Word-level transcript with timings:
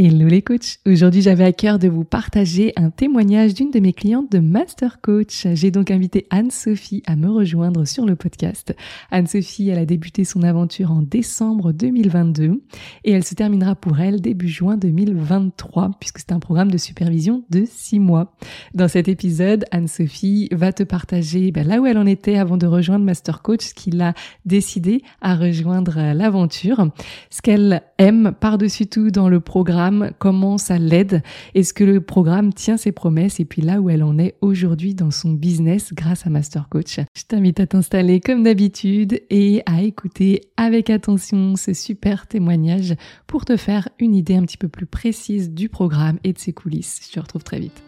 Hello 0.00 0.28
les 0.28 0.42
coachs 0.42 0.78
Aujourd'hui 0.86 1.22
j'avais 1.22 1.42
à 1.42 1.52
cœur 1.52 1.80
de 1.80 1.88
vous 1.88 2.04
partager 2.04 2.72
un 2.76 2.90
témoignage 2.90 3.54
d'une 3.54 3.72
de 3.72 3.80
mes 3.80 3.92
clientes 3.92 4.30
de 4.30 4.38
Master 4.38 5.00
Coach. 5.00 5.48
J'ai 5.54 5.72
donc 5.72 5.90
invité 5.90 6.28
Anne-Sophie 6.30 7.02
à 7.04 7.16
me 7.16 7.28
rejoindre 7.28 7.84
sur 7.84 8.06
le 8.06 8.14
podcast. 8.14 8.76
Anne-Sophie, 9.10 9.70
elle 9.70 9.78
a 9.78 9.86
débuté 9.86 10.22
son 10.22 10.44
aventure 10.44 10.92
en 10.92 11.02
décembre 11.02 11.72
2022 11.72 12.62
et 13.02 13.10
elle 13.10 13.24
se 13.24 13.34
terminera 13.34 13.74
pour 13.74 13.98
elle 13.98 14.20
début 14.20 14.46
juin 14.46 14.76
2023 14.76 15.90
puisque 15.98 16.20
c'est 16.20 16.30
un 16.30 16.38
programme 16.38 16.70
de 16.70 16.78
supervision 16.78 17.42
de 17.50 17.64
six 17.68 17.98
mois. 17.98 18.36
Dans 18.74 18.86
cet 18.86 19.08
épisode, 19.08 19.64
Anne-Sophie 19.72 20.48
va 20.52 20.72
te 20.72 20.84
partager 20.84 21.50
ben, 21.50 21.66
là 21.66 21.80
où 21.80 21.86
elle 21.86 21.98
en 21.98 22.06
était 22.06 22.36
avant 22.36 22.56
de 22.56 22.68
rejoindre 22.68 23.04
Master 23.04 23.42
Coach, 23.42 23.64
ce 23.64 23.74
qui 23.74 23.90
l'a 23.90 24.14
décidé 24.44 25.02
à 25.20 25.34
rejoindre 25.34 26.12
l'aventure, 26.14 26.88
ce 27.30 27.42
qu'elle 27.42 27.82
aime 27.98 28.32
par-dessus 28.38 28.86
tout 28.86 29.10
dans 29.10 29.28
le 29.28 29.40
programme 29.40 29.87
comment 30.18 30.58
ça 30.58 30.78
l'aide, 30.78 31.22
est-ce 31.54 31.72
que 31.72 31.84
le 31.84 32.00
programme 32.00 32.52
tient 32.52 32.76
ses 32.76 32.92
promesses 32.92 33.40
et 33.40 33.44
puis 33.44 33.62
là 33.62 33.80
où 33.80 33.90
elle 33.90 34.02
en 34.02 34.18
est 34.18 34.36
aujourd'hui 34.40 34.94
dans 34.94 35.10
son 35.10 35.32
business 35.32 35.92
grâce 35.92 36.26
à 36.26 36.30
Master 36.30 36.68
Coach. 36.68 37.00
Je 37.14 37.22
t'invite 37.26 37.60
à 37.60 37.66
t'installer 37.66 38.20
comme 38.20 38.42
d'habitude 38.42 39.20
et 39.30 39.62
à 39.66 39.82
écouter 39.82 40.42
avec 40.56 40.90
attention 40.90 41.56
ce 41.56 41.72
super 41.72 42.26
témoignage 42.26 42.94
pour 43.26 43.44
te 43.44 43.56
faire 43.56 43.88
une 43.98 44.14
idée 44.14 44.36
un 44.36 44.42
petit 44.42 44.58
peu 44.58 44.68
plus 44.68 44.86
précise 44.86 45.50
du 45.50 45.68
programme 45.68 46.18
et 46.24 46.32
de 46.32 46.38
ses 46.38 46.52
coulisses. 46.52 47.00
Je 47.08 47.14
te 47.14 47.20
retrouve 47.20 47.44
très 47.44 47.60
vite. 47.60 47.87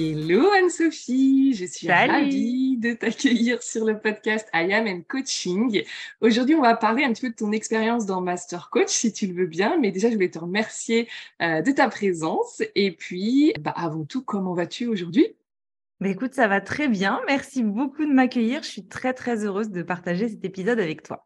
Hello 0.00 0.48
Anne-Sophie, 0.52 1.54
je 1.54 1.64
suis 1.64 1.90
ravie 1.90 2.76
de 2.76 2.92
t'accueillir 2.92 3.60
sur 3.60 3.84
le 3.84 3.98
podcast 3.98 4.48
I 4.54 4.72
Am 4.72 4.86
and 4.86 5.00
Coaching. 5.08 5.82
Aujourd'hui, 6.20 6.54
on 6.54 6.62
va 6.62 6.76
parler 6.76 7.02
un 7.02 7.12
petit 7.12 7.22
peu 7.22 7.30
de 7.30 7.34
ton 7.34 7.50
expérience 7.50 8.06
dans 8.06 8.20
Master 8.20 8.70
Coach, 8.70 8.90
si 8.90 9.12
tu 9.12 9.26
le 9.26 9.34
veux 9.34 9.48
bien. 9.48 9.76
Mais 9.76 9.90
déjà, 9.90 10.08
je 10.08 10.14
voulais 10.14 10.30
te 10.30 10.38
remercier 10.38 11.08
euh, 11.42 11.62
de 11.62 11.72
ta 11.72 11.88
présence. 11.88 12.62
Et 12.76 12.92
puis, 12.92 13.52
bah, 13.60 13.74
avant 13.74 14.04
tout, 14.04 14.22
comment 14.22 14.54
vas-tu 14.54 14.86
aujourd'hui? 14.86 15.34
Bah, 15.98 16.10
Écoute, 16.10 16.32
ça 16.32 16.46
va 16.46 16.60
très 16.60 16.86
bien. 16.86 17.20
Merci 17.26 17.64
beaucoup 17.64 18.06
de 18.06 18.12
m'accueillir. 18.12 18.62
Je 18.62 18.68
suis 18.68 18.86
très, 18.86 19.14
très 19.14 19.44
heureuse 19.44 19.70
de 19.70 19.82
partager 19.82 20.28
cet 20.28 20.44
épisode 20.44 20.78
avec 20.78 21.02
toi. 21.02 21.24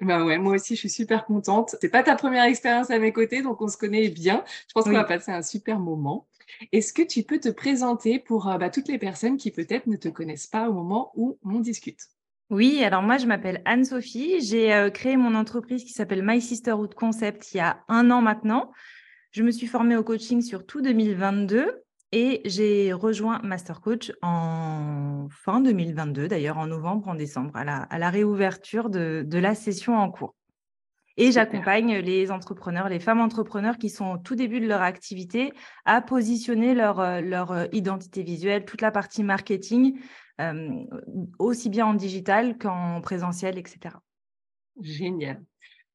Bah 0.00 0.24
ouais, 0.24 0.38
moi 0.38 0.54
aussi, 0.54 0.76
je 0.76 0.80
suis 0.80 0.90
super 0.90 1.26
contente. 1.26 1.76
C'est 1.80 1.90
pas 1.90 2.02
ta 2.02 2.16
première 2.16 2.44
expérience 2.44 2.90
à 2.90 2.98
mes 2.98 3.12
côtés, 3.12 3.42
donc 3.42 3.60
on 3.60 3.68
se 3.68 3.76
connaît 3.76 4.08
bien. 4.08 4.42
Je 4.66 4.72
pense 4.72 4.84
qu'on 4.84 4.92
va 4.92 5.04
passer 5.04 5.30
un 5.30 5.42
super 5.42 5.78
moment. 5.78 6.26
Est-ce 6.72 6.92
que 6.92 7.02
tu 7.02 7.22
peux 7.22 7.38
te 7.38 7.48
présenter 7.48 8.18
pour 8.18 8.48
euh, 8.48 8.58
bah, 8.58 8.70
toutes 8.70 8.88
les 8.88 8.98
personnes 8.98 9.36
qui 9.36 9.50
peut-être 9.50 9.86
ne 9.86 9.96
te 9.96 10.08
connaissent 10.08 10.46
pas 10.46 10.68
au 10.68 10.72
moment 10.72 11.12
où 11.14 11.38
on 11.44 11.60
discute? 11.60 12.00
Oui, 12.50 12.84
alors 12.84 13.02
moi 13.02 13.16
je 13.16 13.26
m'appelle 13.26 13.62
Anne-Sophie. 13.64 14.40
J'ai 14.40 14.72
euh, 14.74 14.90
créé 14.90 15.16
mon 15.16 15.34
entreprise 15.34 15.84
qui 15.84 15.92
s'appelle 15.92 16.22
My 16.24 16.40
Sisterhood 16.40 16.94
Concept 16.94 17.52
il 17.52 17.58
y 17.58 17.60
a 17.60 17.82
un 17.88 18.10
an 18.10 18.20
maintenant. 18.20 18.70
Je 19.30 19.42
me 19.42 19.50
suis 19.50 19.66
formée 19.66 19.96
au 19.96 20.04
coaching 20.04 20.42
sur 20.42 20.64
tout 20.66 20.80
2022 20.80 21.82
et 22.12 22.42
j'ai 22.44 22.92
rejoint 22.92 23.40
Master 23.42 23.80
Coach 23.80 24.12
en 24.22 25.26
fin 25.30 25.60
2022, 25.60 26.28
d'ailleurs 26.28 26.58
en 26.58 26.68
novembre, 26.68 27.08
en 27.08 27.14
décembre, 27.16 27.50
à 27.54 27.64
la, 27.64 28.10
réouverture 28.10 28.90
de 28.90 29.38
la 29.38 29.56
session 29.56 29.96
en 29.96 30.08
cours. 30.10 30.36
Et 31.16 31.30
j'accompagne 31.30 31.98
les 31.98 32.30
entrepreneurs, 32.32 32.88
les 32.88 32.98
femmes 32.98 33.20
entrepreneurs 33.20 33.78
qui 33.78 33.88
sont 33.88 34.12
au 34.12 34.18
tout 34.18 34.34
début 34.34 34.60
de 34.60 34.66
leur 34.66 34.82
activité 34.82 35.52
à 35.84 36.00
positionner 36.00 36.74
leur, 36.74 36.98
euh, 36.98 37.20
leur 37.20 37.52
euh, 37.52 37.66
identité 37.72 38.22
visuelle, 38.22 38.64
toute 38.64 38.80
la 38.80 38.90
partie 38.90 39.22
marketing, 39.22 40.00
euh, 40.40 40.68
aussi 41.38 41.68
bien 41.68 41.86
en 41.86 41.94
digital 41.94 42.58
qu'en 42.58 43.00
présentiel, 43.00 43.58
etc. 43.58 43.96
Génial. 44.80 45.40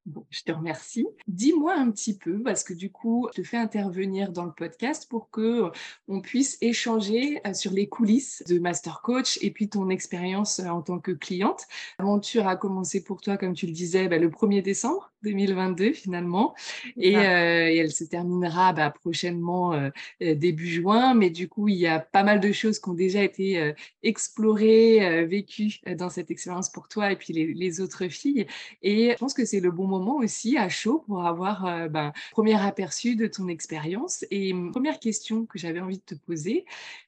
Bon, 0.06 0.26
je 0.30 0.42
te 0.44 0.52
remercie. 0.52 1.06
Dis-moi 1.28 1.76
un 1.76 1.92
petit 1.92 2.18
peu, 2.18 2.42
parce 2.42 2.64
que 2.64 2.74
du 2.74 2.90
coup, 2.90 3.28
je 3.36 3.42
te 3.42 3.48
fais 3.48 3.58
intervenir 3.58 4.32
dans 4.32 4.46
le 4.46 4.52
podcast 4.52 5.08
pour 5.10 5.30
que 5.30 5.66
euh, 5.66 5.70
on 6.08 6.22
puisse 6.22 6.58
échanger 6.62 7.42
euh, 7.46 7.54
sur 7.54 7.72
les 7.74 7.88
coulisses 7.88 8.42
de 8.48 8.60
Master 8.60 9.02
Coach 9.04 9.38
et 9.42 9.52
puis 9.52 9.68
ton 9.68 9.90
expérience 9.90 10.60
euh, 10.60 10.70
en 10.70 10.82
tant 10.82 11.00
que 11.00 11.12
cliente. 11.12 11.66
L'aventure 12.00 12.48
a 12.48 12.56
commencé 12.56 13.04
pour 13.04 13.22
toi, 13.22 13.38
comme 13.38 13.54
tu 13.54 13.68
le 13.68 13.74
disais, 13.74 14.08
bah, 14.08 14.18
le 14.18 14.30
1er 14.30 14.62
décembre 14.62 15.12
2022 15.24 15.92
finalement, 15.92 16.56
et, 16.96 17.12
elle 17.12 17.92
se 17.92 18.06
terminera 18.06 18.72
bah, 18.72 18.90
prochainement 18.90 19.74
début 20.22 20.68
juin. 20.68 21.14
Mais 21.14 21.30
du 21.30 21.50
coup, 21.50 21.68
il 21.68 21.76
y 21.76 21.88
a 21.88 22.00
pas 22.00 22.24
mal 22.24 22.40
de 22.40 22.54
choses 22.54 22.80
qui 22.80 22.88
ont 22.88 22.94
déjà 22.94 23.22
été 23.22 23.74
explorées, 24.02 25.26
vécues 25.26 25.81
dans 25.98 26.10
cette 26.10 26.31
expérience 26.31 26.70
pour 26.70 26.88
toi 26.88 27.12
et 27.12 27.18
puis 27.18 27.34
les, 27.34 27.54
les 27.54 27.81
autres 27.81 28.08
filles. 28.08 28.48
Et 28.81 29.12
je 29.12 29.18
pense 29.18 29.34
que 29.34 29.44
c'est 29.44 29.60
le 29.60 29.72
bon 29.72 29.89
moment 29.90 30.18
aussi 30.18 30.58
à 30.58 30.70
chaud 30.70 31.04
pour 31.08 31.26
avoir 31.26 31.66
un 31.66 31.86
euh, 31.86 31.90
ben, 31.90 32.14
premier 32.32 32.56
aperçu 32.56 33.16
de 33.16 33.28
ton 33.28 33.48
expérience. 33.50 34.26
Et 34.32 34.54
première 34.72 35.00
question 35.00 35.46
que 35.46 35.60
j'avais 35.60 35.82
envie 35.82 35.98
de 35.98 36.04
te 36.04 36.16
poser, 36.16 36.66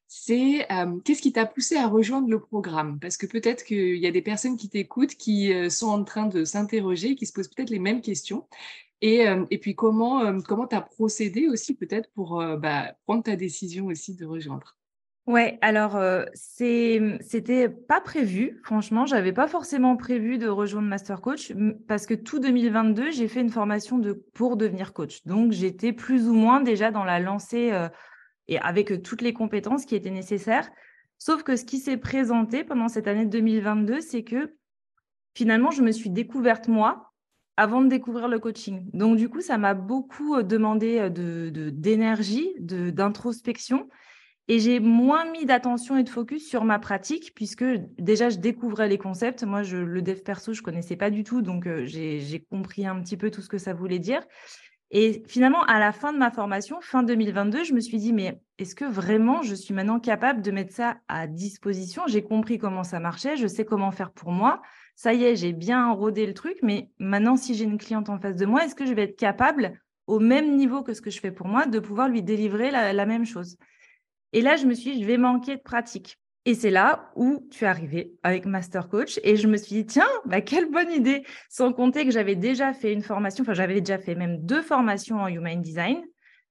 c'est 0.07 0.69
euh, 0.71 0.99
qu'est-ce 1.05 1.21
qui 1.21 1.31
t'a 1.31 1.45
poussé 1.45 1.77
à 1.77 1.87
rejoindre 1.87 2.29
le 2.29 2.39
programme? 2.39 2.99
Parce 2.99 3.17
que 3.17 3.25
peut-être 3.25 3.63
qu'il 3.63 3.97
y 3.97 4.07
a 4.07 4.11
des 4.11 4.21
personnes 4.21 4.57
qui 4.57 4.67
t'écoutent 4.69 5.15
qui 5.15 5.53
euh, 5.53 5.69
sont 5.69 5.87
en 5.87 6.03
train 6.03 6.25
de 6.27 6.43
s'interroger, 6.43 7.15
qui 7.15 7.25
se 7.25 7.33
posent 7.33 7.47
peut-être 7.47 7.69
les 7.69 7.79
mêmes 7.79 8.01
questions. 8.01 8.47
Et, 9.03 9.25
et 9.49 9.57
puis 9.57 9.73
comment 9.73 10.39
comment 10.43 10.67
tu 10.67 10.75
as 10.75 10.81
procédé 10.81 11.47
aussi 11.47 11.73
peut-être 11.73 12.11
pour 12.13 12.37
bah, 12.59 12.93
prendre 13.07 13.23
ta 13.23 13.35
décision 13.35 13.87
aussi 13.87 14.15
de 14.15 14.27
rejoindre? 14.27 14.77
Ouais, 15.27 15.59
alors 15.61 15.95
euh, 15.97 16.25
c'était 16.33 17.69
pas 17.69 18.01
prévu. 18.01 18.59
Franchement, 18.63 19.05
j'avais 19.05 19.33
pas 19.33 19.47
forcément 19.47 19.95
prévu 19.95 20.37
de 20.37 20.47
rejoindre 20.47 20.87
Master 20.87 21.21
Coach 21.21 21.53
parce 21.87 22.07
que 22.07 22.15
tout 22.15 22.39
2022, 22.39 23.11
j'ai 23.11 23.27
fait 23.27 23.41
une 23.41 23.51
formation 23.51 24.01
pour 24.33 24.57
devenir 24.57 24.93
coach. 24.93 25.23
Donc 25.25 25.51
j'étais 25.51 25.93
plus 25.93 26.27
ou 26.27 26.33
moins 26.33 26.59
déjà 26.59 26.89
dans 26.89 27.03
la 27.03 27.19
lancée 27.19 27.71
et 28.47 28.59
avec 28.59 29.03
toutes 29.03 29.21
les 29.21 29.33
compétences 29.33 29.85
qui 29.85 29.95
étaient 29.95 30.09
nécessaires. 30.09 30.69
Sauf 31.19 31.43
que 31.43 31.55
ce 31.55 31.65
qui 31.65 31.77
s'est 31.77 31.97
présenté 31.97 32.63
pendant 32.63 32.87
cette 32.87 33.07
année 33.07 33.27
2022, 33.27 34.01
c'est 34.01 34.23
que 34.23 34.55
finalement, 35.35 35.69
je 35.69 35.83
me 35.83 35.91
suis 35.91 36.09
découverte 36.09 36.67
moi 36.67 37.13
avant 37.57 37.81
de 37.81 37.87
découvrir 37.87 38.27
le 38.27 38.39
coaching. 38.39 38.89
Donc 38.93 39.17
du 39.17 39.29
coup, 39.29 39.41
ça 39.41 39.59
m'a 39.59 39.75
beaucoup 39.75 40.41
demandé 40.41 41.11
de 41.11 41.69
d'énergie, 41.69 42.55
d'introspection. 42.59 43.87
Et 44.47 44.59
j'ai 44.59 44.79
moins 44.79 45.29
mis 45.31 45.45
d'attention 45.45 45.97
et 45.97 46.03
de 46.03 46.09
focus 46.09 46.47
sur 46.47 46.63
ma 46.65 46.79
pratique, 46.79 47.33
puisque 47.35 47.63
déjà, 47.97 48.29
je 48.29 48.37
découvrais 48.37 48.89
les 48.89 48.97
concepts. 48.97 49.43
Moi, 49.43 49.63
le 49.63 50.01
dev 50.01 50.21
perso, 50.21 50.53
je 50.53 50.61
ne 50.61 50.65
connaissais 50.65 50.95
pas 50.95 51.09
du 51.09 51.23
tout, 51.23 51.41
donc 51.41 51.67
euh, 51.67 51.85
j'ai 51.85 52.45
compris 52.49 52.85
un 52.85 52.99
petit 53.01 53.17
peu 53.17 53.31
tout 53.31 53.41
ce 53.41 53.49
que 53.49 53.57
ça 53.57 53.73
voulait 53.73 53.99
dire. 53.99 54.21
Et 54.93 55.23
finalement, 55.25 55.63
à 55.63 55.79
la 55.79 55.93
fin 55.93 56.11
de 56.11 56.17
ma 56.17 56.31
formation, 56.31 56.81
fin 56.81 57.01
2022, 57.01 57.63
je 57.63 57.73
me 57.73 57.79
suis 57.79 57.97
dit, 57.97 58.11
mais 58.11 58.41
est-ce 58.57 58.75
que 58.75 58.83
vraiment 58.83 59.41
je 59.41 59.55
suis 59.55 59.73
maintenant 59.73 60.01
capable 60.01 60.41
de 60.41 60.51
mettre 60.51 60.73
ça 60.73 60.97
à 61.07 61.27
disposition? 61.27 62.03
J'ai 62.07 62.21
compris 62.21 62.57
comment 62.57 62.83
ça 62.83 62.99
marchait, 62.99 63.37
je 63.37 63.47
sais 63.47 63.63
comment 63.63 63.91
faire 63.91 64.11
pour 64.11 64.31
moi. 64.31 64.61
Ça 64.95 65.13
y 65.13 65.23
est, 65.23 65.37
j'ai 65.37 65.53
bien 65.53 65.93
rodé 65.93 66.27
le 66.27 66.33
truc, 66.33 66.57
mais 66.61 66.89
maintenant, 66.99 67.37
si 67.37 67.55
j'ai 67.55 67.63
une 67.63 67.77
cliente 67.77 68.09
en 68.09 68.19
face 68.19 68.35
de 68.35 68.45
moi, 68.45 68.65
est-ce 68.65 68.75
que 68.75 68.85
je 68.85 68.93
vais 68.93 69.03
être 69.03 69.17
capable, 69.17 69.79
au 70.07 70.19
même 70.19 70.57
niveau 70.57 70.83
que 70.83 70.93
ce 70.93 71.01
que 71.01 71.09
je 71.09 71.21
fais 71.21 71.31
pour 71.31 71.47
moi, 71.47 71.67
de 71.67 71.79
pouvoir 71.79 72.09
lui 72.09 72.21
délivrer 72.21 72.69
la 72.69 73.05
même 73.05 73.25
chose? 73.25 73.57
Et 74.33 74.41
là, 74.41 74.55
je 74.55 74.65
me 74.65 74.73
suis 74.73 74.93
dit, 74.93 75.01
je 75.01 75.07
vais 75.07 75.17
manquer 75.17 75.55
de 75.55 75.61
pratique. 75.61 76.17
Et 76.45 76.55
c'est 76.55 76.71
là 76.71 77.11
où 77.15 77.47
tu 77.51 77.65
es 77.65 77.67
arrivé 77.67 78.13
avec 78.23 78.45
Master 78.45 78.89
Coach. 78.89 79.19
Et 79.23 79.35
je 79.35 79.47
me 79.47 79.57
suis 79.57 79.75
dit, 79.75 79.85
tiens, 79.85 80.07
bah, 80.25 80.41
quelle 80.41 80.71
bonne 80.71 80.91
idée. 80.91 81.23
Sans 81.49 81.71
compter 81.71 82.05
que 82.05 82.11
j'avais 82.11 82.35
déjà 82.35 82.73
fait 82.73 82.93
une 82.93 83.03
formation, 83.03 83.43
enfin, 83.43 83.53
j'avais 83.53 83.79
déjà 83.79 83.99
fait 83.99 84.15
même 84.15 84.39
deux 84.43 84.61
formations 84.61 85.17
en 85.17 85.27
Human 85.27 85.61
Design, 85.61 86.01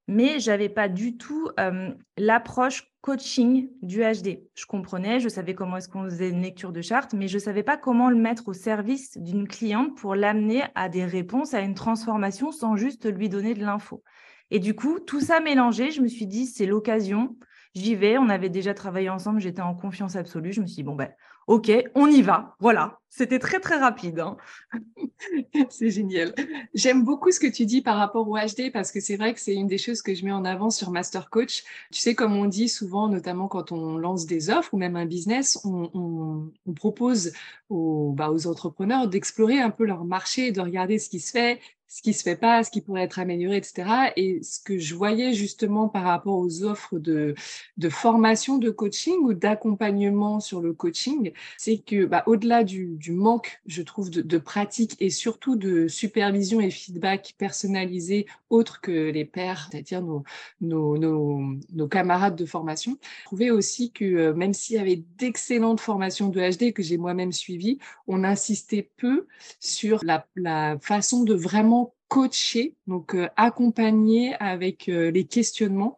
mais 0.06 0.38
je 0.38 0.50
n'avais 0.50 0.68
pas 0.68 0.88
du 0.88 1.16
tout 1.16 1.48
euh, 1.58 1.90
l'approche 2.16 2.84
coaching 3.00 3.70
du 3.82 4.02
HD. 4.02 4.42
Je 4.54 4.66
comprenais, 4.66 5.18
je 5.18 5.28
savais 5.28 5.54
comment 5.54 5.78
est-ce 5.78 5.88
qu'on 5.88 6.04
faisait 6.04 6.28
une 6.28 6.42
lecture 6.42 6.72
de 6.72 6.82
charte, 6.82 7.14
mais 7.14 7.26
je 7.26 7.36
ne 7.36 7.40
savais 7.40 7.62
pas 7.62 7.76
comment 7.76 8.10
le 8.10 8.16
mettre 8.16 8.46
au 8.48 8.52
service 8.52 9.16
d'une 9.18 9.48
cliente 9.48 9.96
pour 9.96 10.14
l'amener 10.14 10.62
à 10.76 10.88
des 10.88 11.04
réponses, 11.04 11.54
à 11.54 11.60
une 11.60 11.74
transformation 11.74 12.52
sans 12.52 12.76
juste 12.76 13.12
lui 13.12 13.28
donner 13.28 13.54
de 13.54 13.64
l'info. 13.64 14.04
Et 14.50 14.58
du 14.58 14.74
coup, 14.74 15.00
tout 15.00 15.20
ça 15.20 15.40
mélangé, 15.40 15.90
je 15.90 16.02
me 16.02 16.08
suis 16.08 16.26
dit, 16.26 16.46
c'est 16.46 16.66
l'occasion 16.66 17.36
J'y 17.74 17.94
vais, 17.94 18.18
on 18.18 18.28
avait 18.28 18.48
déjà 18.48 18.74
travaillé 18.74 19.10
ensemble, 19.10 19.40
j'étais 19.40 19.62
en 19.62 19.74
confiance 19.74 20.16
absolue. 20.16 20.52
Je 20.52 20.60
me 20.60 20.66
suis 20.66 20.76
dit, 20.76 20.82
bon, 20.82 20.96
ben, 20.96 21.10
OK, 21.46 21.70
on 21.94 22.06
y 22.06 22.22
va. 22.22 22.54
Voilà. 22.60 23.00
C'était 23.08 23.38
très, 23.40 23.58
très 23.58 23.76
rapide. 23.76 24.20
Hein. 24.20 24.36
c'est 25.68 25.90
génial. 25.90 26.34
J'aime 26.74 27.04
beaucoup 27.04 27.32
ce 27.32 27.40
que 27.40 27.46
tu 27.46 27.66
dis 27.66 27.82
par 27.82 27.96
rapport 27.96 28.28
au 28.28 28.36
HD 28.36 28.70
parce 28.72 28.92
que 28.92 29.00
c'est 29.00 29.16
vrai 29.16 29.34
que 29.34 29.40
c'est 29.40 29.54
une 29.54 29.66
des 29.66 29.78
choses 29.78 30.00
que 30.00 30.14
je 30.14 30.24
mets 30.24 30.32
en 30.32 30.44
avant 30.44 30.70
sur 30.70 30.90
Master 30.90 31.28
Coach. 31.28 31.64
Tu 31.90 32.00
sais, 32.00 32.14
comme 32.14 32.36
on 32.36 32.46
dit 32.46 32.68
souvent, 32.68 33.08
notamment 33.08 33.48
quand 33.48 33.72
on 33.72 33.98
lance 33.98 34.26
des 34.26 34.50
offres 34.50 34.74
ou 34.74 34.78
même 34.78 34.96
un 34.96 35.06
business, 35.06 35.60
on, 35.64 36.50
propose 36.76 37.32
aux, 37.68 38.12
bah, 38.12 38.30
aux 38.30 38.46
entrepreneurs 38.46 39.08
d'explorer 39.08 39.60
un 39.60 39.70
peu 39.70 39.84
leur 39.84 40.04
marché, 40.04 40.52
de 40.52 40.60
regarder 40.60 40.98
ce 41.00 41.08
qui 41.08 41.18
se 41.18 41.32
fait, 41.32 41.60
ce 41.90 42.02
qui 42.02 42.14
se 42.14 42.22
fait 42.22 42.36
pas, 42.36 42.62
ce 42.62 42.70
qui 42.70 42.80
pourrait 42.80 43.02
être 43.02 43.18
amélioré, 43.18 43.56
etc. 43.56 44.12
Et 44.14 44.44
ce 44.44 44.60
que 44.60 44.78
je 44.78 44.94
voyais 44.94 45.34
justement 45.34 45.88
par 45.88 46.04
rapport 46.04 46.36
aux 46.36 46.62
offres 46.62 47.00
de, 47.00 47.34
de 47.78 47.88
formation 47.88 48.58
de 48.58 48.70
coaching 48.70 49.16
ou 49.22 49.34
d'accompagnement 49.34 50.38
sur 50.38 50.60
le 50.60 50.72
coaching, 50.72 51.32
c'est 51.58 51.78
que 51.78 52.04
bah, 52.04 52.22
au-delà 52.26 52.62
du, 52.62 52.94
du, 52.96 53.10
manque, 53.10 53.60
je 53.66 53.82
trouve, 53.82 54.08
de, 54.08 54.22
de, 54.22 54.38
pratique 54.38 54.96
et 55.00 55.10
surtout 55.10 55.56
de 55.56 55.88
supervision 55.88 56.60
et 56.60 56.70
feedback 56.70 57.34
personnalisé 57.38 58.26
autres 58.50 58.80
que 58.80 59.10
les 59.10 59.24
pairs, 59.24 59.68
c'est-à-dire 59.70 60.00
nos, 60.00 60.22
nos, 60.60 60.96
nos, 60.96 61.40
nos, 61.72 61.88
camarades 61.88 62.36
de 62.36 62.46
formation, 62.46 62.98
je 63.02 63.24
trouvais 63.24 63.50
aussi 63.50 63.90
que 63.90 64.04
euh, 64.04 64.34
même 64.34 64.54
s'il 64.54 64.76
y 64.76 64.78
avait 64.78 65.02
d'excellentes 65.18 65.80
formations 65.80 66.28
de 66.28 66.40
HD 66.40 66.72
que 66.72 66.84
j'ai 66.84 66.98
moi-même 66.98 67.32
suivies, 67.32 67.78
on 68.06 68.22
insistait 68.22 68.88
peu 68.96 69.26
sur 69.58 69.98
la, 70.04 70.24
la 70.36 70.78
façon 70.80 71.24
de 71.24 71.34
vraiment 71.34 71.79
coacher, 72.10 72.74
donc 72.88 73.14
euh, 73.14 73.28
accompagner 73.36 74.34
avec 74.40 74.88
euh, 74.88 75.12
les 75.12 75.26
questionnements 75.26 75.96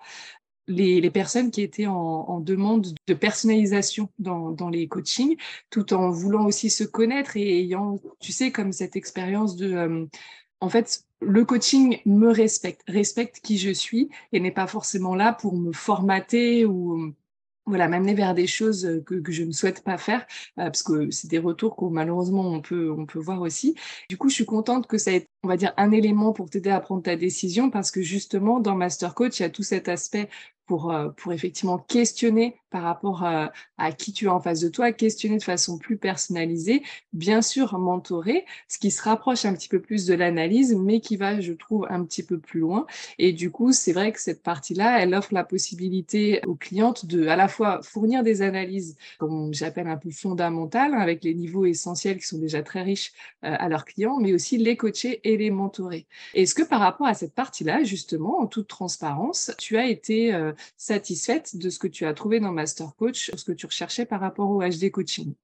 les, 0.69 1.11
personnes 1.11 1.50
qui 1.50 1.62
étaient 1.62 1.87
en, 1.87 2.38
demande 2.41 2.87
de 3.09 3.14
personnalisation 3.14 4.09
dans, 4.19 4.70
les 4.70 4.87
coachings, 4.88 5.37
tout 5.70 5.93
en 5.93 6.11
voulant 6.11 6.47
aussi 6.47 6.70
se 6.70 6.85
connaître 6.85 7.37
et 7.37 7.61
ayant, 7.61 7.99
tu 8.20 8.32
sais, 8.32 8.53
comme 8.53 8.73
cette 8.73 8.94
expérience 8.94 9.56
de, 9.56 9.73
euh, 9.75 10.06
en 10.61 10.69
fait, 10.69 11.03
le 11.20 11.44
coaching 11.44 11.99
me 12.06 12.29
respecte, 12.29 12.82
respecte 12.87 13.41
qui 13.41 13.58
je 13.58 13.70
suis 13.70 14.08
et 14.32 14.38
n'est 14.38 14.53
pas 14.53 14.69
forcément 14.69 15.17
là 15.17 15.32
pour 15.32 15.56
me 15.56 15.73
formater 15.73 16.65
ou 16.65 17.12
voilà, 17.67 17.88
m'amener 17.88 18.15
vers 18.15 18.35
des 18.35 18.47
choses 18.47 19.03
que, 19.06 19.20
je 19.31 19.44
ne 19.44 19.53
souhaite 19.53 19.85
pas 19.85 19.99
faire, 19.99 20.26
parce 20.56 20.82
que 20.82 21.11
c'est 21.11 21.29
des 21.29 21.38
retours 21.38 21.76
que 21.76 21.85
malheureusement 21.85 22.49
on 22.49 22.61
peut, 22.61 22.91
on 22.91 23.06
peut 23.06 23.20
voir 23.20 23.41
aussi. 23.41 23.75
Du 24.08 24.17
coup, 24.17 24.29
je 24.29 24.35
suis 24.35 24.47
contente 24.47 24.87
que 24.87 24.99
ça 24.99 25.12
ait, 25.12 25.29
on 25.44 25.49
va 25.49 25.56
dire, 25.56 25.73
un 25.77 25.91
élément 25.91 26.33
pour 26.33 26.49
t'aider 26.50 26.71
à 26.71 26.81
prendre 26.81 27.03
ta 27.03 27.17
décision, 27.17 27.71
parce 27.71 27.91
que 27.91 28.03
justement, 28.03 28.61
dans 28.61 28.77
Master 28.77 29.15
Coach, 29.15 29.41
il 29.41 29.43
y 29.43 29.47
a 29.47 29.50
tout 29.50 29.65
cet 29.65 29.89
aspect 29.89 30.29
pour, 30.67 30.93
euh, 30.93 31.09
pour 31.11 31.33
effectivement 31.33 31.79
questionner 31.79 32.56
par 32.71 32.83
rapport 32.83 33.25
à, 33.25 33.53
à, 33.77 33.93
qui 33.93 34.12
tu 34.12 34.29
as 34.29 34.35
en 34.35 34.41
face 34.41 34.61
de 34.61 34.69
toi, 34.69 34.93
questionner 34.93 35.37
de 35.37 35.43
façon 35.43 35.77
plus 35.77 35.99
personnalisée, 35.99 36.83
bien 37.12 37.43
sûr 37.43 37.79
mentorer, 37.79 38.47
ce 38.69 38.79
qui 38.79 38.91
se 38.91 39.03
rapproche 39.03 39.44
un 39.44 39.53
petit 39.53 39.69
peu 39.69 39.81
plus 39.81 40.06
de 40.06 40.15
l'analyse, 40.15 40.75
mais 40.75 41.00
qui 41.00 41.17
va, 41.17 41.41
je 41.41 41.53
trouve, 41.53 41.87
un 41.91 42.03
petit 42.05 42.23
peu 42.23 42.39
plus 42.39 42.61
loin. 42.61 42.87
Et 43.19 43.33
du 43.33 43.50
coup, 43.50 43.73
c'est 43.73 43.93
vrai 43.93 44.12
que 44.12 44.21
cette 44.21 44.43
partie-là, 44.43 45.03
elle 45.03 45.15
offre 45.15 45.35
la 45.35 45.44
possibilité 45.44 46.41
aux 46.47 46.55
clientes 46.55 47.05
de 47.05 47.27
à 47.27 47.37
la 47.37 47.49
fois 47.49 47.83
fournir 47.83 48.23
des 48.23 48.41
analyses, 48.41 48.97
comme 49.19 49.53
j'appelle 49.53 49.89
un 49.89 49.99
peu 49.99 50.11
fondamentales, 50.11 50.94
avec 50.94 51.23
les 51.25 51.35
niveaux 51.35 51.67
essentiels 51.67 52.19
qui 52.19 52.27
sont 52.27 52.39
déjà 52.39 52.62
très 52.62 52.83
riches 52.83 53.12
euh, 53.44 53.55
à 53.59 53.69
leurs 53.69 53.85
clients, 53.85 54.19
mais 54.19 54.33
aussi 54.33 54.56
les 54.56 54.79
coacher 54.79 55.21
et 55.25 55.31
les 55.37 55.50
mentorer. 55.50 56.06
Est-ce 56.34 56.55
que 56.55 56.62
par 56.62 56.81
rapport 56.81 57.06
à 57.06 57.14
cette 57.14 57.34
partie-là, 57.34 57.82
justement, 57.84 58.40
en 58.40 58.46
toute 58.46 58.69
transparence, 58.69 59.52
tu 59.58 59.76
as 59.76 59.87
été 59.87 60.34
euh, 60.34 60.52
satisfaite 60.76 61.56
de 61.56 61.70
ce 61.70 61.79
que 61.79 61.88
tu 61.88 62.05
as 62.06 62.14
trouvé 62.14 62.40
dans 62.40 62.52
Master 62.52 62.94
Coach, 62.96 63.31
ce 63.34 63.44
que 63.44 63.52
tu 63.52 63.67
recherchais 63.67 64.06
par 64.06 64.20
rapport 64.20 64.50
au 64.50 64.62
HD 64.62 64.90
coaching? 64.90 65.34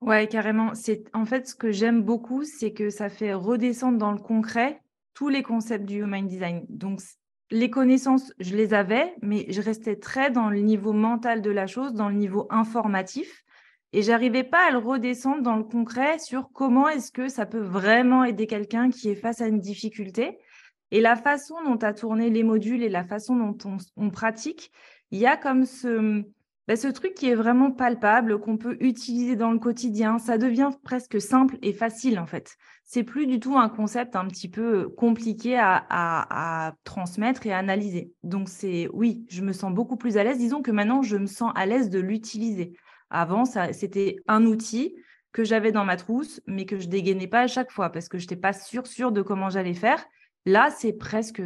Ouais, 0.00 0.28
carrément. 0.28 0.74
C'est 0.74 1.04
en 1.14 1.24
fait 1.24 1.48
ce 1.48 1.54
que 1.54 1.72
j'aime 1.72 2.02
beaucoup, 2.02 2.44
c'est 2.44 2.72
que 2.72 2.90
ça 2.90 3.08
fait 3.08 3.32
redescendre 3.32 3.98
dans 3.98 4.12
le 4.12 4.18
concret 4.18 4.80
tous 5.14 5.28
les 5.28 5.42
concepts 5.42 5.86
du 5.86 6.00
human 6.00 6.26
design. 6.26 6.66
Donc 6.68 7.00
les 7.50 7.70
connaissances, 7.70 8.32
je 8.38 8.56
les 8.56 8.74
avais, 8.74 9.14
mais 9.22 9.46
je 9.48 9.62
restais 9.62 9.96
très 9.96 10.30
dans 10.30 10.50
le 10.50 10.58
niveau 10.58 10.92
mental 10.92 11.40
de 11.40 11.50
la 11.50 11.66
chose, 11.66 11.94
dans 11.94 12.08
le 12.08 12.16
niveau 12.16 12.46
informatif, 12.50 13.43
et 13.94 14.02
j'arrivais 14.02 14.42
pas 14.42 14.66
à 14.66 14.72
le 14.72 14.78
redescendre 14.78 15.42
dans 15.42 15.54
le 15.54 15.62
concret 15.62 16.18
sur 16.18 16.50
comment 16.52 16.88
est-ce 16.88 17.12
que 17.12 17.28
ça 17.28 17.46
peut 17.46 17.62
vraiment 17.62 18.24
aider 18.24 18.48
quelqu'un 18.48 18.90
qui 18.90 19.08
est 19.08 19.14
face 19.14 19.40
à 19.40 19.46
une 19.46 19.60
difficulté. 19.60 20.36
Et 20.90 21.00
la 21.00 21.14
façon 21.14 21.54
dont 21.64 21.76
tu 21.76 21.86
as 21.86 21.94
tourné 21.94 22.28
les 22.28 22.42
modules 22.42 22.82
et 22.82 22.88
la 22.88 23.04
façon 23.04 23.36
dont 23.36 23.78
on, 23.96 24.10
pratique, 24.10 24.72
il 25.12 25.20
y 25.20 25.26
a 25.26 25.36
comme 25.36 25.64
ce, 25.64 26.24
bah, 26.66 26.74
ce 26.74 26.88
truc 26.88 27.14
qui 27.14 27.28
est 27.28 27.36
vraiment 27.36 27.70
palpable, 27.70 28.40
qu'on 28.40 28.56
peut 28.56 28.76
utiliser 28.80 29.36
dans 29.36 29.52
le 29.52 29.60
quotidien. 29.60 30.18
Ça 30.18 30.38
devient 30.38 30.70
presque 30.82 31.20
simple 31.20 31.56
et 31.62 31.72
facile 31.72 32.18
en 32.18 32.26
fait. 32.26 32.56
C'est 32.82 33.04
plus 33.04 33.28
du 33.28 33.38
tout 33.38 33.56
un 33.56 33.68
concept 33.68 34.16
un 34.16 34.26
petit 34.26 34.48
peu 34.48 34.88
compliqué 34.88 35.56
à, 35.56 35.86
à 35.88 36.74
transmettre 36.82 37.46
et 37.46 37.52
à 37.52 37.58
analyser. 37.58 38.12
Donc 38.24 38.48
c'est 38.48 38.88
oui, 38.92 39.24
je 39.28 39.42
me 39.42 39.52
sens 39.52 39.72
beaucoup 39.72 39.96
plus 39.96 40.16
à 40.16 40.24
l'aise. 40.24 40.38
Disons 40.38 40.62
que 40.62 40.72
maintenant, 40.72 41.02
je 41.02 41.16
me 41.16 41.26
sens 41.26 41.52
à 41.54 41.64
l'aise 41.64 41.90
de 41.90 42.00
l'utiliser. 42.00 42.72
Avant, 43.10 43.44
c'était 43.44 44.16
un 44.26 44.44
outil 44.44 44.94
que 45.32 45.44
j'avais 45.44 45.72
dans 45.72 45.84
ma 45.84 45.96
trousse, 45.96 46.40
mais 46.46 46.64
que 46.64 46.78
je 46.78 46.88
dégainais 46.88 47.26
pas 47.26 47.40
à 47.40 47.46
chaque 47.46 47.70
fois 47.70 47.90
parce 47.90 48.08
que 48.08 48.18
je 48.18 48.24
n'étais 48.24 48.36
pas 48.36 48.52
sûre, 48.52 49.12
de 49.12 49.22
comment 49.22 49.50
j'allais 49.50 49.74
faire. 49.74 50.04
Là, 50.46 50.70
c'est 50.70 50.92
presque 50.92 51.42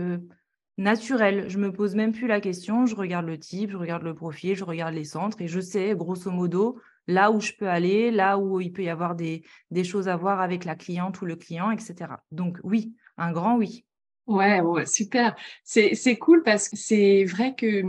naturel. 0.77 1.49
Je 1.49 1.59
me 1.59 1.73
pose 1.73 1.95
même 1.95 2.13
plus 2.13 2.27
la 2.27 2.41
question. 2.41 2.87
Je 2.87 2.95
regarde 2.95 3.27
le 3.27 3.39
type, 3.39 3.71
je 3.71 3.77
regarde 3.77 4.03
le 4.03 4.15
profil, 4.15 4.57
je 4.57 4.65
regarde 4.65 4.95
les 4.95 5.05
centres 5.05 5.41
et 5.41 5.49
je 5.49 5.61
sais 5.61 5.95
grosso 5.95 6.31
modo 6.31 6.81
là 7.07 7.31
où 7.31 7.41
je 7.41 7.53
peux 7.59 7.69
aller, 7.69 8.11
là 8.11 8.39
où 8.39 8.61
il 8.61 8.71
peut 8.71 8.83
y 8.83 8.91
avoir 8.91 9.15
des 9.15 9.43
choses 9.85 10.09
à 10.09 10.17
voir 10.17 10.41
avec 10.41 10.67
la 10.67 10.77
cliente 10.77 11.21
ou 11.23 11.25
le 11.25 11.37
client, 11.37 11.71
etc. 11.71 11.95
Donc 12.31 12.59
oui, 12.63 12.95
un 13.17 13.33
grand 13.33 13.57
oui. 13.57 13.87
Ouais, 14.29 14.61
ouais, 14.61 14.85
super. 14.85 15.35
C'est, 15.65 16.19
cool 16.19 16.43
parce 16.43 16.69
que 16.69 16.77
c'est 16.77 17.25
vrai 17.25 17.55
que, 17.55 17.83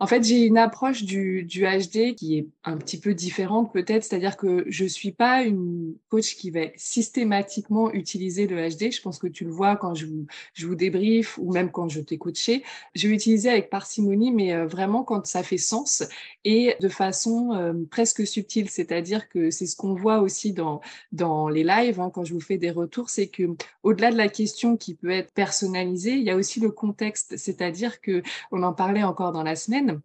en 0.00 0.08
fait, 0.08 0.24
j'ai 0.24 0.44
une 0.44 0.58
approche 0.58 1.04
du, 1.04 1.44
du 1.44 1.62
HD 1.62 2.16
qui 2.16 2.38
est 2.38 2.48
un 2.64 2.76
petit 2.76 2.98
peu 2.98 3.14
différente 3.14 3.72
peut-être. 3.72 4.02
C'est-à-dire 4.02 4.36
que 4.36 4.64
je 4.68 4.84
suis 4.84 5.12
pas 5.12 5.44
une 5.44 5.94
coach 6.08 6.34
qui 6.34 6.50
va 6.50 6.62
systématiquement 6.74 7.92
utiliser 7.92 8.48
le 8.48 8.68
HD. 8.68 8.90
Je 8.90 9.00
pense 9.00 9.20
que 9.20 9.28
tu 9.28 9.44
le 9.44 9.52
vois 9.52 9.76
quand 9.76 9.94
je 9.94 10.06
vous, 10.06 10.26
je 10.54 10.66
vous 10.66 10.74
débrief 10.74 11.38
ou 11.38 11.52
même 11.52 11.70
quand 11.70 11.88
je 11.88 12.00
t'ai 12.00 12.18
coaché. 12.18 12.64
Je 12.96 13.06
vais 13.06 13.14
utiliser 13.14 13.48
avec 13.48 13.70
parcimonie, 13.70 14.32
mais 14.32 14.54
euh, 14.54 14.66
vraiment 14.66 15.04
quand 15.04 15.24
ça 15.24 15.44
fait 15.44 15.56
sens 15.56 16.02
et 16.44 16.74
de 16.80 16.88
façon 16.88 17.52
euh, 17.54 17.72
presque 17.88 18.26
subtile. 18.26 18.68
C'est-à-dire 18.70 19.28
que 19.28 19.52
c'est 19.52 19.66
ce 19.66 19.76
qu'on 19.76 19.94
voit 19.94 20.18
aussi 20.18 20.52
dans, 20.52 20.80
dans 21.12 21.48
les 21.48 21.62
lives, 21.62 22.00
hein, 22.00 22.10
quand 22.12 22.24
je 22.24 22.34
vous 22.34 22.40
fais 22.40 22.58
des 22.58 22.72
retours, 22.72 23.08
c'est 23.08 23.28
que 23.28 23.44
au-delà 23.84 24.10
de 24.10 24.16
la 24.16 24.28
question 24.28 24.76
qui 24.76 24.94
peut 24.96 25.10
être 25.10 25.32
personnelle, 25.32 25.75
il 25.82 26.22
y 26.22 26.30
a 26.30 26.36
aussi 26.36 26.60
le 26.60 26.70
contexte, 26.70 27.36
c'est-à-dire 27.36 28.00
que 28.00 28.22
on 28.52 28.62
en 28.62 28.72
parlait 28.72 29.04
encore 29.04 29.32
dans 29.32 29.42
la 29.42 29.56
semaine 29.56 30.00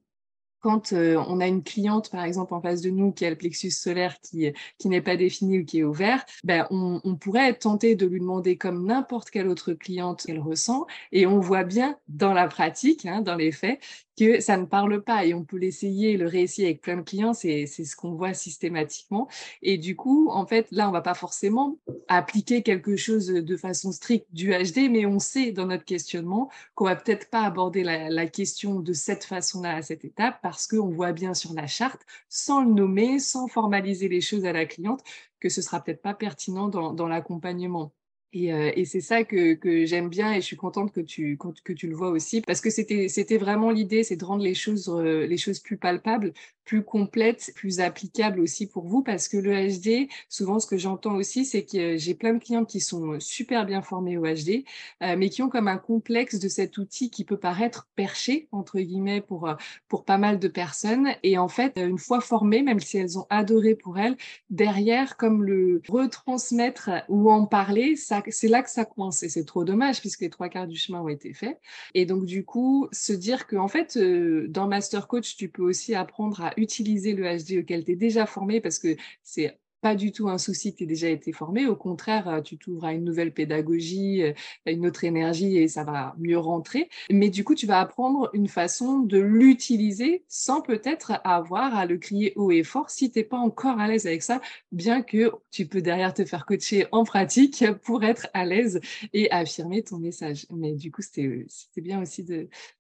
quand 0.62 0.94
euh, 0.94 1.22
on 1.28 1.40
a 1.42 1.48
une 1.48 1.64
cliente, 1.64 2.10
par 2.12 2.24
exemple, 2.24 2.54
en 2.54 2.62
face 2.62 2.82
de 2.82 2.90
nous 2.90 3.12
qui 3.12 3.26
a 3.26 3.30
le 3.30 3.36
plexus 3.36 3.72
solaire 3.72 4.16
qui, 4.22 4.54
n'est 4.86 5.02
pas 5.02 5.18
défini 5.18 5.60
ou 5.60 5.66
qui 5.66 5.80
est 5.80 5.84
ouvert, 5.84 6.24
ben, 6.44 6.68
on, 6.70 7.02
on 7.04 7.16
pourrait 7.16 7.50
être 7.50 7.60
tenté 7.60 7.96
de 7.96 8.06
lui 8.06 8.20
demander, 8.20 8.58
comme 8.58 8.86
n'importe 8.86 9.32
quelle 9.32 9.48
autre 9.48 9.74
cliente 9.74 10.24
qu'elle 10.26 10.40
ressent, 10.40 10.86
et 11.12 11.26
on 11.26 11.40
voit 11.40 11.64
bien 11.64 11.98
dans 12.08 12.34
la 12.34 12.48
pratique, 12.48 13.06
hein, 13.06 13.22
dans 13.22 13.36
les 13.36 13.52
faits, 13.52 13.80
que 14.22 14.40
ça 14.40 14.56
ne 14.56 14.66
parle 14.66 15.02
pas 15.02 15.26
et 15.26 15.34
on 15.34 15.44
peut 15.44 15.58
l'essayer, 15.58 16.16
le 16.16 16.28
réessayer 16.28 16.68
avec 16.68 16.82
plein 16.82 16.98
de 16.98 17.02
clients, 17.02 17.34
c'est 17.34 17.66
ce 17.66 17.96
qu'on 17.96 18.14
voit 18.14 18.36
systématiquement. 18.36 19.28
Et 19.64 19.80
du 19.80 19.96
coup, 19.96 20.30
en 20.30 20.46
fait, 20.46 20.68
là, 20.70 20.88
on 20.88 20.92
va 20.92 21.02
pas 21.02 21.16
forcément 21.16 21.80
appliquer 22.08 22.62
quelque 22.62 22.96
chose 22.96 23.28
de 23.28 23.58
façon 23.58 23.92
stricte 23.92 24.28
du 24.32 24.52
HD, 24.52 24.92
mais 24.92 25.08
on 25.08 25.18
sait 25.18 25.52
dans 25.52 25.66
notre 25.66 25.86
questionnement 25.86 26.52
qu'on 26.76 26.86
va 26.86 26.96
peut-être 26.96 27.32
pas 27.32 27.42
aborder 27.42 27.84
la, 27.84 28.10
la, 28.10 28.28
question 28.28 28.80
de 28.80 28.94
cette 28.94 29.24
façon-là 29.24 29.78
à 29.78 29.82
cette 29.82 30.06
étape 30.06 30.40
parce 30.44 30.68
qu'on 30.68 30.90
voit 30.90 31.14
bien 31.14 31.34
sur 31.34 31.54
la 31.54 31.66
charte, 31.66 32.02
sans 32.30 32.62
le 32.62 32.72
nommer, 32.72 33.18
sans 33.18 33.48
formaliser 33.48 34.08
les 34.08 34.22
choses 34.22 34.46
à 34.46 34.54
la 34.54 34.68
cliente, 34.68 35.02
que 35.40 35.50
ce 35.50 35.64
sera 35.64 35.84
peut-être 35.84 36.04
pas 36.04 36.14
pertinent 36.14 36.68
dans, 36.68 36.94
dans 36.94 37.08
l'accompagnement. 37.08 37.92
Et, 38.34 38.54
euh, 38.54 38.72
et 38.76 38.86
c'est 38.86 39.02
ça 39.02 39.26
que, 39.26 39.56
que 39.56 39.86
j'aime 39.86 40.08
bien 40.08 40.32
et 40.32 40.36
je 40.36 40.46
suis 40.46 40.56
contente 40.56 40.94
que 40.94 41.02
tu, 41.02 41.38
que 41.66 41.74
tu 41.74 41.88
le 41.88 41.96
vois 41.96 42.10
aussi 42.10 42.40
parce 42.42 42.62
que 42.62 42.70
c'était, 42.70 43.38
vraiment 43.38 43.72
l'idée, 43.72 44.04
c'est 44.04 44.16
de 44.16 44.24
rendre 44.24 44.44
les 44.44 44.54
choses, 44.54 44.88
euh, 44.90 45.28
les 45.28 45.38
choses 45.38 45.60
plus 45.60 45.76
palpables, 45.76 46.32
plus 46.64 46.84
complètes, 46.84 47.52
plus 47.56 47.82
applicables 47.82 48.40
aussi 48.40 48.68
pour 48.68 48.86
vous 48.88 49.04
parce 49.04 49.28
que 49.28 49.36
le 49.36 49.52
HD, 49.52 50.10
souvent 50.30 50.60
ce 50.60 50.68
que 50.68 50.78
j'entends 50.78 51.16
aussi, 51.16 51.44
c'est 51.44 51.66
que 51.66 51.98
j'ai 51.98 52.14
plein 52.14 52.34
de 52.34 52.40
clients 52.40 52.64
qui 52.64 52.80
sont 52.80 53.20
super 53.20 53.66
bien 53.66 53.82
formés 53.82 54.18
au 54.18 54.24
HD, 54.24 54.64
euh, 55.04 55.18
mais 55.18 55.30
qui 55.30 55.42
ont 55.42 55.50
comme 55.50 55.68
un 55.68 55.78
complexe 55.78 56.40
de 56.40 56.48
cet 56.48 56.78
outil 56.78 57.10
qui 57.10 57.26
peut 57.26 57.40
paraître 57.40 57.90
perché, 57.96 58.48
entre 58.54 58.80
guillemets, 58.80 59.20
pour, 59.20 59.54
pour 59.90 60.06
pas 60.06 60.18
mal 60.18 60.40
de 60.40 60.48
personnes. 60.48 61.10
Et 61.24 61.38
en 61.38 61.50
fait, 61.50 61.78
une 61.78 61.98
fois 61.98 62.22
formées, 62.22 62.64
même 62.64 62.80
si 62.80 62.98
elles 62.98 63.20
ont 63.20 63.28
adoré 63.30 63.76
pour 63.76 64.00
elles, 64.00 64.16
derrière, 64.50 65.18
comme 65.18 65.44
le 65.44 65.82
retransmettre 65.90 66.92
ou 67.10 67.30
en 67.30 67.46
parler, 67.46 67.98
ça 67.98 68.21
c'est 68.30 68.48
là 68.48 68.62
que 68.62 68.70
ça 68.70 68.86
coince 68.86 69.24
et 69.24 69.30
c'est 69.30 69.46
trop 69.46 69.64
dommage 69.64 70.00
puisque 70.00 70.22
les 70.22 70.30
trois 70.30 70.50
quarts 70.50 70.68
du 70.68 70.78
chemin 70.78 71.02
ont 71.02 71.10
été 71.10 71.34
faits. 71.34 71.60
Et 71.94 72.06
donc 72.06 72.26
du 72.26 72.46
coup, 72.46 72.88
se 72.92 73.14
dire 73.14 73.48
que 73.48 73.56
en 73.56 73.68
fait, 73.68 73.98
euh, 73.98 74.48
dans 74.50 74.68
Master 74.68 75.08
Coach, 75.08 75.36
tu 75.36 75.50
peux 75.50 75.64
aussi 75.64 75.96
apprendre 75.96 76.42
à 76.42 76.54
utiliser 76.58 77.14
le 77.14 77.24
HD 77.24 77.60
auquel 77.60 77.86
tu 77.86 77.94
es 77.94 77.96
déjà 77.96 78.26
formé 78.26 78.62
parce 78.62 78.80
que 78.80 78.96
c'est 79.24 79.58
pas 79.82 79.96
du 79.96 80.12
tout 80.12 80.30
un 80.30 80.38
souci, 80.38 80.74
tu 80.74 80.84
as 80.84 80.88
déjà 80.88 81.10
été 81.10 81.32
formé. 81.32 81.66
Au 81.66 81.76
contraire, 81.76 82.28
euh, 82.28 82.42
tu 82.42 82.58
t'ouvres 82.58 82.86
à 82.86 82.94
une 82.94 83.04
nouvelle 83.04 83.34
pédagogie, 83.34 84.24
euh, 84.24 84.34
une 84.66 84.86
autre 84.86 85.04
énergie 85.04 85.58
et 85.58 85.68
ça 85.68 85.84
va 85.84 86.16
mieux 86.20 86.38
rentrer. 86.38 86.90
Mais 87.10 87.30
du 87.30 87.44
coup, 87.44 87.56
tu 87.56 87.66
vas 87.66 87.80
apprendre 87.80 88.30
une 88.34 88.48
façon 88.48 89.00
de 89.00 89.20
l'utiliser 89.20 90.24
sans 90.28 90.62
peut-être 90.62 91.14
avoir 91.24 91.76
à 91.76 91.86
le 91.86 91.98
crier 91.98 92.34
haut 92.36 92.52
et 92.52 92.64
fort 92.64 92.90
si 92.90 93.12
tu 93.12 93.20
n'es 93.20 93.26
pas 93.26 93.38
encore 93.38 93.80
à 93.80 93.88
l'aise 93.88 94.06
avec 94.06 94.22
ça, 94.22 94.40
bien 94.72 95.02
que 95.02 95.32
tu 95.50 95.66
peux 95.66 95.82
derrière 95.82 96.14
te 96.14 96.26
faire 96.26 96.46
coacher 96.46 96.86
en 96.92 97.04
pratique 97.04 97.66
pour 97.84 98.04
être 98.04 98.28
à 98.34 98.46
l'aise 98.46 98.80
et 99.14 99.32
affirmer 99.32 99.84
ton 99.84 99.98
message. 99.98 100.46
Mais 100.52 100.74
du 100.74 100.92
coup, 100.92 101.02
c'était 101.02 101.48
bien 101.78 102.02
aussi 102.02 102.26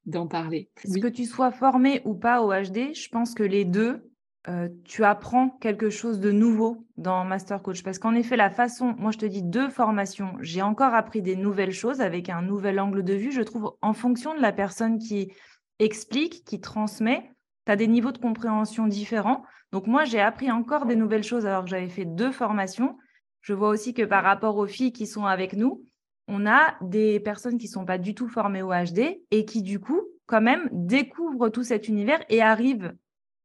d'en 0.05 0.27
parler. 0.27 0.69
Est-ce 0.83 0.99
que 0.99 1.07
tu 1.07 1.25
sois 1.25 1.51
formé 1.51 2.01
ou 2.05 2.13
pas 2.13 2.41
au 2.41 2.51
HD, 2.51 2.93
je 2.93 3.09
pense 3.09 3.33
que 3.33 3.43
les 3.43 3.65
deux, 3.65 4.10
euh, 4.47 4.69
tu 4.85 5.03
apprends 5.03 5.49
quelque 5.49 5.89
chose 5.89 6.19
de 6.19 6.31
nouveau 6.31 6.87
dans 6.97 7.23
Master 7.25 7.61
Coach? 7.61 7.83
Parce 7.83 7.99
qu'en 7.99 8.15
effet, 8.15 8.35
la 8.35 8.49
façon, 8.49 8.95
moi 8.97 9.11
je 9.11 9.19
te 9.19 9.25
dis 9.25 9.43
deux 9.43 9.69
formations, 9.69 10.33
j'ai 10.41 10.61
encore 10.61 10.93
appris 10.93 11.21
des 11.21 11.35
nouvelles 11.35 11.73
choses 11.73 12.01
avec 12.01 12.29
un 12.29 12.41
nouvel 12.41 12.79
angle 12.79 13.03
de 13.03 13.13
vue. 13.13 13.31
Je 13.31 13.41
trouve 13.41 13.75
en 13.81 13.93
fonction 13.93 14.35
de 14.35 14.41
la 14.41 14.51
personne 14.51 14.97
qui 14.97 15.31
explique, 15.79 16.43
qui 16.43 16.59
transmet, 16.59 17.31
tu 17.65 17.71
as 17.71 17.75
des 17.75 17.87
niveaux 17.87 18.11
de 18.11 18.17
compréhension 18.17 18.87
différents. 18.87 19.43
Donc 19.71 19.87
moi, 19.87 20.05
j'ai 20.05 20.19
appris 20.19 20.51
encore 20.51 20.85
des 20.85 20.95
nouvelles 20.95 21.23
choses 21.23 21.45
alors 21.45 21.63
que 21.63 21.69
j'avais 21.69 21.89
fait 21.89 22.05
deux 22.05 22.31
formations. 22.31 22.97
Je 23.41 23.53
vois 23.53 23.69
aussi 23.69 23.93
que 23.93 24.03
par 24.03 24.23
rapport 24.23 24.57
aux 24.57 24.67
filles 24.67 24.91
qui 24.91 25.07
sont 25.07 25.25
avec 25.25 25.53
nous, 25.53 25.85
on 26.27 26.45
a 26.45 26.75
des 26.81 27.19
personnes 27.19 27.57
qui 27.57 27.67
ne 27.67 27.71
sont 27.71 27.85
pas 27.85 27.97
du 27.97 28.15
tout 28.15 28.27
formées 28.27 28.61
au 28.61 28.71
HD 28.71 29.21
et 29.31 29.45
qui, 29.45 29.61
du 29.61 29.79
coup, 29.79 30.01
quand 30.25 30.41
même, 30.41 30.69
découvrent 30.71 31.49
tout 31.49 31.63
cet 31.63 31.87
univers 31.87 32.23
et 32.29 32.41
arrivent 32.41 32.93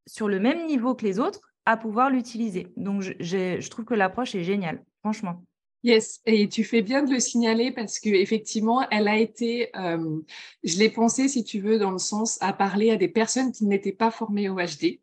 sur 0.06 0.28
le 0.28 0.40
même 0.40 0.66
niveau 0.66 0.94
que 0.94 1.04
les 1.04 1.18
autres 1.18 1.40
à 1.64 1.76
pouvoir 1.76 2.10
l'utiliser. 2.10 2.68
Donc, 2.76 3.02
je, 3.02 3.68
trouve 3.68 3.84
que 3.84 3.94
l'approche 3.94 4.34
est 4.34 4.44
géniale, 4.44 4.82
franchement. 5.00 5.42
Yes, 5.82 6.20
et 6.26 6.48
tu 6.48 6.64
fais 6.64 6.82
bien 6.82 7.02
de 7.02 7.12
le 7.12 7.20
signaler 7.20 7.70
parce 7.70 8.00
que 8.00 8.08
effectivement, 8.08 8.88
elle 8.90 9.08
a 9.08 9.18
été, 9.18 9.70
euh, 9.76 10.20
je 10.64 10.78
l'ai 10.78 10.88
pensé 10.88 11.28
si 11.28 11.44
tu 11.44 11.60
veux 11.60 11.78
dans 11.78 11.90
le 11.90 11.98
sens 11.98 12.38
à 12.40 12.52
parler 12.52 12.90
à 12.90 12.96
des 12.96 13.08
personnes 13.08 13.52
qui 13.52 13.66
n'étaient 13.66 13.92
pas 13.92 14.10
formées 14.10 14.48
au 14.48 14.56
HD, 14.56 15.00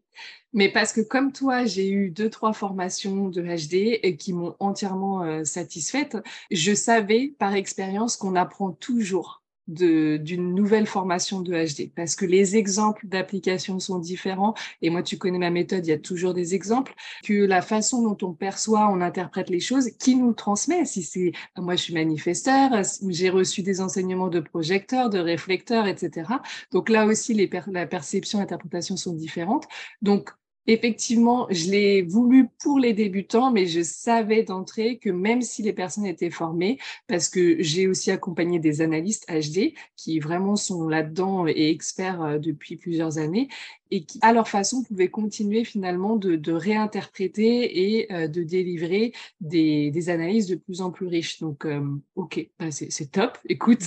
mais 0.52 0.70
parce 0.70 0.92
que 0.92 1.02
comme 1.02 1.32
toi, 1.32 1.66
j'ai 1.66 1.90
eu 1.90 2.10
deux 2.10 2.30
trois 2.30 2.54
formations 2.54 3.30
de 3.30 3.42
HD 3.42 4.18
qui 4.18 4.34
m'ont 4.34 4.56
entièrement 4.60 5.24
euh, 5.24 5.44
satisfaite, 5.44 6.18
je 6.52 6.74
savais 6.74 7.34
par 7.40 7.54
expérience 7.54 8.18
qu'on 8.18 8.36
apprend 8.36 8.72
toujours 8.72 9.43
d'une 9.68 10.54
nouvelle 10.56 10.86
formation 10.86 11.42
de 11.42 11.54
HD 11.54 11.92
parce 11.96 12.16
que 12.16 12.26
les 12.26 12.58
exemples 12.58 13.08
d'application 13.08 13.80
sont 13.80 14.00
différents. 14.00 14.54
Et 14.82 14.90
moi 14.90 15.04
tu 15.04 15.18
connais 15.18 15.40
ma 15.40 15.50
méthode 15.50 15.86
il 15.86 15.90
y 15.90 15.94
a 15.94 16.00
toujours 16.00 16.34
des 16.34 16.56
exemples. 16.56 16.94
Que 17.24 17.46
la 17.46 17.62
façon 17.62 18.04
dont 18.04 18.18
on 18.28 18.34
perçoit 18.34 18.90
on 18.90 19.02
interprète 19.02 19.50
les 19.50 19.60
choses 19.60 19.90
qui 20.00 20.16
nous 20.16 20.34
transmet. 20.34 20.86
Si 20.86 21.04
c'est 21.04 21.32
moi 21.58 21.76
je 21.76 21.84
suis 21.84 21.94
manifesteur 21.94 22.72
j'ai 23.10 23.30
reçu 23.30 23.64
des 23.64 23.82
enseignements 23.82 24.30
de 24.30 24.40
projecteurs 24.40 25.10
de 25.10 25.20
réflecteurs 25.20 25.88
etc 25.88 26.24
donc 26.72 26.90
là 26.90 27.06
aussi 27.06 27.34
les 27.34 27.50
la 27.68 27.86
perception 27.86 28.40
l'interprétation 28.40 28.98
sont 28.98 29.14
différentes. 29.14 29.68
Donc 30.02 30.32
Effectivement, 30.66 31.48
je 31.50 31.70
l'ai 31.72 32.02
voulu 32.02 32.48
pour 32.62 32.80
les 32.80 32.94
débutants, 32.94 33.52
mais 33.52 33.66
je 33.66 33.82
savais 33.82 34.44
d'entrée 34.44 34.98
que 34.98 35.10
même 35.10 35.42
si 35.42 35.62
les 35.62 35.74
personnes 35.74 36.06
étaient 36.06 36.30
formées, 36.30 36.80
parce 37.08 37.28
que 37.28 37.62
j'ai 37.62 37.88
aussi 37.88 38.12
accompagné 38.12 38.60
des 38.60 38.82
analystes 38.82 39.28
HD 39.30 39.74
qui 39.98 40.20
vraiment 40.20 40.56
sont 40.56 40.88
là-dedans 40.88 41.48
et 41.48 41.70
experts 41.70 42.24
euh, 42.24 42.38
depuis 42.38 42.78
plusieurs 42.78 43.18
années 43.18 43.50
et 43.92 44.06
qui, 44.06 44.20
à 44.22 44.32
leur 44.32 44.48
façon, 44.48 44.84
pouvaient 44.84 45.10
continuer 45.10 45.66
finalement 45.66 46.16
de, 46.16 46.52
réinterpréter 46.52 47.98
et 47.98 48.14
euh, 48.14 48.28
de 48.28 48.44
délivrer 48.44 49.12
des, 49.42 50.10
analyses 50.10 50.48
de 50.48 50.56
plus 50.56 50.82
en 50.82 50.92
plus 50.92 51.08
riches. 51.08 51.40
Donc, 51.40 51.66
euh, 51.66 51.86
OK, 52.16 52.48
bah, 52.58 52.72
c'est 52.72 53.12
top. 53.12 53.38
Écoute. 53.50 53.84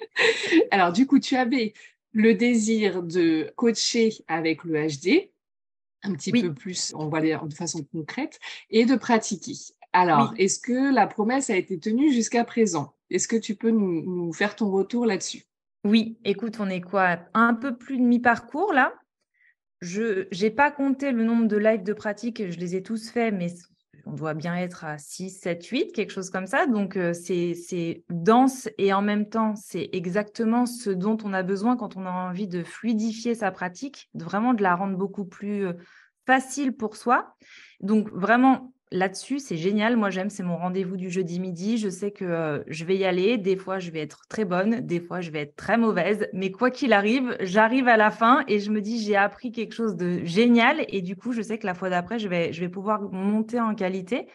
Alors, 0.70 0.92
du 0.92 1.06
coup, 1.06 1.18
tu 1.20 1.36
avais 1.36 1.74
le 2.12 2.34
désir 2.34 3.02
de 3.02 3.52
coacher 3.54 4.10
avec 4.26 4.64
le 4.64 4.86
HD 4.86 5.30
un 6.02 6.12
petit 6.14 6.32
peu 6.32 6.54
plus, 6.54 6.92
on 6.96 7.08
va 7.08 7.20
dire 7.20 7.46
de 7.46 7.54
façon 7.54 7.84
concrète, 7.84 8.38
et 8.70 8.86
de 8.86 8.96
pratiquer. 8.96 9.54
Alors, 9.92 10.34
est-ce 10.38 10.60
que 10.60 10.94
la 10.94 11.06
promesse 11.06 11.50
a 11.50 11.56
été 11.56 11.78
tenue 11.78 12.12
jusqu'à 12.12 12.44
présent? 12.44 12.94
Est-ce 13.10 13.26
que 13.26 13.36
tu 13.36 13.56
peux 13.56 13.70
nous, 13.70 14.32
faire 14.32 14.54
ton 14.54 14.70
retour 14.70 15.04
là-dessus? 15.04 15.42
Oui, 15.84 16.18
écoute, 16.24 16.58
on 16.60 16.68
est 16.68 16.80
quoi? 16.80 17.18
Un 17.34 17.54
peu 17.54 17.76
plus 17.76 17.98
de 17.98 18.02
mi-parcours 18.02 18.72
là. 18.72 18.94
Je 19.80 20.28
n'ai 20.40 20.50
pas 20.50 20.70
compté 20.70 21.10
le 21.10 21.24
nombre 21.24 21.48
de 21.48 21.56
lives 21.56 21.82
de 21.82 21.94
pratique, 21.94 22.50
je 22.50 22.58
les 22.58 22.76
ai 22.76 22.82
tous 22.82 23.10
faits, 23.10 23.34
mais 23.34 23.48
on 24.10 24.14
doit 24.14 24.34
bien 24.34 24.56
être 24.56 24.84
à 24.84 24.98
6, 24.98 25.30
7, 25.30 25.64
8, 25.64 25.92
quelque 25.92 26.10
chose 26.10 26.30
comme 26.30 26.46
ça. 26.46 26.66
Donc, 26.66 26.96
euh, 26.96 27.12
c'est 27.12 28.02
dense 28.10 28.68
et 28.76 28.92
en 28.92 29.02
même 29.02 29.28
temps, 29.28 29.54
c'est 29.54 29.88
exactement 29.92 30.66
ce 30.66 30.90
dont 30.90 31.16
on 31.24 31.32
a 31.32 31.42
besoin 31.42 31.76
quand 31.76 31.96
on 31.96 32.06
a 32.06 32.10
envie 32.10 32.48
de 32.48 32.64
fluidifier 32.64 33.34
sa 33.34 33.52
pratique, 33.52 34.10
de 34.14 34.24
vraiment 34.24 34.52
de 34.52 34.62
la 34.62 34.74
rendre 34.74 34.96
beaucoup 34.96 35.24
plus 35.24 35.66
euh, 35.66 35.74
facile 36.26 36.72
pour 36.72 36.96
soi. 36.96 37.36
Donc, 37.80 38.10
vraiment, 38.10 38.72
là-dessus, 38.92 39.38
c'est 39.38 39.56
génial. 39.56 39.96
Moi, 39.96 40.10
j'aime, 40.10 40.30
c'est 40.30 40.42
mon 40.42 40.56
rendez-vous 40.56 40.96
du 40.96 41.10
jeudi 41.10 41.38
midi. 41.40 41.78
Je 41.78 41.88
sais 41.88 42.10
que 42.10 42.24
euh, 42.24 42.62
je 42.66 42.84
vais 42.84 42.96
y 42.96 43.04
aller. 43.04 43.38
Des 43.38 43.56
fois, 43.56 43.78
je 43.78 43.90
vais 43.90 44.00
être 44.00 44.26
très 44.28 44.44
bonne. 44.44 44.80
Des 44.80 45.00
fois, 45.00 45.20
je 45.20 45.30
vais 45.30 45.40
être 45.40 45.56
très 45.56 45.78
mauvaise. 45.78 46.28
Mais 46.32 46.50
quoi 46.50 46.70
qu'il 46.70 46.92
arrive, 46.92 47.36
j'arrive 47.40 47.88
à 47.88 47.96
la 47.96 48.10
fin 48.10 48.44
et 48.48 48.58
je 48.58 48.70
me 48.70 48.80
dis, 48.80 49.02
j'ai 49.02 49.16
appris 49.16 49.52
quelque 49.52 49.74
chose 49.74 49.96
de 49.96 50.24
génial. 50.24 50.84
Et 50.88 51.02
du 51.02 51.16
coup, 51.16 51.32
je 51.32 51.42
sais 51.42 51.58
que 51.58 51.66
la 51.66 51.74
fois 51.74 51.90
d'après, 51.90 52.18
je 52.18 52.28
vais, 52.28 52.68
pouvoir 52.68 53.02
monter 53.02 53.60
en 53.60 53.74
qualité. 53.74 54.28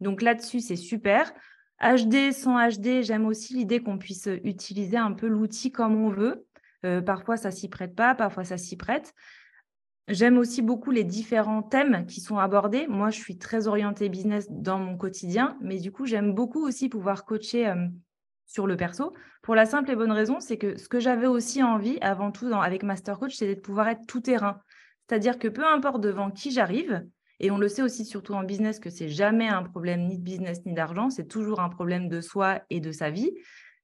Donc 0.00 0.22
là-dessus, 0.22 0.60
c'est 0.60 0.76
super. 0.76 1.32
HD 1.80 2.32
sans 2.32 2.58
HD, 2.68 3.02
j'aime 3.02 3.26
aussi 3.26 3.54
l'idée 3.54 3.82
qu'on 3.82 3.98
puisse 3.98 4.28
utiliser 4.44 4.96
un 4.96 5.12
peu 5.12 5.26
l'outil 5.26 5.70
comme 5.70 5.94
on 5.96 6.08
veut. 6.08 6.46
Euh, 6.84 7.02
parfois, 7.02 7.36
ça 7.36 7.50
s'y 7.50 7.68
prête 7.68 7.94
pas, 7.94 8.14
parfois, 8.14 8.44
ça 8.44 8.56
s'y 8.56 8.76
prête. 8.76 9.14
J'aime 10.08 10.38
aussi 10.38 10.62
beaucoup 10.62 10.92
les 10.92 11.02
différents 11.02 11.62
thèmes 11.62 12.06
qui 12.06 12.20
sont 12.20 12.38
abordés. 12.38 12.86
Moi, 12.86 13.10
je 13.10 13.18
suis 13.18 13.38
très 13.38 13.66
orientée 13.66 14.08
business 14.08 14.46
dans 14.50 14.78
mon 14.78 14.96
quotidien, 14.96 15.58
mais 15.60 15.78
du 15.78 15.90
coup, 15.90 16.06
j'aime 16.06 16.32
beaucoup 16.32 16.64
aussi 16.64 16.88
pouvoir 16.88 17.24
coacher 17.24 17.66
euh, 17.66 17.86
sur 18.46 18.68
le 18.68 18.76
perso. 18.76 19.12
Pour 19.42 19.56
la 19.56 19.66
simple 19.66 19.90
et 19.90 19.96
bonne 19.96 20.12
raison, 20.12 20.38
c'est 20.38 20.58
que 20.58 20.76
ce 20.76 20.88
que 20.88 21.00
j'avais 21.00 21.26
aussi 21.26 21.60
envie, 21.62 21.98
avant 22.02 22.30
tout 22.30 22.46
avec 22.52 22.84
Master 22.84 23.18
Coach, 23.18 23.34
c'est 23.34 23.52
de 23.52 23.60
pouvoir 23.60 23.88
être 23.88 24.06
tout 24.06 24.20
terrain. 24.20 24.60
C'est-à-dire 25.08 25.40
que 25.40 25.48
peu 25.48 25.66
importe 25.66 26.00
devant 26.00 26.30
qui 26.30 26.52
j'arrive, 26.52 27.04
et 27.40 27.50
on 27.50 27.58
le 27.58 27.68
sait 27.68 27.82
aussi 27.82 28.04
surtout 28.04 28.34
en 28.34 28.44
business 28.44 28.78
que 28.78 28.90
c'est 28.90 29.08
jamais 29.08 29.48
un 29.48 29.64
problème 29.64 30.06
ni 30.06 30.18
de 30.18 30.22
business 30.22 30.64
ni 30.66 30.72
d'argent, 30.72 31.10
c'est 31.10 31.26
toujours 31.26 31.60
un 31.60 31.68
problème 31.68 32.08
de 32.08 32.20
soi 32.20 32.60
et 32.70 32.80
de 32.80 32.92
sa 32.92 33.10
vie 33.10 33.32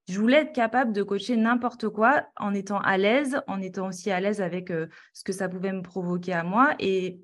je 0.09 0.19
voulais 0.19 0.39
être 0.39 0.53
capable 0.53 0.93
de 0.93 1.03
coacher 1.03 1.37
n'importe 1.37 1.89
quoi 1.89 2.27
en 2.37 2.55
étant 2.55 2.81
à 2.81 2.99
l'aise, 2.99 3.41
en 3.47 3.61
étant 3.61 3.89
aussi 3.89 4.11
à 4.11 4.21
l'aise 4.21 4.41
avec 4.41 4.71
euh, 4.71 4.89
ce 5.13 5.25
que 5.25 5.33
ça 5.33 5.49
pouvait 5.49 5.73
me 5.73 5.83
provoquer 5.83 6.33
à 6.33 6.43
moi. 6.43 6.75
Et 6.81 7.21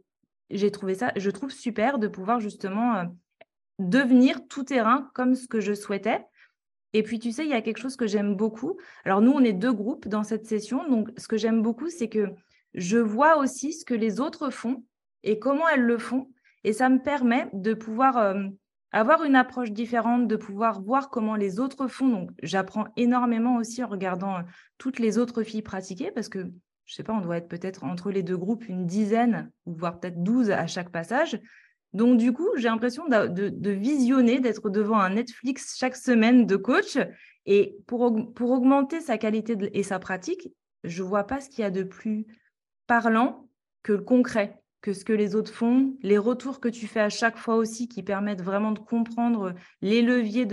j'ai 0.51 0.71
trouvé 0.71 0.95
ça, 0.95 1.13
je 1.17 1.31
trouve 1.31 1.51
super 1.51 1.99
de 1.99 2.09
pouvoir 2.09 2.41
justement 2.41 2.97
euh, 2.97 3.05
devenir 3.79 4.47
tout 4.49 4.65
terrain 4.65 5.11
comme 5.15 5.35
ce 5.35 5.49
que 5.49 5.61
je 5.61 5.75
souhaitais. 5.75 6.25
Et 6.95 7.03
puis, 7.03 7.19
tu 7.19 7.33
sais, 7.33 7.45
il 7.45 7.51
y 7.51 7.55
a 7.55 7.61
quelque 7.61 7.81
chose 7.81 7.97
que 7.97 8.07
j'aime 8.07 8.35
beaucoup. 8.35 8.79
Alors, 9.05 9.21
nous, 9.21 9.33
on 9.33 9.41
est 9.45 9.53
deux 9.53 9.73
groupes 9.73 10.09
dans 10.09 10.25
cette 10.25 10.47
session. 10.47 10.89
Donc, 10.89 11.11
ce 11.19 11.29
que 11.29 11.37
j'aime 11.37 11.63
beaucoup, 11.63 11.91
c'est 11.91 12.09
que 12.09 12.31
je 12.75 12.97
vois 12.97 13.37
aussi 13.37 13.73
ce 13.73 13.85
que 13.85 13.95
les 13.95 14.21
autres 14.21 14.51
font 14.51 14.85
et 15.23 15.39
comment 15.39 15.69
elles 15.69 15.83
le 15.83 15.99
font. 15.99 16.31
Et 16.65 16.73
ça 16.73 16.89
me 16.89 17.03
permet 17.03 17.51
de 17.53 17.75
pouvoir 17.75 18.17
euh, 18.17 18.45
avoir 18.93 19.25
une 19.25 19.37
approche 19.37 19.71
différente, 19.71 20.29
de 20.29 20.37
pouvoir 20.37 20.81
voir 20.81 21.11
comment 21.11 21.37
les 21.37 21.61
autres 21.61 21.89
font. 21.89 22.09
Donc, 22.09 22.31
j'apprends 22.43 22.87
énormément 22.97 23.57
aussi 23.57 23.83
en 23.83 23.89
regardant 23.89 24.37
euh, 24.37 24.43
toutes 24.79 24.99
les 24.99 25.19
autres 25.19 25.43
filles 25.43 25.63
pratiquer 25.63 26.11
parce 26.11 26.29
que, 26.29 26.41
je 26.41 26.45
ne 26.93 26.97
sais 26.97 27.03
pas, 27.03 27.13
on 27.13 27.21
doit 27.21 27.37
être 27.37 27.49
peut-être 27.49 27.85
entre 27.85 28.11
les 28.11 28.23
deux 28.23 28.37
groupes 28.37 28.69
une 28.69 28.87
dizaine, 28.87 29.51
voire 29.67 30.01
peut-être 30.01 30.23
douze 30.23 30.51
à 30.51 30.67
chaque 30.67 30.91
passage. 30.91 31.39
Donc, 31.93 32.19
du 32.19 32.33
coup, 32.33 32.49
j'ai 32.57 32.69
l'impression 32.69 33.07
de, 33.09 33.71
visionner, 33.71 34.41
d'être 34.41 34.71
devant 34.71 34.99
un 34.99 35.11
Netflix 35.11 35.77
chaque 35.79 35.97
semaine 35.97 36.47
de 36.47 36.57
coach. 36.57 36.99
Et 37.47 37.77
pour, 37.87 38.35
pour 38.35 38.51
augmenter 38.51 39.01
sa 39.01 39.17
qualité 39.17 39.57
et 39.73 39.83
sa 39.83 39.99
pratique, 39.99 40.51
je 40.85 41.03
ne 41.03 41.09
vois 41.09 41.25
pas 41.25 41.41
ce 41.41 41.49
qu'il 41.49 41.61
y 41.61 41.65
a 41.65 41.71
de 41.71 41.83
plus 41.83 42.27
parlant 42.87 43.49
que 43.83 43.93
le 43.93 44.03
concret 44.03 44.61
que 44.81 44.93
ce 44.93 45.05
que 45.05 45.13
les 45.13 45.35
autres 45.35 45.53
font, 45.53 45.97
les 46.03 46.19
retours 46.19 46.61
que 46.61 46.69
tu 46.69 46.87
fais 46.87 47.01
à 47.01 47.09
chaque 47.09 47.37
fois 47.37 47.57
aussi 47.57 47.89
qui 47.89 48.03
permettent 48.03 48.43
vraiment 48.43 48.73
de 48.73 48.79
comprendre 48.79 49.55
les 49.83 50.03
leviers 50.03 50.47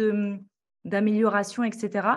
d'amélioration, 0.84 1.64
etc. 1.64 2.08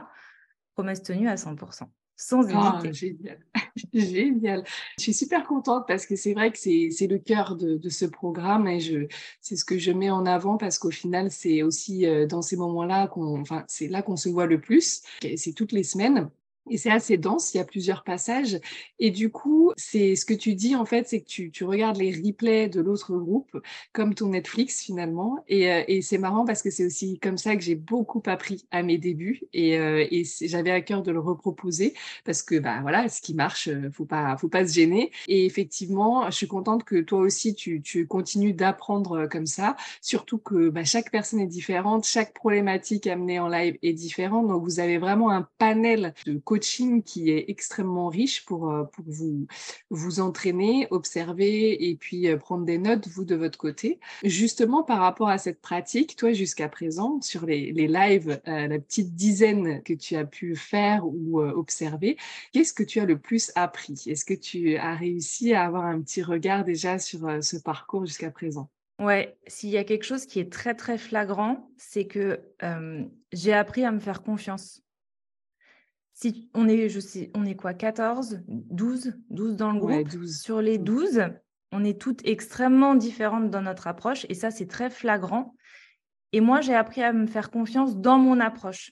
Promesse 0.75 1.03
tenue 1.03 1.29
à 1.29 1.35
100%. 1.35 1.85
sans 2.17 2.43
hésiter. 2.49 2.93
génial, 2.93 3.39
génial. 3.93 4.65
Je 4.97 5.03
suis 5.05 5.15
super 5.15 5.47
contente 5.47 5.87
parce 5.87 6.07
que 6.07 6.17
c'est 6.17 6.33
vrai 6.33 6.51
que 6.51 6.59
c'est 6.59 7.07
le 7.07 7.19
cœur 7.19 7.57
de, 7.57 7.77
de, 7.77 7.89
ce 7.89 8.07
programme 8.07 8.67
et 8.67 8.81
je 8.81 9.07
c'est 9.41 9.57
ce 9.57 9.65
que 9.65 9.79
je 9.79 9.93
mets 9.93 10.11
en 10.11 10.27
avant 10.27 10.57
parce 10.57 10.79
qu'au 10.79 10.91
final 10.91 11.31
c'est 11.31 11.63
aussi 11.63 12.07
euh, 12.07 12.27
dans 12.27 12.43
ces 12.43 12.57
moments-là 12.57 13.07
qu'on, 13.09 13.41
enfin 13.41 13.65
c'est 13.69 13.89
là 13.89 14.03
qu'on 14.03 14.17
se 14.17 14.29
voit 14.29 14.47
le 14.47 14.61
plus. 14.61 15.03
C'est 15.37 15.53
toutes 15.53 15.73
les 15.73 15.85
semaines. 15.85 16.31
Et 16.71 16.77
c'est 16.77 16.91
assez 16.91 17.17
dense, 17.17 17.55
il 17.55 17.59
y 17.59 17.61
a 17.61 17.65
plusieurs 17.65 18.05
passages. 18.05 18.59
Et 18.99 19.11
du 19.11 19.31
coup, 19.31 19.73
c'est 19.77 20.17
ce 20.17 20.25
que 20.25 20.35
tu 20.35 20.55
dis 20.55 20.75
en 20.75 20.85
fait, 20.85 21.09
c'est 21.09 21.21
que 21.21 21.27
tu, 21.27 21.65
regardes 21.65 21.99
les 21.99 22.13
replays 22.13 22.69
de 22.69 22.81
l'autre 22.81 23.17
groupe 23.17 23.61
comme 23.93 24.15
ton 24.15 24.29
Netflix 24.29 24.83
finalement. 24.83 25.45
Et, 25.49 25.71
euh, 25.71 25.83
et 25.89 26.03
c'est 26.03 26.19
marrant 26.19 26.45
parce 26.45 26.63
que 26.63 26.71
c'est 26.71 26.87
aussi 26.87 27.19
comme 27.19 27.39
ça 27.39 27.57
que 27.57 27.63
j'ai 27.63 27.75
beaucoup 27.75 28.23
appris 28.27 28.67
à 28.71 28.83
mes 28.83 28.99
débuts. 28.99 29.43
Et, 29.53 29.79
euh, 29.79 30.07
j'avais 30.43 30.71
à 30.71 30.81
cœur 30.81 31.03
de 31.03 31.11
le 31.13 31.21
reproposer 31.21 31.95
parce 32.25 32.43
que 32.43 32.59
bah 32.59 32.79
voilà, 32.83 33.09
ce 33.09 33.21
qui 33.21 33.35
marche, 33.35 33.69
euh, 33.69 33.91
faut 33.93 34.07
pas, 34.07 34.37
faut 34.37 34.49
pas 34.49 34.67
se 34.67 34.75
gêner. 34.75 35.11
Et 35.27 35.45
effectivement, 35.45 36.31
je 36.31 36.37
suis 36.37 36.49
contente 36.49 36.85
que 36.85 37.01
toi 37.01 37.21
aussi 37.21 37.55
tu, 37.55 37.83
tu 37.83 38.07
continues 38.07 38.53
d'apprendre 38.53 39.27
comme 39.27 39.47
ça. 39.47 39.77
Surtout 40.01 40.39
que 40.39 40.69
bah, 40.71 40.85
chaque 40.85 41.11
personne 41.11 41.41
est 41.41 41.47
différente, 41.47 42.05
chaque 42.05 42.35
problématique 42.35 43.07
amenée 43.07 43.41
en 43.41 43.49
live 43.49 43.79
est 43.83 43.93
différente. 43.93 44.49
Donc 44.49 44.63
vous 44.63 44.81
avez 44.81 44.99
vraiment 44.99 45.31
un 45.31 45.49
panel 45.59 46.15
de 46.27 46.39
coaching 46.39 46.58
qui 46.59 47.31
est 47.31 47.47
extrêmement 47.49 48.09
riche 48.09 48.45
pour, 48.45 48.71
euh, 48.71 48.85
pour 48.85 49.05
vous, 49.07 49.47
vous 49.91 50.21
entraîner, 50.21 50.87
observer 50.91 51.89
et 51.89 51.97
puis 51.97 52.29
euh, 52.29 52.37
prendre 52.37 52.65
des 52.65 52.79
notes, 52.79 53.09
vous, 53.09 53.25
de 53.25 53.35
votre 53.35 53.59
côté. 53.59 54.01
Justement, 54.25 54.83
par 54.83 55.01
rapport 55.01 55.29
à 55.29 55.39
cette 55.39 55.61
pratique, 55.61 56.17
toi, 56.17 56.33
jusqu'à 56.33 56.69
présent, 56.69 57.21
sur 57.21 57.47
les, 57.47 57.73
les 57.73 57.89
lives, 57.89 58.41
euh, 58.49 58.67
la 58.67 58.79
petite 58.79 59.15
dizaine 59.15 59.83
que 59.83 59.93
tu 59.93 60.17
as 60.17 60.25
pu 60.25 60.57
faire 60.57 61.07
ou 61.07 61.41
observer, 61.41 62.17
qu'est-ce 62.53 62.73
que 62.73 62.83
tu 62.83 63.01
as 63.01 63.05
le 63.05 63.19
plus 63.19 63.53
appris? 63.55 64.03
Est-ce 64.07 64.25
que 64.25 64.35
tu 64.35 64.77
as 64.77 64.95
réussi 64.95 65.53
à 65.53 65.65
avoir 65.65 65.85
un 65.85 66.01
petit 66.01 66.23
regard 66.23 66.65
déjà 66.65 66.99
sur 66.99 67.21
ce 67.43 67.57
parcours 67.57 68.07
jusqu'à 68.07 68.31
présent? 68.31 68.69
Ouais, 68.99 69.37
s'il 69.47 69.71
y 69.71 69.77
a 69.77 69.85
quelque 69.85 70.05
chose 70.05 70.27
qui 70.27 70.41
est 70.41 70.53
très 70.53 70.75
très 70.75 70.99
flagrant, 70.99 71.71
c'est 71.77 72.07
que 72.07 72.41
j'ai 73.33 73.53
appris 73.53 73.85
à 73.85 73.93
me 73.93 74.01
faire 74.01 74.23
confiance 74.23 74.83
si 76.21 76.51
on 76.53 76.67
est, 76.67 76.89
je 76.89 76.99
sais, 76.99 77.31
on 77.35 77.45
est 77.45 77.55
quoi, 77.55 77.75
14, 77.75 78.43
12, 78.49 79.15
12 79.31 79.57
dans 79.57 79.71
le 79.71 79.79
groupe? 79.79 80.09
12. 80.09 80.41
Sur 80.41 80.61
les 80.61 80.77
12, 80.77 81.23
on 81.71 81.85
est 81.85 82.01
toutes 82.01 82.27
extrêmement 82.27 82.97
différentes 82.97 83.51
dans 83.51 83.63
notre 83.63 83.87
approche 83.87 84.27
et 84.29 84.35
ça, 84.35 84.51
c'est 84.51 84.67
très 84.67 84.91
flagrant. 84.91 85.55
Et 86.33 86.41
moi, 86.41 86.61
j'ai 86.61 86.75
appris 86.75 87.05
à 87.05 87.13
me 87.13 87.29
faire 87.29 87.53
confiance 87.53 87.97
dans 87.97 88.19
mon 88.19 88.41
approche. 88.41 88.91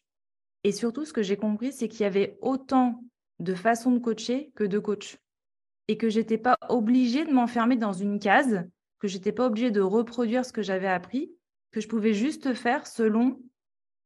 Et 0.63 0.71
surtout, 0.71 1.05
ce 1.05 1.13
que 1.13 1.25
j'ai 1.25 1.37
compris, 1.37 1.73
c'est 1.73 1.89
qu'il 1.89 2.03
y 2.03 2.05
avait 2.05 2.39
autant 2.43 3.03
de 3.41 3.55
façons 3.55 3.91
de 3.91 3.99
coacher 3.99 4.53
que 4.55 4.63
de 4.63 4.79
coach. 4.79 5.19
Et 5.89 5.97
que 5.99 6.09
je 6.09 6.21
n'étais 6.21 6.39
pas 6.39 6.57
obligée 6.69 7.25
de 7.25 7.33
m'enfermer 7.33 7.77
dans 7.77 7.93
une 7.93 8.21
case, 8.21 8.63
que 9.01 9.09
je 9.09 9.17
n'étais 9.17 9.33
pas 9.33 9.47
obligée 9.47 9.73
de 9.73 9.81
reproduire 9.81 10.45
ce 10.45 10.53
que 10.53 10.63
j'avais 10.63 10.87
appris, 10.87 11.33
que 11.73 11.81
je 11.81 11.89
pouvais 11.89 12.15
juste 12.15 12.55
faire 12.55 12.87
selon 12.87 13.41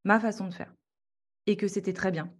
ma 0.04 0.18
façon 0.18 0.48
de 0.48 0.54
faire. 0.54 0.72
Et 1.46 1.58
que 1.58 1.68
c'était 1.68 1.92
très 1.92 2.10
bien. 2.10 2.32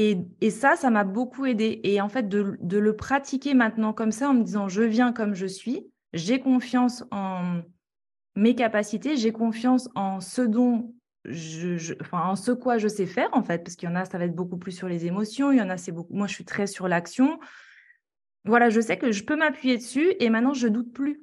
Et, 0.00 0.50
ça, 0.50 0.76
ça 0.76 0.90
m'a 0.90 1.02
beaucoup 1.02 1.44
aidé. 1.44 1.80
Et 1.82 2.00
en 2.00 2.08
fait, 2.08 2.28
de, 2.28 2.56
le 2.78 2.96
pratiquer 2.96 3.52
maintenant 3.52 3.92
comme 3.92 4.12
ça, 4.12 4.30
en 4.30 4.34
me 4.34 4.44
disant, 4.44 4.68
je 4.68 4.82
viens 4.82 5.12
comme 5.12 5.34
je 5.34 5.46
suis, 5.46 5.90
j'ai 6.12 6.38
confiance 6.38 7.04
en 7.10 7.62
mes 8.36 8.54
capacités, 8.54 9.16
j'ai 9.16 9.32
confiance 9.32 9.88
en 9.96 10.20
ce 10.20 10.42
dont 10.42 10.94
je, 11.24 11.94
en 12.12 12.36
ce 12.36 12.52
quoi 12.52 12.78
je 12.78 12.86
sais 12.86 13.06
faire, 13.06 13.28
en 13.32 13.42
fait, 13.42 13.64
parce 13.64 13.74
qu'il 13.74 13.88
y 13.88 13.92
en 13.92 13.96
a, 13.96 14.04
ça 14.04 14.18
va 14.18 14.26
être 14.26 14.36
beaucoup 14.36 14.56
plus 14.56 14.70
sur 14.70 14.88
les 14.88 15.06
émotions, 15.06 15.50
il 15.50 15.58
y 15.58 15.62
en 15.62 15.68
a, 15.68 15.76
c'est 15.76 15.90
beaucoup, 15.90 16.14
moi, 16.14 16.28
je 16.28 16.34
suis 16.34 16.44
très 16.44 16.68
sur 16.68 16.86
l'action. 16.86 17.40
Voilà, 18.44 18.70
je 18.70 18.80
sais 18.80 18.98
que 18.98 19.10
je 19.10 19.24
peux 19.24 19.34
m'appuyer 19.34 19.76
dessus 19.76 20.14
et 20.20 20.30
maintenant, 20.30 20.54
je 20.54 20.68
doute 20.68 20.92
plus. 20.92 21.20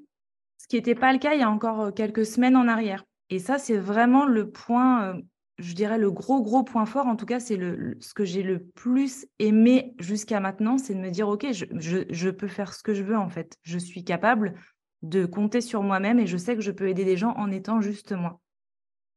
Ce 0.57 0.67
qui 0.67 0.75
n'était 0.75 0.95
pas 0.95 1.13
le 1.13 1.19
cas 1.19 1.33
il 1.33 1.39
y 1.39 1.43
a 1.43 1.49
encore 1.49 1.79
euh, 1.79 1.91
quelques 1.91 2.25
semaines 2.25 2.57
en 2.57 2.67
arrière. 2.67 3.05
Et 3.29 3.39
ça, 3.39 3.57
c'est 3.57 3.77
vraiment 3.77 4.25
le 4.25 4.49
point 4.49 5.15
euh, 5.15 5.21
je 5.57 5.73
dirais 5.73 5.97
le 5.97 6.11
gros, 6.11 6.41
gros 6.41 6.63
point 6.63 6.85
fort, 6.85 7.07
en 7.07 7.15
tout 7.15 7.25
cas, 7.25 7.39
c'est 7.39 7.55
le, 7.55 7.97
ce 8.01 8.13
que 8.13 8.25
j'ai 8.25 8.43
le 8.43 8.59
plus 8.59 9.27
aimé 9.39 9.93
jusqu'à 9.99 10.39
maintenant, 10.39 10.77
c'est 10.77 10.93
de 10.93 10.99
me 10.99 11.09
dire, 11.09 11.29
OK, 11.29 11.47
je, 11.51 11.65
je, 12.09 12.29
peux 12.29 12.47
faire 12.47 12.73
ce 12.73 12.83
que 12.83 12.93
je 12.93 13.03
veux, 13.03 13.17
en 13.17 13.29
fait. 13.29 13.57
Je 13.63 13.77
suis 13.77 14.03
capable 14.03 14.55
de 15.01 15.25
compter 15.25 15.61
sur 15.61 15.81
moi-même 15.81 16.19
et 16.19 16.27
je 16.27 16.37
sais 16.37 16.55
que 16.55 16.61
je 16.61 16.71
peux 16.71 16.89
aider 16.89 17.05
des 17.05 17.17
gens 17.17 17.33
en 17.37 17.51
étant 17.51 17.79
juste 17.79 18.11
moi. 18.11 18.41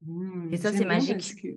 Mmh, 0.03 0.53
et 0.53 0.57
ça, 0.57 0.73
c'est 0.73 0.85
magique. 0.85 1.43
Que... 1.43 1.49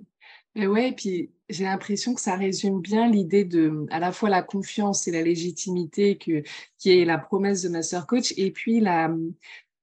Mais 0.56 0.66
ouais, 0.66 0.88
et 0.88 0.92
puis 0.92 1.30
j'ai 1.48 1.64
l'impression 1.64 2.14
que 2.14 2.20
ça 2.20 2.34
résume 2.34 2.80
bien 2.80 3.08
l'idée 3.08 3.44
de 3.44 3.86
à 3.90 4.00
la 4.00 4.10
fois 4.10 4.30
la 4.30 4.42
confiance 4.42 5.06
et 5.06 5.12
la 5.12 5.22
légitimité 5.22 6.18
que, 6.18 6.42
qui 6.78 6.90
est 6.90 7.04
la 7.04 7.18
promesse 7.18 7.62
de 7.62 7.68
Master 7.68 8.06
Coach, 8.06 8.34
et 8.36 8.50
puis 8.50 8.80
la, 8.80 9.14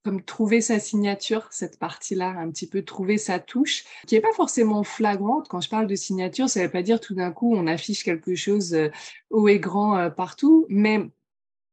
comme 0.03 0.23
trouver 0.23 0.61
sa 0.61 0.79
signature, 0.79 1.47
cette 1.51 1.77
partie-là, 1.77 2.29
un 2.29 2.49
petit 2.51 2.67
peu 2.67 2.83
trouver 2.83 3.17
sa 3.17 3.39
touche, 3.39 3.83
qui 4.07 4.15
n'est 4.15 4.21
pas 4.21 4.33
forcément 4.33 4.83
flagrante. 4.83 5.47
Quand 5.49 5.61
je 5.61 5.69
parle 5.69 5.87
de 5.87 5.95
signature, 5.95 6.49
ça 6.49 6.61
ne 6.61 6.65
veut 6.65 6.71
pas 6.71 6.83
dire 6.83 6.99
tout 6.99 7.15
d'un 7.15 7.31
coup 7.31 7.53
on 7.53 7.67
affiche 7.67 8.03
quelque 8.03 8.35
chose 8.35 8.73
euh, 8.73 8.89
haut 9.29 9.47
et 9.47 9.59
grand 9.59 9.97
euh, 9.97 10.09
partout, 10.09 10.65
mais 10.69 11.09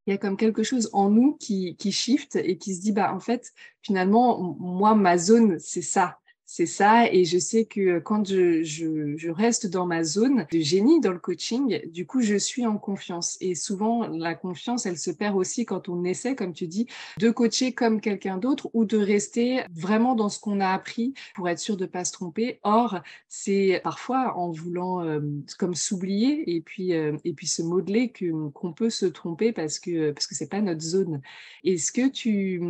il 0.07 0.13
y 0.13 0.15
a 0.15 0.19
comme 0.19 0.37
quelque 0.37 0.63
chose 0.63 0.89
en 0.93 1.11
nous 1.11 1.35
qui, 1.35 1.77
qui 1.77 1.91
shift 1.93 2.37
et 2.37 2.59
qui 2.59 2.75
se 2.75 2.81
dit, 2.81 2.93
bah, 2.93 3.13
en 3.13 3.21
fait, 3.21 3.53
finalement, 3.83 4.57
moi, 4.61 4.95
ma 4.95 5.19
zone, 5.19 5.59
c'est 5.59 5.83
ça 5.83 6.21
c'est 6.47 6.67
ça. 6.67 7.13
Et 7.13 7.25
je 7.25 7.39
sais 7.39 7.65
que 7.65 7.99
quand 7.99 8.25
je, 8.27 9.31
reste 9.31 9.67
dans 9.67 9.85
ma 9.85 10.05
zone 10.05 10.47
de 10.53 10.61
génie 10.61 11.01
dans 11.01 11.13
le 11.13 11.19
coaching, 11.19 11.81
du 11.91 12.07
coup, 12.07 12.23
je 12.23 12.37
suis 12.37 12.65
en 12.67 12.79
confiance. 12.79 13.37
Et 13.41 13.55
souvent, 13.55 14.07
la 14.07 14.35
confiance, 14.35 14.87
elle 14.87 14.97
se 14.97 15.11
perd 15.11 15.37
aussi 15.37 15.67
quand 15.67 15.89
on 15.89 16.05
essaie, 16.05 16.37
comme 16.37 16.53
tu 16.53 16.69
dis, 16.69 16.87
de 17.19 17.31
coacher 17.31 17.73
comme 17.73 18.01
quelqu'un 18.01 18.39
d'autre 18.39 18.71
ou 18.73 18.85
de 18.85 18.97
rester 18.97 19.63
vraiment 19.75 20.15
dans 20.15 20.29
ce 20.29 20.39
qu'on 20.39 20.61
a 20.61 20.69
appris 20.69 21.15
pour 21.35 21.49
être 21.49 21.59
sûr 21.59 21.77
de 21.77 21.85
pas 21.87 22.05
se 22.05 22.13
tromper. 22.13 22.61
Or, 22.63 23.01
c'est 23.29 23.81
parfois 23.83 24.37
en 24.37 24.51
voulant 24.53 25.03
euh, 25.03 25.21
comme 25.59 25.75
s'oublier 25.75 26.55
et 26.55 26.61
puis 26.61 26.95
euh, 26.95 27.17
et 27.25 27.33
puis 27.33 27.47
se 27.49 27.63
modeler 27.63 28.13
qu'on 28.55 28.73
peut 28.73 28.91
se 28.91 29.07
tromper 29.07 29.53
parce 29.53 29.79
que 29.81 30.13
parce 30.13 30.27
que 30.27 30.35
c'est 30.35 30.49
pas 30.49 30.61
notre 30.61 30.83
zone. 30.83 31.21
Est-ce 31.65 31.91
que 31.93 32.09
tu 32.09 32.61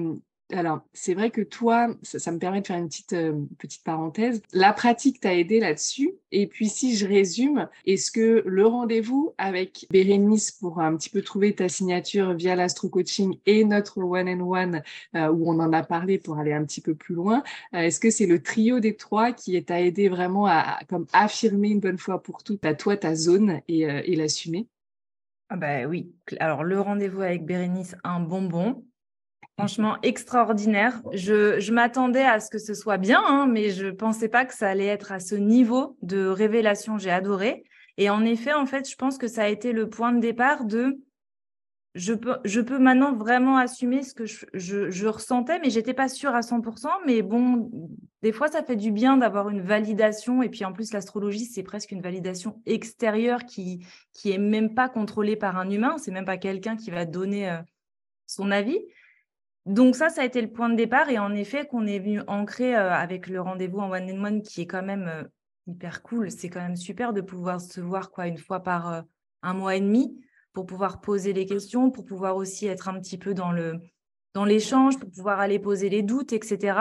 alors, 0.53 0.81
c'est 0.93 1.15
vrai 1.15 1.31
que 1.31 1.41
toi, 1.41 1.89
ça, 2.03 2.31
me 2.31 2.39
permet 2.39 2.61
de 2.61 2.67
faire 2.69 2.77
une 2.77 2.87
petite, 2.87 3.15
euh, 3.15 3.45
petite 3.59 3.83
parenthèse. 3.83 4.43
La 4.53 4.73
pratique 4.73 5.19
t'a 5.19 5.35
aidé 5.35 5.59
là-dessus? 5.59 6.13
Et 6.31 6.47
puis, 6.47 6.69
si 6.69 6.97
je 6.97 7.07
résume, 7.07 7.69
est-ce 7.85 8.13
que 8.13 8.45
le 8.47 8.65
rendez-vous 8.65 9.35
avec 9.39 9.87
Bérénice 9.91 10.53
pour 10.53 10.81
un 10.81 10.97
petit 10.97 11.11
peu 11.11 11.23
trouver 11.23 11.53
ta 11.53 11.69
signature 11.69 12.35
via 12.35 12.55
l'astro 12.55 12.89
coaching 12.89 13.39
et 13.47 13.65
notre 13.65 13.99
one 14.01 14.29
and 14.29 14.41
one 14.41 14.83
euh, 15.17 15.33
où 15.33 15.51
on 15.51 15.59
en 15.59 15.73
a 15.73 15.83
parlé 15.83 16.19
pour 16.19 16.39
aller 16.39 16.53
un 16.53 16.65
petit 16.65 16.81
peu 16.81 16.95
plus 16.95 17.17
loin, 17.17 17.43
euh, 17.75 17.79
est-ce 17.79 17.99
que 17.99 18.11
c'est 18.11 18.27
le 18.27 18.41
trio 18.41 18.79
des 18.79 18.95
trois 18.95 19.33
qui 19.33 19.63
t'a 19.65 19.81
aidé 19.83 20.09
vraiment 20.09 20.47
à, 20.47 20.79
comme 20.89 21.07
affirmer 21.13 21.71
une 21.71 21.81
bonne 21.81 21.99
fois 21.99 22.23
pour 22.23 22.45
toutes 22.45 22.65
à 22.65 22.75
toi 22.75 22.97
ta 22.97 23.17
zone 23.17 23.63
et, 23.67 23.81
et 23.81 24.15
l'assumer? 24.15 24.69
Ah 25.49 25.57
bah 25.57 25.87
oui. 25.87 26.13
Alors 26.39 26.63
le 26.63 26.81
rendez-vous 26.81 27.23
avec 27.23 27.45
Bérénice, 27.45 27.97
un 28.05 28.21
bonbon. 28.21 28.85
Franchement, 29.59 29.97
extraordinaire. 30.03 31.01
Je, 31.13 31.73
m'attendais 31.73 32.25
à 32.25 32.41
ce 32.41 32.51
que 32.51 32.59
ce 32.59 32.75
soit 32.75 32.99
bien, 32.99 33.23
hein, 33.27 33.47
mais 33.47 33.71
je 33.71 33.87
ne 33.87 33.91
pensais 33.93 34.29
pas 34.29 34.45
que 34.45 34.53
ça 34.53 34.69
allait 34.69 34.87
être 34.87 35.13
à 35.13 35.21
ce 35.21 35.35
niveau 35.35 35.97
de 36.03 36.27
révélation. 36.27 36.99
J'ai 36.99 37.11
adoré. 37.11 37.65
Et 37.97 38.11
en 38.11 38.23
effet, 38.25 38.53
en 38.53 38.67
fait, 38.67 38.89
je 38.89 38.97
pense 38.97 39.17
que 39.17 39.29
ça 39.29 39.45
a 39.45 39.49
été 39.49 39.73
le 39.73 39.89
point 39.89 40.13
de 40.13 40.21
départ 40.21 40.67
de 40.67 40.99
je 41.95 42.13
peux, 42.13 42.37
je 42.45 42.61
peux 42.61 42.79
maintenant 42.79 43.15
vraiment 43.15 43.57
assumer 43.57 44.03
ce 44.03 44.13
que 44.13 44.27
je, 44.27 45.07
ressentais, 45.07 45.59
mais 45.61 45.71
j'étais 45.71 45.95
pas 45.95 46.11
sûre 46.11 46.35
à 46.35 46.41
100%. 46.41 46.89
Mais 47.07 47.23
bon, 47.23 47.71
des 48.21 48.33
fois, 48.33 48.49
ça 48.49 48.63
fait 48.63 48.77
du 48.77 48.93
bien 48.93 49.17
d'avoir 49.17 49.49
une 49.49 49.63
validation. 49.63 50.43
Et 50.43 50.51
puis 50.51 50.67
en 50.67 50.75
plus, 50.75 50.93
l'astrologie, 50.93 51.47
c'est 51.47 51.63
presque 51.63 51.93
une 51.93 52.03
validation 52.03 52.61
extérieure 52.67 53.47
qui 53.47 53.87
qui 54.13 54.33
est 54.33 54.39
même 54.39 54.75
pas 54.75 54.91
contrôlée 54.91 55.37
par 55.37 55.57
un 55.57 55.71
humain. 55.71 55.97
C'est 55.97 56.11
même 56.11 56.27
pas 56.27 56.37
quelqu'un 56.37 56.77
qui 56.77 56.91
va 56.91 57.07
donner 57.07 57.49
euh, 57.49 57.57
son 58.27 58.51
avis. 58.51 58.79
Donc 59.67 59.97
ça, 59.97 60.11
ça 60.11 60.23
a 60.23 60.25
été 60.25 60.41
le 60.41 60.51
point 60.51 60.69
de 60.69 60.77
départ. 60.77 61.11
Et 61.11 61.19
en 61.19 61.35
effet, 61.35 61.67
qu'on 61.67 61.87
est 61.87 61.99
venu 61.99 62.23
ancrer 62.29 62.77
euh, 62.77 62.93
avec 62.93 63.27
le 63.27 63.41
rendez-vous 63.41 63.81
en 63.81 63.91
one 63.91 64.11
and 64.11 64.25
one, 64.25 64.43
qui 64.43 64.63
est 64.63 64.67
quand 64.67 64.83
même 64.83 65.09
euh, 65.09 65.25
hyper 65.67 66.03
cool. 66.03 66.31
C'est 66.31 66.49
quand 66.49 66.61
même 66.61 66.77
super 66.77 67.13
de 67.13 67.21
pouvoir 67.21 67.61
se 67.61 67.81
voir 67.81 68.11
quoi 68.13 68.29
une 68.29 68.39
fois 68.39 68.61
par 68.61 68.93
euh, 68.93 69.03
un 69.43 69.55
mois 69.55 69.75
et 69.75 69.81
demi 69.81 70.19
pour 70.53 70.67
pouvoir 70.67 71.01
poser 71.01 71.33
les 71.33 71.47
questions, 71.47 71.91
pour 71.91 72.05
pouvoir 72.05 72.37
aussi 72.37 72.67
être 72.67 72.89
un 72.89 72.99
petit 72.99 73.19
peu 73.19 73.35
dans 73.35 73.53
l'échange, 74.45 74.99
pour 74.99 75.11
pouvoir 75.11 75.41
aller 75.41 75.59
poser 75.59 75.91
les 75.91 76.03
doutes, 76.03 76.33
etc. 76.33 76.79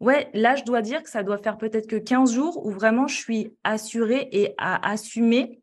Ouais, 0.00 0.28
là, 0.34 0.56
je 0.56 0.64
dois 0.64 0.82
dire 0.82 1.02
que 1.02 1.08
ça 1.08 1.22
doit 1.22 1.38
faire 1.38 1.56
peut-être 1.56 1.86
que 1.86 1.96
15 1.96 2.34
jours 2.34 2.66
où 2.66 2.70
vraiment 2.70 3.06
je 3.06 3.16
suis 3.16 3.56
assurée 3.64 4.28
et 4.32 4.54
à 4.58 4.90
assumer 4.90 5.62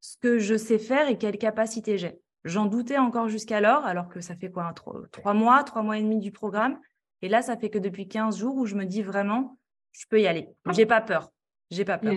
ce 0.00 0.16
que 0.18 0.38
je 0.38 0.56
sais 0.56 0.78
faire 0.78 1.08
et 1.08 1.16
quelle 1.16 1.38
capacité 1.38 1.96
j'ai. 1.96 2.21
J'en 2.44 2.66
doutais 2.66 2.98
encore 2.98 3.28
jusqu'alors, 3.28 3.84
alors 3.84 4.08
que 4.08 4.20
ça 4.20 4.34
fait 4.34 4.50
quoi, 4.50 4.74
trois, 5.12 5.34
mois, 5.34 5.62
trois 5.64 5.82
mois 5.82 5.98
et 5.98 6.02
demi 6.02 6.18
du 6.18 6.32
programme. 6.32 6.78
Et 7.22 7.28
là, 7.28 7.42
ça 7.42 7.56
fait 7.56 7.70
que 7.70 7.78
depuis 7.78 8.08
15 8.08 8.36
jours 8.36 8.56
où 8.56 8.66
je 8.66 8.74
me 8.74 8.84
dis 8.84 9.02
vraiment, 9.02 9.58
je 9.92 10.06
peux 10.08 10.20
y 10.20 10.26
aller. 10.26 10.48
J'ai 10.72 10.86
pas 10.86 11.00
peur. 11.00 11.30
J'ai 11.70 11.84
pas 11.84 11.98
peur. 11.98 12.14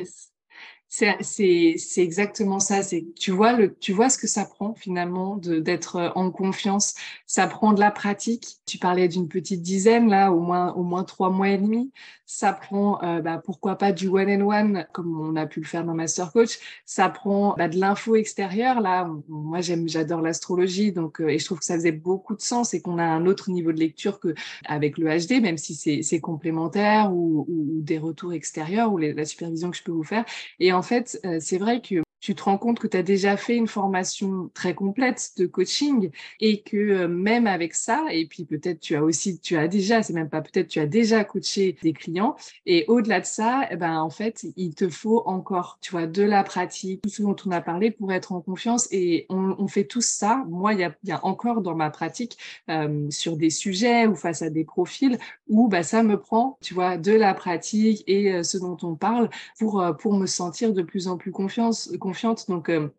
C'est 0.87 1.75
exactement 1.97 2.59
ça. 2.59 2.81
C'est 2.83 3.05
tu 3.15 3.31
vois 3.31 3.53
le 3.53 3.75
tu 3.75 3.91
vois 3.91 4.09
ce 4.09 4.17
que 4.17 4.27
ça 4.27 4.45
prend 4.45 4.73
finalement 4.75 5.37
d'être 5.37 5.95
euh, 5.97 6.09
en 6.15 6.31
confiance. 6.31 6.95
Ça 7.25 7.47
prend 7.47 7.73
de 7.73 7.79
la 7.79 7.91
pratique. 7.91 8.57
Tu 8.65 8.77
parlais 8.77 9.07
d'une 9.07 9.27
petite 9.27 9.61
dizaine 9.61 10.09
là, 10.09 10.31
au 10.31 10.39
moins 10.39 10.73
au 10.73 10.83
moins 10.83 11.03
trois 11.03 11.29
mois 11.29 11.49
et 11.49 11.57
demi. 11.57 11.91
Ça 12.25 12.53
prend 12.53 13.01
euh, 13.03 13.21
bah, 13.21 13.41
pourquoi 13.43 13.77
pas 13.77 13.91
du 13.91 14.07
one 14.07 14.29
and 14.29 14.47
one 14.47 14.87
comme 14.93 15.19
on 15.19 15.35
a 15.35 15.45
pu 15.45 15.59
le 15.59 15.65
faire 15.65 15.83
dans 15.85 15.93
Master 15.93 16.31
Coach. 16.31 16.59
Ça 16.85 17.09
prend 17.09 17.53
bah, 17.57 17.67
de 17.67 17.77
l'info 17.77 18.15
extérieure 18.15 18.81
là. 18.81 19.09
Moi 19.27 19.61
j'aime 19.61 19.87
j'adore 19.87 20.21
l'astrologie 20.21 20.91
donc 20.91 21.21
euh, 21.21 21.29
et 21.29 21.39
je 21.39 21.45
trouve 21.45 21.59
que 21.59 21.65
ça 21.65 21.75
faisait 21.75 21.91
beaucoup 21.91 22.35
de 22.35 22.41
sens 22.41 22.73
et 22.73 22.81
qu'on 22.81 22.97
a 22.97 23.03
un 23.03 23.25
autre 23.27 23.51
niveau 23.51 23.71
de 23.71 23.79
lecture 23.79 24.19
que 24.19 24.33
avec 24.65 24.97
le 24.97 25.07
HD 25.07 25.41
même 25.41 25.57
si 25.57 25.75
c'est 25.75 26.19
complémentaire 26.19 27.11
ou, 27.13 27.45
ou, 27.47 27.81
des 27.81 27.99
retours 27.99 28.33
extérieurs 28.33 28.91
ou 28.91 28.97
la 28.97 29.25
supervision 29.25 29.69
que 29.71 29.77
je 29.77 29.83
peux 29.83 29.91
vous 29.91 30.03
faire. 30.03 30.25
Et 30.59 30.73
en 30.73 30.81
fait, 30.81 31.19
euh, 31.25 31.37
c'est 31.39 31.57
vrai 31.57 31.81
que 31.81 32.04
tu 32.25 32.33
te 32.33 32.41
rends 32.41 32.57
compte 32.57 32.79
que 32.79 32.87
tu 32.87 32.97
as 32.97 33.03
déjà 33.03 33.37
fait 33.37 33.55
une 33.55 33.67
formation 33.67 34.49
très 34.55 34.73
complète 34.73 35.33
de 35.37 35.45
coaching 35.45 36.09
et 36.39 36.63
que 36.63 36.75
euh, 36.75 37.07
même 37.07 37.45
avec 37.45 37.75
ça, 37.75 38.03
et 38.09 38.25
puis 38.25 38.45
peut-être 38.45 38.79
tu 38.79 38.95
as 38.95 39.03
aussi, 39.03 39.39
tu 39.39 39.55
as 39.57 39.67
déjà, 39.67 40.01
c'est 40.01 40.13
même 40.13 40.31
pas 40.31 40.41
peut-être, 40.41 40.67
tu 40.67 40.79
as 40.79 40.87
déjà 40.87 41.23
coaché 41.23 41.77
des 41.83 41.93
clients 41.93 42.35
et 42.65 42.83
au-delà 42.87 43.19
de 43.19 43.27
ça, 43.27 43.67
eh 43.69 43.75
ben, 43.75 43.99
en 44.01 44.09
fait, 44.09 44.47
il 44.57 44.73
te 44.73 44.89
faut 44.89 45.21
encore, 45.27 45.77
tu 45.81 45.91
vois, 45.91 46.07
de 46.07 46.23
la 46.23 46.43
pratique, 46.43 47.03
tout 47.03 47.09
ce 47.09 47.21
dont 47.21 47.35
on 47.45 47.51
a 47.51 47.61
parlé 47.61 47.91
pour 47.91 48.11
être 48.11 48.31
en 48.31 48.41
confiance 48.41 48.87
et 48.89 49.27
on, 49.29 49.67
fait 49.67 49.83
tout 49.85 50.01
ça. 50.01 50.43
Moi, 50.47 50.73
il 50.73 50.79
y 50.79 51.11
a, 51.11 51.25
encore 51.25 51.61
dans 51.61 51.75
ma 51.75 51.91
pratique 51.91 52.39
euh, 52.71 53.05
sur 53.11 53.37
des 53.37 53.51
sujets 53.51 54.07
ou 54.07 54.15
face 54.15 54.41
à 54.41 54.49
des 54.49 54.63
profils 54.65 55.19
où 55.47 55.67
bah, 55.67 55.83
ça 55.83 56.01
me 56.01 56.19
prend, 56.19 56.57
tu 56.61 56.73
vois, 56.73 56.97
de 56.97 57.11
la 57.11 57.35
pratique 57.35 58.03
et 58.07 58.31
euh, 58.31 58.41
ce 58.41 58.57
dont 58.57 58.77
on 58.81 58.95
parle 58.95 59.29
pour, 59.59 59.85
pour 59.99 60.17
me 60.17 60.25
sentir 60.25 60.73
de 60.73 60.81
plus 60.81 61.07
en 61.07 61.17
plus 61.17 61.31
confiance, 61.31 61.91
confiance 61.99 62.14
donc, 62.47 62.69
euh, 62.69 62.89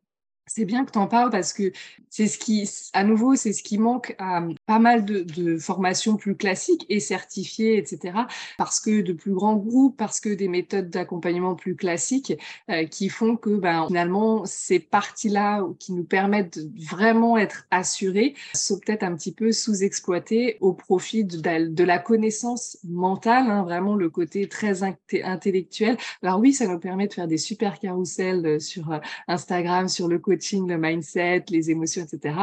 c'est 0.46 0.64
bien 0.64 0.84
que 0.84 0.92
tu 0.92 0.98
en 0.98 1.08
parles 1.08 1.30
parce 1.30 1.52
que 1.52 1.72
c'est 2.08 2.28
ce 2.28 2.38
qui, 2.38 2.70
à 2.92 3.04
nouveau, 3.04 3.34
c'est 3.34 3.52
ce 3.52 3.62
qui 3.62 3.78
manque 3.78 4.14
à 4.18 4.42
pas 4.64 4.78
mal 4.78 5.04
de, 5.04 5.58
formations 5.58 6.16
plus 6.16 6.36
classiques 6.36 6.86
et 6.88 7.00
certifiées, 7.00 7.76
etc. 7.78 8.20
Parce 8.58 8.80
que 8.80 9.00
de 9.00 9.12
plus 9.12 9.32
grands 9.32 9.56
groupes, 9.56 9.96
parce 9.96 10.20
que 10.20 10.28
des 10.28 10.48
méthodes 10.48 10.88
d'accompagnement 10.88 11.54
plus 11.54 11.74
classiques 11.74 12.32
euh, 12.70 12.84
qui 12.84 13.08
font 13.08 13.36
que 13.36 13.50
ben, 13.50 13.86
finalement 13.88 14.44
ces 14.44 14.78
parties-là 14.78 15.66
qui 15.78 15.92
nous 15.92 16.04
permettent 16.04 16.58
de 16.58 16.70
vraiment 16.84 17.36
être 17.36 17.66
assurés 17.70 18.34
sont 18.54 18.78
peut-être 18.78 19.02
un 19.02 19.14
petit 19.16 19.32
peu 19.32 19.52
sous-exploitées 19.52 20.58
au 20.60 20.72
profit 20.72 21.24
de, 21.24 21.68
de, 21.68 21.84
la 21.84 21.98
connaissance 21.98 22.78
mentale, 22.84 23.50
hein, 23.50 23.62
vraiment 23.62 23.94
le 23.94 24.08
côté 24.08 24.48
très 24.48 24.82
intellectuel. 24.82 25.96
Alors 26.22 26.38
oui, 26.38 26.52
ça 26.52 26.66
nous 26.66 26.78
permet 26.78 27.08
de 27.08 27.12
faire 27.12 27.28
des 27.28 27.38
super 27.38 27.78
carousels 27.78 28.46
euh, 28.46 28.58
sur 28.58 28.92
euh, 28.92 28.98
Instagram, 29.28 29.88
sur 29.88 30.08
le 30.08 30.18
côté 30.18 30.35
le 30.36 30.76
mindset, 30.76 31.44
les 31.50 31.70
émotions, 31.70 32.02
etc. 32.02 32.34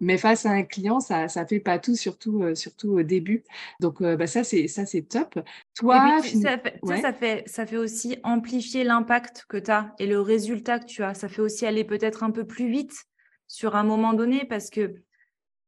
Mais 0.00 0.18
face 0.18 0.46
à 0.46 0.50
un 0.50 0.62
client, 0.62 1.00
ça 1.00 1.28
ça 1.28 1.46
fait 1.46 1.60
pas 1.60 1.78
tout, 1.78 1.96
surtout 1.96 2.42
euh, 2.42 2.54
surtout 2.54 2.98
au 2.98 3.02
début. 3.02 3.44
Donc 3.80 4.00
euh, 4.00 4.16
bah, 4.16 4.26
ça 4.26 4.44
c'est 4.44 4.68
ça 4.68 4.86
c'est 4.86 5.02
top. 5.02 5.38
Toi, 5.74 6.20
ça, 6.22 6.58
fait, 6.58 6.80
ça, 7.00 7.12
fait, 7.12 7.42
ça 7.46 7.66
fait 7.66 7.76
aussi 7.76 8.18
amplifier 8.22 8.84
l'impact 8.84 9.44
que 9.48 9.56
tu 9.56 9.70
as 9.70 9.94
et 9.98 10.06
le 10.06 10.20
résultat 10.20 10.78
que 10.78 10.86
tu 10.86 11.02
as. 11.02 11.14
Ça 11.14 11.28
fait 11.28 11.42
aussi 11.42 11.66
aller 11.66 11.84
peut-être 11.84 12.22
un 12.22 12.30
peu 12.30 12.46
plus 12.46 12.68
vite 12.68 12.94
sur 13.46 13.76
un 13.76 13.84
moment 13.84 14.14
donné 14.14 14.44
parce 14.44 14.70
que 14.70 14.96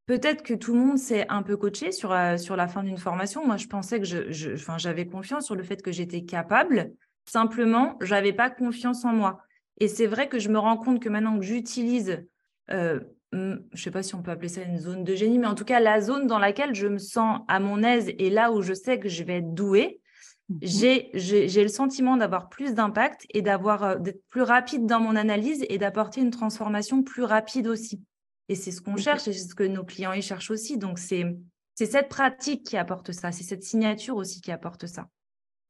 peut-être 0.07 0.43
que 0.43 0.55
tout 0.55 0.75
le 0.75 0.81
monde 0.81 0.99
s'est 0.99 1.27
un 1.29 1.43
peu 1.43 1.57
coaché 1.57 1.93
sur, 1.93 2.13
euh, 2.13 2.37
sur 2.37 2.57
la 2.57 2.69
fin 2.69 2.83
d'une 2.83 2.99
formation. 2.99 3.47
Moi, 3.47 3.57
je 3.57 3.67
pensais 3.67 3.99
que 3.99 4.07
je, 4.07 4.31
je 4.33 4.55
j'avais 4.79 5.07
confiance 5.07 5.45
sur 5.45 5.55
le 5.55 5.63
fait 5.63 5.83
que 5.83 5.93
j'étais 5.93 6.25
capable. 6.25 6.93
Simplement, 7.27 7.97
j'avais 8.01 8.33
pas 8.33 8.51
confiance 8.51 9.05
en 9.05 9.13
moi. 9.13 9.46
Et 9.79 9.89
c'est 9.89 10.07
vrai 10.07 10.29
que 10.29 10.39
je 10.39 10.49
me 10.49 10.59
rends 10.59 10.77
compte 10.77 11.01
que 11.01 11.09
maintenant 11.09 11.39
que 11.39 11.45
j'utilise, 11.45 12.25
euh, 12.71 13.01
je 13.33 13.39
ne 13.39 13.59
sais 13.75 13.91
pas 13.91 14.03
si 14.03 14.15
on 14.15 14.23
peut 14.23 14.31
appeler 14.31 14.49
ça 14.49 14.63
une 14.63 14.79
zone 14.79 15.05
de 15.05 15.15
génie, 15.15 15.39
mais 15.39 15.47
en 15.47 15.55
tout 15.55 15.65
cas 15.65 15.81
la 15.81 16.01
zone 16.01 16.27
dans 16.27 16.39
laquelle 16.39 16.75
je 16.75 16.87
me 16.87 16.99
sens 16.99 17.41
à 17.49 17.61
mon 17.61 17.83
aise 17.83 18.11
et 18.19 18.31
là 18.31 18.53
où 18.53 18.63
je 18.63 18.73
sais 18.73 18.99
que 18.99 19.09
je 19.09 19.23
vais 19.25 19.39
être 19.39 19.53
douée, 19.53 20.01
mhm. 20.49 20.59
j'ai 20.63 21.63
le 21.63 21.69
sentiment 21.69 22.17
d'avoir 22.17 22.49
plus 22.49 22.75
d'impact 22.75 23.27
et 23.31 23.43
d'avoir 23.43 23.83
euh, 23.83 23.97
d'être 23.97 24.23
plus 24.31 24.43
rapide 24.43 24.87
dans 24.87 25.01
mon 25.01 25.17
analyse 25.17 25.65
et 25.69 25.79
d'apporter 25.79 26.21
une 26.21 26.31
transformation 26.31 27.03
plus 27.03 27.25
rapide 27.25 27.67
aussi. 27.67 28.01
Et 28.49 28.55
c'est 28.55 28.71
ce 28.71 28.81
qu'on 28.81 28.97
cherche 28.97 29.27
et 29.29 29.33
c'est 29.33 29.49
ce 29.49 29.55
que 29.55 29.65
nos 29.65 29.85
clients 29.85 30.13
y 30.13 30.23
cherchent 30.23 30.53
aussi. 30.53 30.79
Donc 30.79 30.99
c'est 30.99 31.37
cette 31.75 32.09
pratique 32.09 32.65
qui 32.65 32.77
apporte 32.77 33.13
ça, 33.13 33.33
c'est 33.33 33.45
cette 33.45 33.65
signature 33.65 34.17
aussi 34.17 34.41
qui 34.41 34.53
apporte 34.53 34.87
ça. 34.87 35.09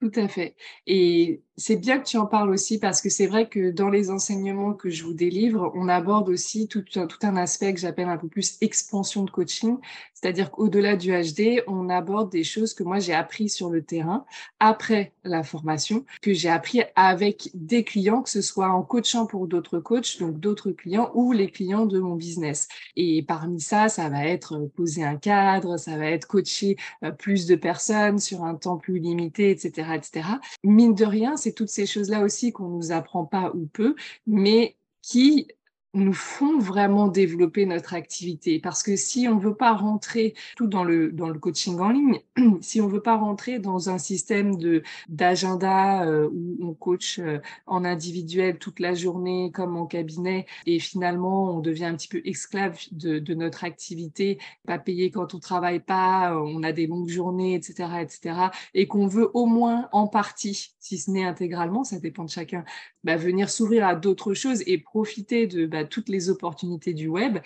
Tout 0.01 0.13
à 0.17 0.29
fait. 0.29 0.57
Et 0.87 1.43
c'est 1.57 1.77
bien 1.77 1.99
que 1.99 2.05
tu 2.05 2.19
en 2.19 2.27
parles 2.27 2.51
aussi 2.51 2.79
parce 2.79 3.01
que 3.01 3.09
c'est 3.09 3.27
vrai 3.27 3.49
que 3.49 3.71
dans 3.71 3.89
les 3.89 4.11
enseignements 4.11 4.75
que 4.75 4.91
je 4.91 5.05
vous 5.05 5.15
délivre, 5.15 5.73
on 5.75 5.89
aborde 5.89 6.29
aussi 6.29 6.69
tout, 6.69 6.85
un 7.23 7.37
aspect 7.37 7.73
que 7.73 7.81
j'appelle 7.81 8.09
un 8.09 8.19
peu 8.19 8.29
plus 8.29 8.59
expansion 8.61 9.25
de 9.25 9.31
coaching. 9.31 9.79
C'est-à-dire 10.13 10.51
qu'au-delà 10.51 10.97
du 10.97 11.13
HD, 11.13 11.63
on 11.67 11.89
aborde 11.89 12.31
des 12.31 12.45
choses 12.45 12.75
que 12.75 12.83
moi 12.83 12.99
j'ai 12.99 13.15
appris 13.15 13.49
sur 13.49 13.71
le 13.71 13.83
terrain 13.83 14.27
après 14.61 15.15
la 15.25 15.43
formation, 15.43 16.05
que 16.21 16.35
j'ai 16.35 16.51
appris 16.51 16.83
avec 16.95 17.51
des 17.55 17.83
clients, 17.85 18.23
que 18.23 18.31
ce 18.31 18.43
soit 18.43 18.69
en 18.69 18.83
coachant 18.83 19.27
pour 19.27 19.47
d'autres 19.47 19.79
coachs, 19.79 20.19
donc 20.19 20.39
d'autres 20.39 20.73
clients 20.73 21.11
ou 21.15 21.33
les 21.33 21.51
clients 21.51 21.87
de 21.87 21.99
mon 22.01 22.17
business. 22.17 22.69
Et 22.97 23.23
parmi 23.23 23.61
ça, 23.63 23.89
ça 23.89 24.11
va 24.11 24.27
être 24.27 24.59
poser 24.75 25.05
un 25.05 25.17
cadre, 25.17 25.79
ça 25.79 25.97
va 25.97 26.07
être 26.11 26.27
coacher 26.27 26.77
euh, 27.03 27.13
plus 27.13 27.47
de 27.47 27.57
personnes 27.57 28.19
sur 28.19 28.45
un 28.45 28.57
temps 28.57 28.77
plus 28.77 28.99
limité, 28.99 29.51
etc., 29.51 29.86
etc. 29.95 30.29
Mine 30.65 30.95
de 30.95 31.05
rien, 31.05 31.37
c'est 31.37 31.53
toutes 31.53 31.69
ces 31.69 31.87
choses-là 31.87 32.23
aussi 32.23 32.53
qu'on 32.53 32.69
nous 32.69 32.93
apprend 32.93 33.25
pas 33.25 33.53
ou 33.55 33.67
peu, 33.67 33.95
mais 34.27 34.77
qui 35.03 35.49
nous 35.95 36.13
font 36.13 36.59
vraiment 36.59 37.09
développer 37.09 37.67
notre 37.67 37.95
activité. 37.95 38.59
Parce 38.59 38.83
que 38.83 38.97
si 38.97 39.29
on 39.29 39.39
veut 39.39 39.55
pas 39.55 39.73
rentrer 39.73 40.35
tout 40.57 40.67
dans 40.67 40.85
le, 40.85 41.11
dans 41.11 41.29
le 41.29 41.39
coaching 41.39 41.79
en 41.81 41.91
ligne, 41.91 42.21
si 42.61 42.81
on 42.81 42.87
veut 42.87 43.01
pas 43.01 43.17
rentrer 43.17 43.59
dans 43.59 43.89
un 43.89 43.99
système 43.99 44.57
de 44.57 44.83
d'agenda 45.09 46.05
euh, 46.05 46.29
où 46.33 46.59
on 46.61 46.75
coach 46.75 47.19
euh, 47.19 47.39
en 47.67 47.85
individuel 47.85 48.59
toute 48.59 48.81
la 48.81 48.95
journée 48.95 49.51
comme 49.53 49.77
en 49.77 49.87
cabinet 49.87 50.47
et 50.67 50.79
finalement 50.79 51.57
on 51.57 51.61
devient 51.61 51.87
un 51.87 51.97
petit 51.97 52.09
peu 52.09 52.21
esclave 52.25 52.79
de, 52.93 53.19
de 53.19 53.35
notre 53.35 53.65
activité, 53.65 54.39
pas 54.67 54.79
payé 54.79 55.11
quand 55.11 55.35
on 55.35 55.39
travaille 55.39 55.81
pas, 55.81 56.37
on 56.37 56.63
a 56.63 56.73
des 56.73 56.87
longues 56.87 57.09
journées, 57.09 57.55
etc., 57.55 57.89
etc., 58.03 58.37
et 58.75 58.87
qu'on 58.87 59.07
veut 59.07 59.31
au 59.35 59.47
moins 59.47 59.89
en 59.93 60.07
partie, 60.09 60.75
si 60.79 60.99
ce 60.99 61.11
n'est 61.11 61.25
intégralement, 61.25 61.85
ça 61.85 61.99
dépend 61.99 62.25
de 62.25 62.31
chacun, 62.31 62.65
bah, 63.05 63.17
venir 63.17 63.51
s'ouvrir 63.51 63.87
à 63.87 63.95
d'autres 63.95 64.35
choses 64.35 64.63
et 64.67 64.79
profiter 64.79 65.47
de 65.47 65.67
bah, 65.67 65.85
toutes 65.87 66.09
les 66.09 66.31
opportunités 66.31 66.95
du 66.95 67.09
web, 67.09 67.39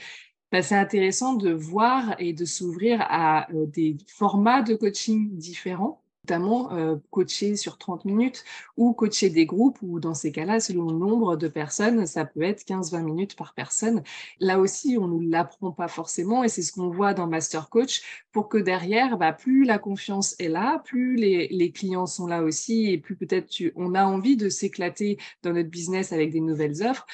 bah, 0.53 0.63
c'est 0.63 0.77
intéressant 0.77 1.35
de 1.35 1.51
voir 1.53 2.17
et 2.19 2.33
de 2.33 2.45
s'ouvrir 2.45 3.01
à 3.03 3.51
euh, 3.53 3.67
des 3.67 3.97
formats 4.09 4.63
de 4.63 4.75
coaching 4.75 5.37
différents 5.37 6.03
notamment 6.25 6.73
euh, 6.73 6.97
coacher 7.11 7.57
sur 7.57 7.79
30 7.79 8.05
minutes 8.05 8.45
ou 8.77 8.93
coacher 8.93 9.31
des 9.31 9.47
groupes 9.47 9.79
ou 9.83 10.01
dans 10.01 10.15
ces 10.15 10.33
cas-là, 10.33 10.61
selon 10.61 10.91
le 10.91 10.99
nombre 10.99 11.37
de 11.37 11.49
personnes, 11.49 12.07
ça 12.07 12.25
peut 12.25 12.43
être 12.43 12.63
15-20 12.63 13.03
minutes 13.03 13.37
par 13.37 13.55
personne. 13.55 14.03
Là 14.39 14.61
aussi, 14.61 14.97
on 15.01 15.09
ne 15.09 15.31
l'apprend 15.31 15.73
pas 15.73 15.89
forcément 15.89 16.45
et 16.45 16.49
c'est 16.49 16.63
ce 16.63 16.73
qu'on 16.73 16.91
voit 16.91 17.15
dans 17.15 17.27
Master 17.27 17.69
Coach 17.69 18.03
pour 18.33 18.49
que 18.49 18.59
derrière, 18.59 19.19
bah, 19.19 19.33
plus 19.33 19.65
la 19.65 19.79
confiance 19.79 20.37
est 20.39 20.49
là, 20.49 20.81
plus 20.85 21.17
les, 21.17 21.49
les 21.49 21.73
clients 21.73 22.07
sont 22.07 22.27
là 22.27 22.43
aussi 22.43 22.91
et 22.91 22.99
plus 22.99 23.17
peut-être 23.17 23.51
on 23.75 23.95
a 23.95 24.05
envie 24.05 24.37
de 24.37 24.49
s'éclater 24.49 25.19
dans 25.43 25.53
notre 25.53 25.71
business 25.71 26.13
avec 26.13 26.31
des 26.31 26.41
nouvelles 26.41 26.83
offres, 26.83 27.07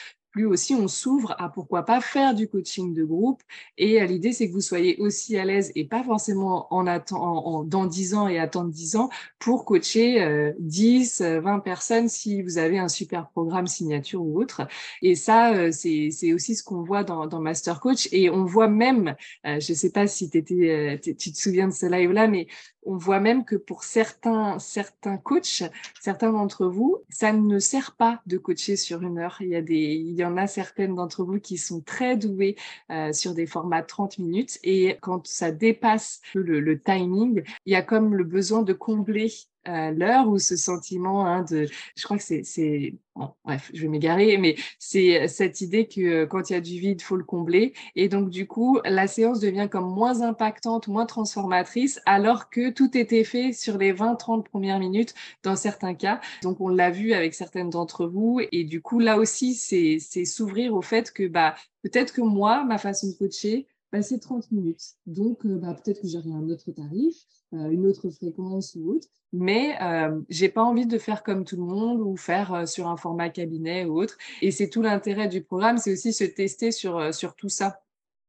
aussi 0.44 0.74
on 0.74 0.88
s'ouvre 0.88 1.34
à 1.38 1.48
pourquoi 1.48 1.84
pas 1.84 2.00
faire 2.00 2.34
du 2.34 2.48
coaching 2.48 2.92
de 2.94 3.04
groupe. 3.04 3.42
Et 3.78 4.00
euh, 4.00 4.06
l'idée, 4.06 4.32
c'est 4.32 4.48
que 4.48 4.52
vous 4.52 4.60
soyez 4.60 4.96
aussi 4.98 5.36
à 5.36 5.44
l'aise 5.44 5.72
et 5.74 5.84
pas 5.84 6.02
forcément 6.02 6.72
en, 6.74 6.86
attend, 6.86 7.64
dans 7.64 7.86
10 7.86 8.14
ans 8.14 8.28
et 8.28 8.38
attendre 8.38 8.70
10 8.70 8.96
ans 8.96 9.08
pour 9.38 9.64
coacher 9.64 10.54
10, 10.58 11.20
euh, 11.20 11.40
20 11.40 11.56
euh, 11.56 11.60
personnes 11.60 12.08
si 12.08 12.42
vous 12.42 12.58
avez 12.58 12.78
un 12.78 12.88
super 12.88 13.28
programme 13.30 13.66
signature 13.66 14.22
ou 14.22 14.40
autre. 14.40 14.66
Et 15.02 15.14
ça, 15.14 15.72
c'est 15.72 16.32
aussi 16.32 16.56
ce 16.56 16.62
qu'on 16.62 16.82
voit 16.82 17.04
dans, 17.04 17.40
Master 17.40 17.80
Coach. 17.80 18.08
Et 18.12 18.30
on 18.30 18.44
voit 18.44 18.68
même, 18.68 19.14
je 19.44 19.72
ne 19.72 19.76
sais 19.76 19.90
pas 19.90 20.06
si 20.06 20.30
tu 20.30 20.42
te 20.42 21.38
souviens 21.38 21.68
de 21.68 21.72
ce 21.72 21.86
live-là, 21.86 22.28
mais 22.28 22.46
on 22.86 22.96
voit 22.96 23.20
même 23.20 23.44
que 23.44 23.56
pour 23.56 23.82
certains, 23.84 24.58
certains 24.58 25.18
coachs, 25.18 25.64
certains 26.00 26.32
d'entre 26.32 26.66
vous, 26.66 26.98
ça 27.08 27.32
ne 27.32 27.58
sert 27.58 27.96
pas 27.96 28.22
de 28.26 28.38
coacher 28.38 28.76
sur 28.76 29.02
une 29.02 29.18
heure. 29.18 29.36
Il 29.40 29.48
y, 29.48 29.56
a 29.56 29.60
des, 29.60 29.96
en 30.26 30.36
a 30.36 30.46
certaines 30.46 30.94
d'entre 30.94 31.24
vous 31.24 31.40
qui 31.40 31.56
sont 31.56 31.80
très 31.80 32.16
douées 32.16 32.56
euh, 32.90 33.12
sur 33.12 33.34
des 33.34 33.46
formats 33.46 33.82
30 33.82 34.18
minutes. 34.18 34.58
Et 34.62 34.98
quand 35.00 35.26
ça 35.26 35.52
dépasse 35.52 36.20
le 36.34 36.78
timing, 36.80 37.42
il 37.64 37.72
y 37.72 37.76
a 37.76 37.82
comme 37.82 38.14
le 38.14 38.24
besoin 38.24 38.62
de 38.62 38.72
combler 38.72 39.32
l'heure 39.66 40.28
ou 40.28 40.38
ce 40.38 40.56
sentiment 40.56 41.26
hein, 41.26 41.42
de, 41.42 41.66
je 41.96 42.02
crois 42.04 42.16
que 42.16 42.22
c'est, 42.22 42.94
bon, 43.14 43.30
bref, 43.44 43.70
je 43.72 43.82
vais 43.82 43.88
m'égarer, 43.88 44.36
mais 44.38 44.56
c'est 44.78 45.28
cette 45.28 45.60
idée 45.60 45.88
que 45.88 46.24
quand 46.24 46.50
il 46.50 46.52
y 46.54 46.56
a 46.56 46.60
du 46.60 46.78
vide, 46.78 47.02
faut 47.02 47.16
le 47.16 47.24
combler. 47.24 47.72
Et 47.94 48.08
donc, 48.08 48.30
du 48.30 48.46
coup, 48.46 48.80
la 48.84 49.06
séance 49.06 49.40
devient 49.40 49.68
comme 49.70 49.92
moins 49.92 50.22
impactante, 50.22 50.88
moins 50.88 51.06
transformatrice, 51.06 52.00
alors 52.06 52.50
que 52.50 52.70
tout 52.70 52.96
était 52.96 53.24
fait 53.24 53.52
sur 53.52 53.78
les 53.78 53.92
20-30 53.92 54.44
premières 54.44 54.78
minutes 54.78 55.14
dans 55.42 55.56
certains 55.56 55.94
cas. 55.94 56.20
Donc, 56.42 56.60
on 56.60 56.68
l'a 56.68 56.90
vu 56.90 57.12
avec 57.12 57.34
certaines 57.34 57.70
d'entre 57.70 58.06
vous. 58.06 58.40
Et 58.52 58.64
du 58.64 58.80
coup, 58.80 58.98
là 59.00 59.18
aussi, 59.18 59.54
c'est 59.54 60.24
s'ouvrir 60.24 60.74
au 60.74 60.82
fait 60.82 61.12
que 61.12 61.26
bah, 61.26 61.54
peut-être 61.82 62.12
que 62.12 62.20
moi, 62.20 62.64
ma 62.64 62.78
façon 62.78 63.08
de 63.08 63.12
coacher, 63.14 63.66
c'est 64.02 64.18
30 64.18 64.50
minutes. 64.52 64.94
Donc, 65.06 65.44
euh, 65.46 65.58
bah, 65.58 65.74
peut-être 65.74 66.02
que 66.02 66.08
j'aurai 66.08 66.30
un 66.30 66.48
autre 66.48 66.70
tarif, 66.72 67.16
euh, 67.54 67.70
une 67.70 67.86
autre 67.86 68.10
fréquence 68.10 68.76
ou 68.78 68.90
autre, 68.90 69.08
mais 69.32 69.76
euh, 69.82 70.20
j'ai 70.28 70.48
pas 70.48 70.62
envie 70.62 70.86
de 70.86 70.98
faire 70.98 71.22
comme 71.22 71.44
tout 71.44 71.56
le 71.56 71.62
monde 71.62 72.00
ou 72.00 72.16
faire 72.16 72.66
sur 72.68 72.88
un 72.88 72.96
format 72.96 73.30
cabinet 73.30 73.84
ou 73.84 74.00
autre. 74.00 74.16
Et 74.42 74.50
c'est 74.50 74.68
tout 74.68 74.82
l'intérêt 74.82 75.28
du 75.28 75.42
programme, 75.42 75.78
c'est 75.78 75.92
aussi 75.92 76.12
se 76.12 76.24
tester 76.24 76.70
sur 76.70 77.12
tout 77.36 77.48
ça. 77.48 77.80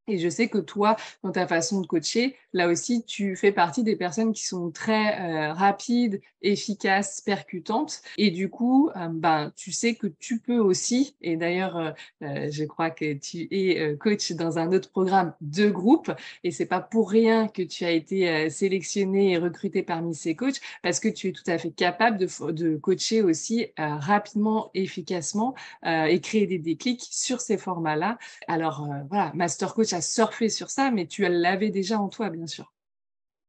Et 0.07 0.17
je 0.19 0.29
sais 0.29 0.47
que 0.47 0.57
toi, 0.57 0.95
dans 1.23 1.31
ta 1.31 1.47
façon 1.47 1.81
de 1.81 1.87
coacher, 1.87 2.35
là 2.53 2.69
aussi, 2.69 3.03
tu 3.03 3.35
fais 3.35 3.51
partie 3.51 3.83
des 3.83 3.97
personnes 3.97 4.31
qui 4.31 4.45
sont 4.45 4.71
très 4.71 5.19
euh, 5.19 5.53
rapides, 5.53 6.21
efficaces, 6.41 7.19
percutantes. 7.19 8.01
Et 8.17 8.31
du 8.31 8.49
coup, 8.49 8.89
euh, 8.95 9.09
ben, 9.11 9.51
tu 9.57 9.73
sais 9.73 9.95
que 9.95 10.07
tu 10.07 10.39
peux 10.39 10.59
aussi, 10.59 11.17
et 11.21 11.35
d'ailleurs, 11.35 11.93
euh, 12.23 12.47
je 12.49 12.63
crois 12.63 12.89
que 12.89 13.13
tu 13.15 13.47
es 13.51 13.97
coach 13.97 14.31
dans 14.31 14.57
un 14.59 14.71
autre 14.71 14.89
programme 14.91 15.33
de 15.41 15.69
groupe, 15.69 16.11
et 16.45 16.51
c'est 16.51 16.65
pas 16.65 16.79
pour 16.79 17.09
rien 17.11 17.49
que 17.49 17.61
tu 17.61 17.83
as 17.83 17.91
été 17.91 18.49
sélectionné 18.49 19.33
et 19.33 19.37
recruté 19.37 19.83
parmi 19.83 20.15
ces 20.15 20.35
coachs, 20.35 20.61
parce 20.83 21.01
que 21.01 21.09
tu 21.09 21.29
es 21.29 21.31
tout 21.33 21.43
à 21.47 21.57
fait 21.57 21.71
capable 21.71 22.17
de, 22.17 22.51
de 22.51 22.77
coacher 22.77 23.21
aussi 23.21 23.67
rapidement, 23.77 24.71
efficacement, 24.73 25.53
et 25.85 26.19
créer 26.21 26.47
des 26.47 26.59
déclics 26.59 27.07
sur 27.09 27.41
ces 27.41 27.57
formats-là. 27.57 28.17
Alors 28.47 28.87
voilà, 29.09 29.31
Master 29.35 29.73
Coach 29.73 29.93
surfer 30.01 30.49
sur 30.49 30.69
ça, 30.69 30.91
mais 30.91 31.07
tu 31.07 31.27
l'avais 31.27 31.69
déjà 31.69 31.99
en 31.99 32.09
toi, 32.09 32.29
bien 32.29 32.47
sûr. 32.47 32.73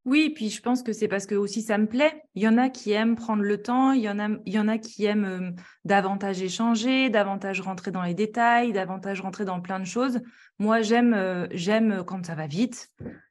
Oui, 0.05 0.31
puis 0.31 0.49
je 0.49 0.63
pense 0.63 0.83
que 0.83 0.95
c'est 0.95 1.09
parce 1.09 1.27
que 1.27 1.35
aussi 1.35 1.61
ça 1.61 1.77
me 1.77 1.87
plaît. 1.87 2.23
Il 2.35 2.43
y 2.43 2.49
en 2.49 2.57
a 2.57 2.71
qui 2.71 2.93
aiment 2.93 3.15
prendre 3.15 3.43
le 3.43 3.61
temps, 3.61 3.93
il 3.93 4.01
y 4.01 4.09
en 4.09 4.69
a, 4.69 4.79
qui 4.79 5.05
aiment 5.05 5.25
euh, 5.25 5.51
davantage 5.85 6.41
échanger, 6.41 7.11
davantage 7.11 7.61
rentrer 7.61 7.91
dans 7.91 8.03
les 8.03 8.15
détails, 8.15 8.73
davantage 8.73 9.21
rentrer 9.21 9.45
dans 9.45 9.61
plein 9.61 9.81
de 9.81 9.85
choses. 9.85 10.21
Moi, 10.59 10.81
j'aime, 10.81 11.13
euh, 11.13 11.47
j'aime 11.51 12.05
quand 12.07 12.25
ça 12.25 12.35
va 12.35 12.47
vite. 12.47 12.91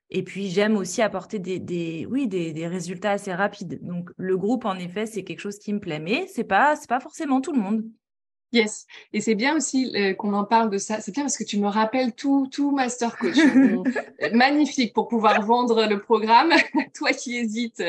Et 0.09 0.23
puis 0.23 0.49
j'aime 0.49 0.77
aussi 0.77 1.01
apporter 1.01 1.39
des, 1.39 2.05
oui, 2.09 2.27
des, 2.27 2.53
des, 2.53 2.67
résultats 2.67 3.11
assez 3.11 3.33
rapides. 3.33 3.79
Donc 3.81 4.11
le 4.17 4.37
groupe, 4.37 4.65
en 4.65 4.75
effet, 4.75 5.05
c'est 5.05 5.23
quelque 5.23 5.41
chose 5.41 5.57
qui 5.57 5.73
me 5.73 5.79
plaît, 5.79 5.99
mais 5.99 6.27
c'est 6.27 6.43
pas, 6.43 6.75
pas 6.87 6.99
forcément 6.99 7.41
tout 7.41 7.53
le 7.53 7.59
monde. 7.59 7.83
Yes, 8.53 8.85
et 9.11 9.19
c'est 9.19 9.35
bien 9.35 9.57
aussi 9.57 9.91
euh, 9.95 10.13
qu'on 10.13 10.33
en 10.33 10.45
parle 10.45 10.69
de 10.69 10.77
ça. 10.77 11.01
C'est 11.01 11.11
bien 11.11 11.23
parce 11.23 11.37
que 11.37 11.43
tu 11.43 11.59
me 11.59 11.67
rappelles 11.67 12.13
tout, 12.13 12.47
tout 12.49 12.71
master 12.71 13.17
coach. 13.17 13.35
magnifique 14.33 14.93
pour 14.93 15.09
pouvoir 15.09 15.41
vendre 15.41 15.85
le 15.85 15.99
programme. 15.99 16.53
Toi 16.93 17.11
qui 17.11 17.35
hésites, 17.35 17.83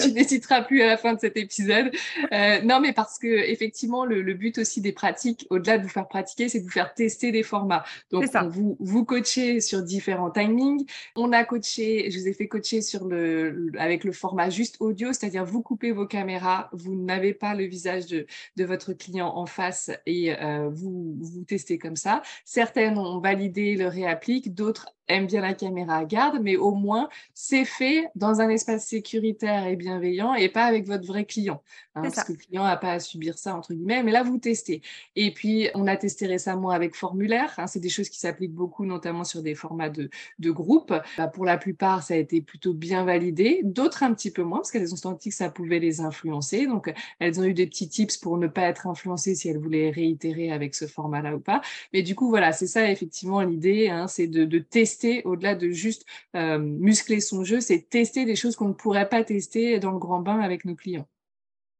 tu 0.00 0.10
n'hésiteras 0.12 0.62
plus 0.62 0.82
à 0.82 0.86
la 0.86 0.96
fin 0.96 1.14
de 1.14 1.20
cet 1.20 1.36
épisode. 1.36 1.92
Euh, 2.32 2.60
non, 2.62 2.80
mais 2.80 2.92
parce 2.92 3.18
que 3.18 3.28
effectivement, 3.28 4.04
le, 4.04 4.20
le 4.20 4.34
but 4.34 4.58
aussi 4.58 4.80
des 4.80 4.90
pratiques, 4.92 5.46
au-delà 5.50 5.78
de 5.78 5.84
vous 5.84 5.88
faire 5.88 6.08
pratiquer, 6.08 6.48
c'est 6.48 6.58
de 6.58 6.64
vous 6.64 6.70
faire 6.70 6.92
tester 6.94 7.30
des 7.30 7.44
formats. 7.44 7.84
Donc, 8.10 8.24
vous 8.50 8.76
vous 8.80 9.04
coachez 9.04 9.60
sur 9.60 9.82
différents 9.82 10.30
timings. 10.30 10.84
On 11.14 11.32
a 11.32 11.44
coaché, 11.44 12.10
je 12.10 12.18
vous 12.18 12.26
ai 12.26 12.32
fait 12.32 12.48
coacher 12.48 12.82
sur 12.82 13.04
le 13.04 13.70
avec 13.78 14.02
le 14.02 14.10
format 14.12 14.50
juste 14.50 14.76
audio, 14.80 15.12
c'est-à-dire 15.12 15.44
vous 15.44 15.62
coupez 15.62 15.92
vos 15.92 16.06
caméras, 16.06 16.68
vous 16.72 16.96
n'avez 16.96 17.32
pas 17.32 17.54
le 17.54 17.64
visage 17.64 18.06
de, 18.06 18.26
de 18.56 18.64
votre 18.64 18.92
client 18.92 19.32
en 19.34 19.46
face 19.46 19.83
et 20.06 20.34
euh, 20.34 20.68
vous, 20.70 21.16
vous 21.20 21.44
testez 21.44 21.78
comme 21.78 21.96
ça. 21.96 22.22
Certaines 22.44 22.98
ont 22.98 23.20
validé, 23.20 23.76
le 23.76 23.88
réappliquent, 23.88 24.54
d'autres 24.54 24.94
aiment 25.08 25.26
bien 25.26 25.40
la 25.40 25.54
caméra 25.54 25.96
à 25.98 26.04
garde, 26.04 26.38
mais 26.42 26.56
au 26.56 26.72
moins 26.72 27.08
c'est 27.34 27.64
fait 27.64 28.06
dans 28.14 28.40
un 28.40 28.48
espace 28.48 28.86
sécuritaire 28.86 29.66
et 29.66 29.76
bienveillant 29.76 30.34
et 30.34 30.48
pas 30.48 30.64
avec 30.64 30.86
votre 30.86 31.06
vrai 31.06 31.24
client. 31.24 31.62
Hein, 31.94 32.02
parce 32.02 32.24
que 32.24 32.32
le 32.32 32.38
client 32.38 32.64
n'a 32.64 32.76
pas 32.76 32.92
à 32.92 33.00
subir 33.00 33.38
ça, 33.38 33.54
entre 33.54 33.72
guillemets, 33.72 34.02
mais 34.02 34.12
là 34.12 34.22
vous 34.22 34.38
testez. 34.38 34.82
Et 35.14 35.32
puis 35.32 35.68
on 35.74 35.86
a 35.86 35.96
testé 35.96 36.26
récemment 36.26 36.70
avec 36.70 36.94
formulaire, 36.94 37.54
hein, 37.58 37.66
c'est 37.66 37.80
des 37.80 37.88
choses 37.88 38.08
qui 38.08 38.18
s'appliquent 38.18 38.54
beaucoup, 38.54 38.86
notamment 38.86 39.24
sur 39.24 39.42
des 39.42 39.54
formats 39.54 39.90
de, 39.90 40.08
de 40.38 40.50
groupe. 40.50 40.92
Bah, 41.18 41.28
pour 41.28 41.44
la 41.44 41.58
plupart, 41.58 42.02
ça 42.02 42.14
a 42.14 42.16
été 42.16 42.40
plutôt 42.40 42.72
bien 42.72 43.04
validé, 43.04 43.60
d'autres 43.62 44.02
un 44.02 44.14
petit 44.14 44.30
peu 44.30 44.42
moins, 44.42 44.58
parce 44.58 44.70
qu'elles 44.70 44.92
ont 44.92 44.96
senti 44.96 45.28
que 45.28 45.34
ça 45.34 45.50
pouvait 45.50 45.78
les 45.78 46.00
influencer. 46.00 46.66
Donc 46.66 46.92
elles 47.18 47.38
ont 47.38 47.44
eu 47.44 47.54
des 47.54 47.66
petits 47.66 47.88
tips 47.88 48.16
pour 48.16 48.38
ne 48.38 48.46
pas 48.46 48.62
être 48.62 48.86
influencées 48.86 49.34
si 49.34 49.48
elles 49.48 49.58
voulaient 49.58 49.73
réitérer 49.90 50.50
avec 50.50 50.74
ce 50.74 50.86
format-là 50.86 51.36
ou 51.36 51.40
pas. 51.40 51.60
Mais 51.92 52.02
du 52.02 52.14
coup, 52.14 52.28
voilà, 52.28 52.52
c'est 52.52 52.66
ça 52.66 52.90
effectivement 52.90 53.40
l'idée, 53.40 53.88
hein, 53.88 54.08
c'est 54.08 54.26
de, 54.26 54.44
de 54.44 54.58
tester 54.58 55.22
au-delà 55.24 55.54
de 55.54 55.70
juste 55.70 56.04
euh, 56.36 56.58
muscler 56.58 57.20
son 57.20 57.44
jeu, 57.44 57.60
c'est 57.60 57.88
tester 57.88 58.24
des 58.24 58.36
choses 58.36 58.56
qu'on 58.56 58.68
ne 58.68 58.74
pourrait 58.74 59.08
pas 59.08 59.24
tester 59.24 59.78
dans 59.78 59.92
le 59.92 59.98
grand 59.98 60.20
bain 60.20 60.40
avec 60.40 60.64
nos 60.64 60.74
clients. 60.74 61.08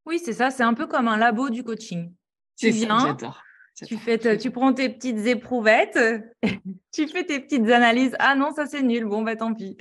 Oui, 0.06 0.20
c'est 0.22 0.34
ça, 0.34 0.50
c'est 0.50 0.62
un 0.62 0.74
peu 0.74 0.86
comme 0.86 1.08
un 1.08 1.16
labo 1.16 1.50
du 1.50 1.62
coaching. 1.64 2.12
Tu 2.56 2.70
viens, 2.70 3.16
tu, 3.86 3.96
fais 3.96 4.38
tu 4.38 4.50
prends 4.50 4.72
tes 4.72 4.88
petites 4.88 5.26
éprouvettes, 5.26 5.98
tu 6.92 7.08
fais 7.08 7.24
tes 7.24 7.40
petites 7.40 7.68
analyses. 7.68 8.14
Ah 8.18 8.36
non, 8.36 8.52
ça 8.54 8.66
c'est 8.66 8.82
nul, 8.82 9.04
bon 9.06 9.22
bah 9.22 9.34
tant 9.34 9.52
pis. 9.54 9.76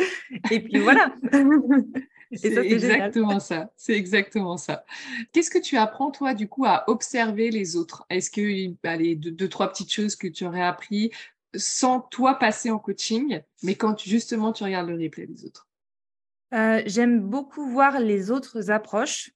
Et 0.49 0.59
puis 0.59 0.79
voilà. 0.79 1.13
C'est 2.37 2.55
exactement 2.55 3.39
ça. 3.39 3.71
C'est 3.75 3.93
exactement 3.93 4.57
ça. 4.57 4.85
Qu'est-ce 5.31 5.49
que 5.49 5.59
tu 5.59 5.77
apprends, 5.77 6.11
toi, 6.11 6.33
du 6.33 6.47
coup, 6.47 6.65
à 6.65 6.83
observer 6.89 7.51
les 7.51 7.75
autres? 7.75 8.05
Est-ce 8.09 8.31
que 8.31 8.73
allez, 8.87 9.15
deux, 9.15 9.31
deux, 9.31 9.49
trois 9.49 9.69
petites 9.69 9.91
choses 9.91 10.15
que 10.15 10.27
tu 10.27 10.45
aurais 10.45 10.63
appris 10.63 11.11
sans 11.55 11.99
toi 11.99 12.35
passer 12.35 12.71
en 12.71 12.79
coaching, 12.79 13.41
mais 13.61 13.75
quand 13.75 13.99
justement 13.99 14.53
tu 14.53 14.63
regardes 14.63 14.89
le 14.89 15.01
replay 15.01 15.27
des 15.27 15.45
autres? 15.45 15.67
Euh, 16.53 16.81
J'aime 16.85 17.19
beaucoup 17.19 17.69
voir 17.69 17.99
les 17.99 18.31
autres 18.31 18.71
approches 18.71 19.31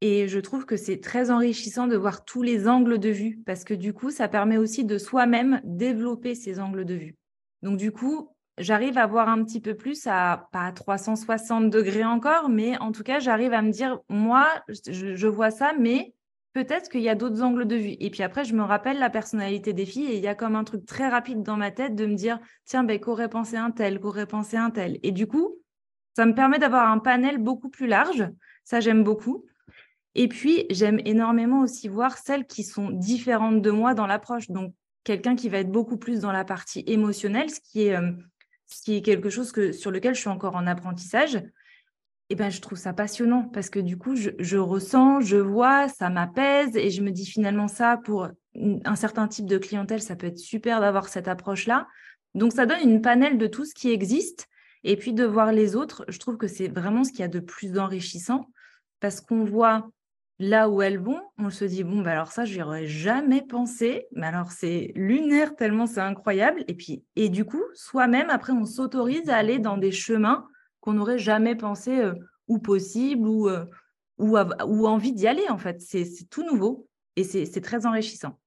et 0.00 0.28
je 0.28 0.38
trouve 0.40 0.66
que 0.66 0.76
c'est 0.76 1.00
très 1.00 1.30
enrichissant 1.30 1.86
de 1.86 1.96
voir 1.96 2.24
tous 2.24 2.42
les 2.42 2.68
angles 2.68 2.98
de 2.98 3.10
vue 3.10 3.40
parce 3.44 3.64
que 3.64 3.74
du 3.74 3.92
coup, 3.92 4.10
ça 4.10 4.28
permet 4.28 4.56
aussi 4.56 4.84
de 4.84 4.98
soi-même 4.98 5.60
développer 5.64 6.34
ces 6.34 6.58
angles 6.58 6.84
de 6.84 6.94
vue. 6.94 7.16
Donc 7.62 7.76
du 7.76 7.92
coup, 7.92 8.30
j'arrive 8.60 8.98
à 8.98 9.06
voir 9.06 9.28
un 9.28 9.42
petit 9.44 9.60
peu 9.60 9.74
plus 9.74 10.06
à 10.06 10.48
pas 10.52 10.66
à 10.66 10.72
360 10.72 11.70
degrés 11.70 12.04
encore, 12.04 12.48
mais 12.48 12.78
en 12.78 12.92
tout 12.92 13.02
cas, 13.02 13.18
j'arrive 13.18 13.52
à 13.52 13.62
me 13.62 13.70
dire, 13.70 13.98
moi, 14.08 14.46
je 14.68 15.26
vois 15.26 15.50
ça, 15.50 15.72
mais 15.78 16.14
peut-être 16.52 16.88
qu'il 16.90 17.02
y 17.02 17.08
a 17.08 17.14
d'autres 17.14 17.42
angles 17.42 17.66
de 17.66 17.76
vue. 17.76 17.96
Et 18.00 18.10
puis 18.10 18.22
après, 18.22 18.44
je 18.44 18.54
me 18.54 18.62
rappelle 18.62 18.98
la 18.98 19.10
personnalité 19.10 19.72
des 19.72 19.86
filles 19.86 20.12
et 20.12 20.16
il 20.16 20.22
y 20.22 20.28
a 20.28 20.34
comme 20.34 20.56
un 20.56 20.64
truc 20.64 20.84
très 20.86 21.08
rapide 21.08 21.42
dans 21.42 21.56
ma 21.56 21.70
tête 21.70 21.94
de 21.94 22.06
me 22.06 22.14
dire, 22.14 22.38
tiens, 22.64 22.84
ben, 22.84 22.98
qu'aurait 22.98 23.28
pensé 23.28 23.56
un 23.56 23.70
tel, 23.70 24.00
qu'aurait 24.00 24.26
pensé 24.26 24.56
un 24.56 24.70
tel. 24.70 24.98
Et 25.02 25.12
du 25.12 25.26
coup, 25.26 25.56
ça 26.16 26.26
me 26.26 26.34
permet 26.34 26.58
d'avoir 26.58 26.90
un 26.90 26.98
panel 26.98 27.38
beaucoup 27.38 27.68
plus 27.68 27.86
large. 27.86 28.28
Ça, 28.64 28.80
j'aime 28.80 29.04
beaucoup. 29.04 29.44
Et 30.14 30.28
puis, 30.28 30.66
j'aime 30.70 31.00
énormément 31.04 31.60
aussi 31.60 31.88
voir 31.88 32.18
celles 32.18 32.46
qui 32.46 32.64
sont 32.64 32.90
différentes 32.90 33.62
de 33.62 33.70
moi 33.70 33.94
dans 33.94 34.06
l'approche. 34.06 34.50
Donc, 34.50 34.74
quelqu'un 35.04 35.36
qui 35.36 35.48
va 35.48 35.58
être 35.58 35.70
beaucoup 35.70 35.96
plus 35.96 36.20
dans 36.20 36.32
la 36.32 36.44
partie 36.44 36.82
émotionnelle, 36.86 37.50
ce 37.50 37.60
qui 37.60 37.86
est, 37.86 37.96
euh, 37.96 38.10
ce 38.72 38.82
qui 38.82 38.96
est 38.96 39.02
quelque 39.02 39.30
chose 39.30 39.52
que, 39.52 39.72
sur 39.72 39.90
lequel 39.90 40.14
je 40.14 40.20
suis 40.20 40.28
encore 40.28 40.56
en 40.56 40.66
apprentissage 40.66 41.42
eh 42.30 42.36
ben, 42.36 42.48
je 42.48 42.60
trouve 42.60 42.78
ça 42.78 42.92
passionnant 42.92 43.42
parce 43.42 43.70
que 43.70 43.80
du 43.80 43.98
coup, 43.98 44.14
je, 44.14 44.56
ressens, 44.56 45.20
je 45.20 45.36
vois, 45.36 45.88
ça 45.88 46.10
m'apaise 46.10 46.76
et 46.76 46.90
je 46.90 47.02
me 47.02 47.10
dis 47.10 47.26
finalement 47.26 47.66
ça 47.66 47.98
pour 48.04 48.28
un 48.54 48.96
certain 48.96 49.26
type 49.26 49.46
de 49.46 49.58
clientèle, 49.58 50.00
ça 50.00 50.14
peut 50.14 50.28
être 50.28 50.38
super 50.38 50.80
d'avoir 50.80 51.08
cette 51.08 51.26
approche-là. 51.26 51.88
Donc, 52.36 52.52
ça 52.52 52.66
donne 52.66 52.88
une 52.88 53.02
panel 53.02 53.36
de 53.36 53.48
tout 53.48 53.64
ce 53.64 53.74
qui 53.74 53.90
existe. 53.90 54.46
Et 54.84 54.96
puis, 54.96 55.12
de 55.12 55.24
voir 55.24 55.52
les 55.52 55.74
autres, 55.74 56.04
je 56.06 56.20
trouve 56.20 56.36
que 56.36 56.46
c'est 56.46 56.68
vraiment 56.68 57.02
ce 57.02 57.10
qu'il 57.10 57.20
y 57.20 57.24
a 57.24 57.28
de 57.28 57.40
plus 57.40 57.78
enrichissant 57.78 58.48
parce 59.00 59.20
qu'on 59.20 59.44
voit 59.44 59.90
là 60.40 60.70
où 60.70 60.80
elles 60.80 60.98
vont, 60.98 61.20
on 61.38 61.50
se 61.50 61.66
dit, 61.66 61.84
bon, 61.84 62.00
bah 62.00 62.12
alors 62.12 62.32
ça, 62.32 62.46
je 62.46 62.56
n'y 62.56 62.62
aurais 62.62 62.86
jamais 62.86 63.42
pensé. 63.42 64.06
Mais 64.12 64.26
alors, 64.26 64.50
c'est 64.50 64.90
lunaire 64.96 65.54
tellement 65.54 65.86
c'est 65.86 66.00
incroyable. 66.00 66.64
Et 66.66 66.74
puis, 66.74 67.04
et 67.14 67.28
du 67.28 67.44
coup, 67.44 67.62
soi-même, 67.74 68.30
après, 68.30 68.54
on 68.54 68.64
s'autorise 68.64 69.28
à 69.28 69.36
aller 69.36 69.58
dans 69.58 69.76
des 69.76 69.92
chemins 69.92 70.48
qu'on 70.80 70.94
n'aurait 70.94 71.18
jamais 71.18 71.54
pensé 71.54 71.98
euh, 71.98 72.14
ou 72.48 72.58
possible 72.58 73.28
ou, 73.28 73.50
euh, 73.50 73.66
ou, 74.16 74.86
envie 74.86 75.12
d'y 75.12 75.28
aller, 75.28 75.46
en 75.50 75.58
fait. 75.58 75.82
C'est 75.82 76.06
tout 76.30 76.42
nouveau 76.42 76.88
et 77.16 77.24
c'est 77.24 77.60
très 77.60 77.84
enrichissant. 77.84 78.38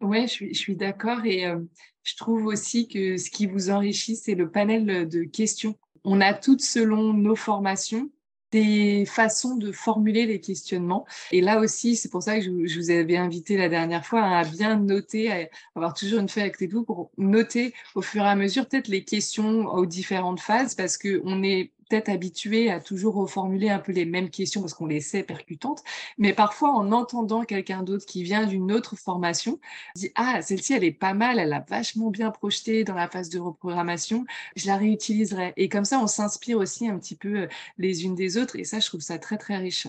Oui, 0.00 0.22
je 0.22 0.32
suis, 0.32 0.54
je 0.54 0.58
suis 0.58 0.76
d'accord 0.76 1.24
et 1.26 1.46
euh, 1.46 1.60
je 2.02 2.16
trouve 2.16 2.46
aussi 2.46 2.88
que 2.88 3.16
ce 3.18 3.30
qui 3.30 3.46
vous 3.46 3.70
enrichit, 3.70 4.16
c'est 4.16 4.34
le 4.34 4.50
panel 4.50 5.08
de 5.08 5.22
questions. 5.22 5.78
On 6.02 6.20
a 6.20 6.34
toutes, 6.34 6.62
selon 6.62 7.12
nos 7.12 7.36
formations, 7.36 8.10
des 8.52 9.04
façons 9.06 9.56
de 9.56 9.72
formuler 9.72 10.26
les 10.26 10.40
questionnements. 10.40 11.06
Et 11.32 11.40
là 11.40 11.60
aussi, 11.60 11.96
c'est 11.96 12.08
pour 12.08 12.22
ça 12.22 12.38
que 12.38 12.44
je, 12.44 12.50
vous 12.50 12.90
avais 12.90 13.16
invité 13.16 13.56
la 13.56 13.68
dernière 13.68 14.04
fois 14.04 14.22
à 14.22 14.44
bien 14.44 14.76
noter, 14.76 15.30
à 15.30 15.48
avoir 15.76 15.94
toujours 15.94 16.20
une 16.20 16.28
feuille 16.28 16.44
avec 16.44 16.72
vous 16.72 16.84
pour 16.84 17.10
noter 17.18 17.74
au 17.94 18.02
fur 18.02 18.22
et 18.22 18.28
à 18.28 18.36
mesure 18.36 18.66
peut-être 18.66 18.88
les 18.88 19.04
questions 19.04 19.66
aux 19.66 19.86
différentes 19.86 20.40
phases, 20.40 20.74
parce 20.74 20.98
que 20.98 21.20
on 21.24 21.42
est 21.42 21.72
peut-être 21.90 22.08
habitués 22.08 22.70
à 22.70 22.80
toujours 22.80 23.14
reformuler 23.14 23.68
un 23.68 23.80
peu 23.80 23.92
les 23.92 24.06
mêmes 24.06 24.30
questions 24.30 24.60
parce 24.60 24.74
qu'on 24.74 24.86
les 24.86 25.00
sait 25.00 25.22
percutantes, 25.22 25.82
mais 26.18 26.32
parfois 26.32 26.70
en 26.70 26.92
entendant 26.92 27.42
quelqu'un 27.44 27.82
d'autre 27.82 28.06
qui 28.06 28.22
vient 28.22 28.46
d'une 28.46 28.72
autre 28.72 28.96
formation, 28.96 29.58
on 29.96 30.00
dit 30.00 30.12
ah 30.14 30.40
celle-ci 30.40 30.74
elle 30.74 30.84
est 30.84 30.92
pas 30.92 31.14
mal, 31.14 31.38
elle 31.38 31.52
a 31.52 31.64
vachement 31.68 32.10
bien 32.10 32.30
projeté 32.30 32.84
dans 32.84 32.94
la 32.94 33.08
phase 33.08 33.28
de 33.28 33.38
reprogrammation, 33.38 34.24
je 34.56 34.66
la 34.66 34.76
réutiliserai. 34.76 35.52
Et 35.56 35.68
comme 35.68 35.84
ça 35.84 35.98
on 36.00 36.06
s'inspire 36.06 36.58
aussi 36.58 36.88
un 36.88 36.98
petit 36.98 37.16
peu 37.16 37.40
euh, 37.40 37.48
les 37.78 38.04
unes 38.04 38.14
des 38.14 38.38
autres 38.38 38.56
et 38.56 38.64
ça 38.64 38.78
je 38.80 38.86
trouve 38.86 39.00
ça 39.00 39.18
très 39.18 39.36
très 39.36 39.56
riche. 39.56 39.88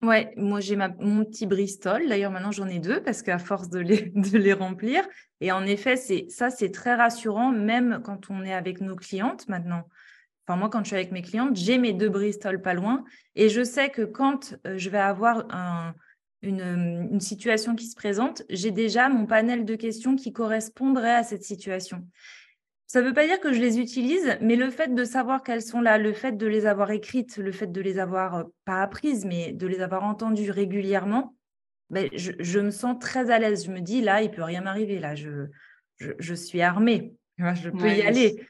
Ouais, 0.00 0.32
moi 0.36 0.60
j'ai 0.60 0.76
mon 0.76 1.24
petit 1.24 1.46
Bristol. 1.46 2.08
D'ailleurs, 2.08 2.30
maintenant 2.30 2.52
j'en 2.52 2.68
ai 2.68 2.78
deux 2.78 3.02
parce 3.02 3.22
qu'à 3.22 3.38
force 3.38 3.68
de 3.68 3.80
les, 3.80 4.02
de 4.14 4.38
les 4.38 4.52
remplir. 4.52 5.04
Et 5.40 5.50
en 5.50 5.64
effet, 5.66 5.96
c'est 5.96 6.26
ça, 6.28 6.50
c'est 6.50 6.70
très 6.70 6.94
rassurant, 6.94 7.50
même 7.50 8.00
quand 8.04 8.30
on 8.30 8.44
est 8.44 8.52
avec 8.52 8.80
nos 8.80 8.94
clientes 8.94 9.48
maintenant. 9.48 9.88
Enfin, 10.48 10.58
moi, 10.58 10.70
quand 10.70 10.82
je 10.82 10.86
suis 10.86 10.96
avec 10.96 11.12
mes 11.12 11.20
clientes, 11.20 11.56
j'ai 11.56 11.76
mes 11.76 11.92
deux 11.92 12.08
Bristol 12.08 12.62
pas 12.62 12.72
loin. 12.72 13.04
Et 13.34 13.50
je 13.50 13.62
sais 13.62 13.90
que 13.90 14.00
quand 14.00 14.54
euh, 14.66 14.78
je 14.78 14.88
vais 14.88 14.98
avoir 14.98 15.44
un, 15.54 15.94
une, 16.40 17.08
une 17.12 17.20
situation 17.20 17.74
qui 17.74 17.84
se 17.84 17.94
présente, 17.94 18.42
j'ai 18.48 18.70
déjà 18.70 19.10
mon 19.10 19.26
panel 19.26 19.66
de 19.66 19.74
questions 19.74 20.16
qui 20.16 20.32
correspondrait 20.32 21.14
à 21.14 21.22
cette 21.22 21.44
situation. 21.44 22.08
Ça 22.86 23.02
ne 23.02 23.06
veut 23.08 23.12
pas 23.12 23.26
dire 23.26 23.40
que 23.40 23.52
je 23.52 23.60
les 23.60 23.78
utilise, 23.78 24.38
mais 24.40 24.56
le 24.56 24.70
fait 24.70 24.94
de 24.94 25.04
savoir 25.04 25.42
qu'elles 25.42 25.60
sont 25.60 25.82
là, 25.82 25.98
le 25.98 26.14
fait 26.14 26.38
de 26.38 26.46
les 26.46 26.64
avoir 26.64 26.92
écrites, 26.92 27.36
le 27.36 27.52
fait 27.52 27.70
de 27.70 27.80
les 27.82 27.98
avoir 27.98 28.36
euh, 28.36 28.44
pas 28.64 28.80
apprises, 28.80 29.26
mais 29.26 29.52
de 29.52 29.66
les 29.66 29.82
avoir 29.82 30.04
entendues 30.04 30.50
régulièrement, 30.50 31.36
ben, 31.90 32.08
je, 32.14 32.60
me 32.60 32.70
sens 32.70 32.98
très 32.98 33.30
à 33.30 33.38
l'aise. 33.38 33.66
Je 33.66 33.70
me 33.70 33.80
dis, 33.80 34.00
là, 34.00 34.22
il 34.22 34.30
peut 34.30 34.42
rien 34.42 34.62
m'arriver. 34.62 34.98
Là, 34.98 35.14
je, 35.14 35.48
je, 35.98 36.34
suis 36.34 36.62
armée. 36.62 37.14
Je 37.36 37.68
peux 37.68 37.88
y 37.88 38.00
aller. 38.00 38.46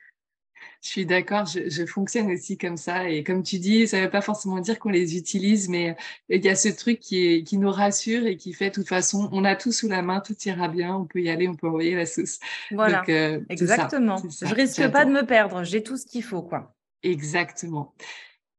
Je 0.80 0.90
suis 0.90 1.06
d'accord, 1.06 1.44
je, 1.44 1.86
fonctionne 1.86 2.30
aussi 2.30 2.56
comme 2.56 2.76
ça. 2.76 3.08
Et 3.08 3.24
comme 3.24 3.42
tu 3.42 3.58
dis, 3.58 3.88
ça 3.88 3.98
ne 3.98 4.04
veut 4.04 4.10
pas 4.10 4.20
forcément 4.20 4.60
dire 4.60 4.78
qu'on 4.78 4.90
les 4.90 5.16
utilise, 5.16 5.68
mais 5.68 5.96
il 6.28 6.44
y 6.44 6.48
a 6.48 6.54
ce 6.54 6.68
truc 6.68 7.00
qui, 7.00 7.26
est, 7.26 7.42
qui 7.42 7.58
nous 7.58 7.70
rassure 7.70 8.26
et 8.26 8.36
qui 8.36 8.52
fait, 8.52 8.70
de 8.70 8.74
toute 8.74 8.88
façon, 8.88 9.28
on 9.32 9.44
a 9.44 9.56
tout 9.56 9.72
sous 9.72 9.88
la 9.88 10.02
main, 10.02 10.20
tout 10.20 10.36
ira 10.44 10.68
bien, 10.68 10.94
on 10.94 11.04
peut 11.04 11.20
y 11.20 11.30
aller, 11.30 11.48
on 11.48 11.56
peut 11.56 11.66
envoyer 11.66 11.96
la 11.96 12.06
sauce. 12.06 12.38
Voilà, 12.70 13.02
euh, 13.08 13.40
exactement. 13.48 14.22
je 14.40 14.54
risque 14.54 14.88
pas 14.90 15.04
de 15.04 15.10
me 15.10 15.26
perdre, 15.26 15.64
j'ai 15.64 15.82
tout 15.82 15.96
ce 15.96 16.06
qu'il 16.06 16.22
faut, 16.22 16.42
quoi. 16.42 16.74
Exactement. 17.02 17.94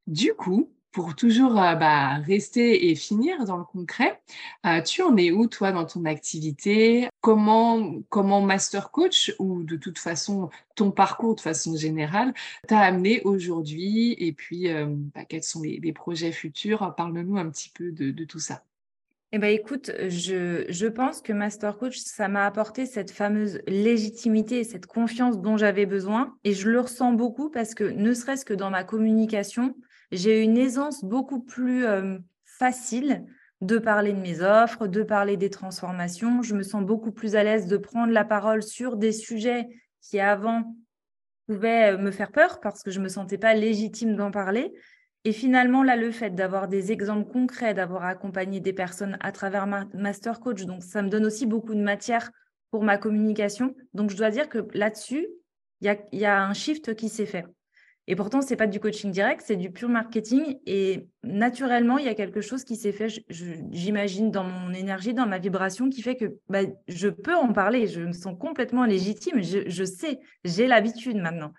Du 0.07 0.33
coup, 0.33 0.71
pour 0.91 1.15
toujours 1.15 1.61
euh, 1.61 1.75
bah, 1.75 2.15
rester 2.17 2.89
et 2.89 2.95
finir 2.95 3.45
dans 3.45 3.57
le 3.57 3.63
concret, 3.63 4.19
euh, 4.65 4.81
tu 4.81 5.01
en 5.01 5.15
es 5.17 5.31
où 5.31 5.47
toi 5.47 5.71
dans 5.71 5.85
ton 5.85 6.05
activité? 6.05 7.07
Comment, 7.21 8.01
comment 8.09 8.41
master 8.41 8.91
coach 8.91 9.33
ou 9.39 9.63
de 9.63 9.75
toute 9.75 9.99
façon 9.99 10.49
ton 10.75 10.91
parcours 10.91 11.35
de 11.35 11.41
façon 11.41 11.75
générale 11.75 12.33
t'a 12.67 12.79
amené 12.79 13.21
aujourd'hui? 13.23 14.15
Et 14.17 14.33
puis, 14.33 14.69
euh, 14.69 14.87
bah, 14.89 15.25
quels 15.25 15.43
sont 15.43 15.61
les, 15.61 15.93
projets 15.93 16.31
futurs? 16.31 16.93
Parle-nous 16.95 17.37
un 17.37 17.49
petit 17.49 17.69
peu 17.69 17.91
de, 17.91 18.23
tout 18.23 18.39
ça. 18.39 18.63
Eh 19.31 19.37
ben, 19.37 19.53
écoute, 19.53 19.91
je, 20.07 20.65
je 20.69 20.87
pense 20.87 21.21
que 21.21 21.33
Master 21.33 21.77
Coach, 21.77 21.97
ça 21.97 22.27
m'a 22.27 22.47
apporté 22.47 22.87
cette 22.87 23.11
fameuse 23.11 23.59
légitimité, 23.67 24.63
cette 24.63 24.87
confiance 24.87 25.39
dont 25.39 25.55
j'avais 25.55 25.85
besoin. 25.85 26.35
Et 26.43 26.53
je 26.53 26.67
le 26.67 26.79
ressens 26.79 27.13
beaucoup 27.13 27.51
parce 27.51 27.75
que 27.75 27.83
ne 27.83 28.13
serait-ce 28.13 28.43
que 28.43 28.55
dans 28.55 28.71
ma 28.71 28.83
communication, 28.83 29.75
j'ai 30.11 30.43
une 30.43 30.57
aisance 30.57 31.03
beaucoup 31.03 31.39
plus 31.39 31.85
facile 32.43 33.25
de 33.61 33.77
parler 33.77 34.13
de 34.13 34.19
mes 34.19 34.41
offres, 34.41 34.87
de 34.87 35.03
parler 35.03 35.37
des 35.37 35.49
transformations. 35.49 36.41
Je 36.41 36.55
me 36.55 36.63
sens 36.63 36.83
beaucoup 36.83 37.11
plus 37.11 37.35
à 37.35 37.43
l'aise 37.43 37.67
de 37.67 37.77
prendre 37.77 38.13
la 38.13 38.23
parole 38.23 38.63
sur 38.63 38.95
des 38.95 39.11
sujets 39.11 39.67
qui 40.01 40.19
avant 40.19 40.75
pouvaient 41.47 41.97
me 41.97 42.11
faire 42.11 42.31
peur 42.31 42.59
parce 42.61 42.83
que 42.83 42.91
je 42.91 42.99
ne 42.99 43.05
me 43.05 43.09
sentais 43.09 43.37
pas 43.37 43.53
légitime 43.53 44.15
d'en 44.15 44.31
parler. 44.31 44.73
Et 45.25 45.33
finalement, 45.33 45.83
là, 45.83 45.97
le 45.97 46.11
fait 46.11 46.33
d'avoir 46.33 46.69
des 46.69 46.91
exemples 46.91 47.29
concrets, 47.29 47.73
d'avoir 47.73 48.05
accompagné 48.05 48.61
des 48.61 48.71
personnes 48.71 49.17
à 49.19 49.31
travers 49.33 49.67
ma 49.67 49.85
Master 49.93 50.39
Coach, 50.39 50.63
donc 50.63 50.83
ça 50.83 51.01
me 51.01 51.09
donne 51.09 51.25
aussi 51.25 51.45
beaucoup 51.45 51.75
de 51.75 51.81
matière 51.81 52.31
pour 52.71 52.83
ma 52.83 52.97
communication. 52.97 53.75
Donc, 53.93 54.11
je 54.11 54.15
dois 54.15 54.31
dire 54.31 54.47
que 54.47 54.65
là-dessus, 54.73 55.27
il 55.81 55.97
y 56.13 56.25
a, 56.25 56.41
un 56.41 56.53
shift 56.53 56.95
qui 56.95 57.09
s'est 57.09 57.25
fait. 57.25 57.45
Et 58.11 58.15
pourtant, 58.15 58.41
ce 58.41 58.49
n'est 58.49 58.55
pas 58.55 58.65
du 58.65 58.79
coaching 58.79 59.11
direct, 59.11 59.43
c'est 59.45 59.55
du 59.55 59.69
pur 59.69 59.87
marketing. 59.87 60.57
Et 60.65 61.07
naturellement, 61.21 61.99
il 61.99 62.05
y 62.05 62.09
a 62.09 62.15
quelque 62.15 62.41
chose 62.41 62.63
qui 62.63 62.75
s'est 62.75 62.91
fait, 62.91 63.07
j'imagine, 63.29 64.31
dans 64.31 64.43
mon 64.43 64.73
énergie, 64.73 65.13
dans 65.13 65.27
ma 65.27 65.37
vibration, 65.37 65.91
qui 65.91 66.01
fait 66.01 66.15
que 66.15 66.39
bah, 66.49 66.61
je 66.87 67.07
peux 67.07 67.35
en 67.35 67.53
parler. 67.53 67.85
Je 67.85 68.01
me 68.01 68.11
sens 68.11 68.35
complètement 68.39 68.85
légitime. 68.85 69.43
Je, 69.43 69.83
sais, 69.83 70.19
j'ai 70.43 70.65
l'habitude 70.65 71.17
maintenant. 71.17 71.53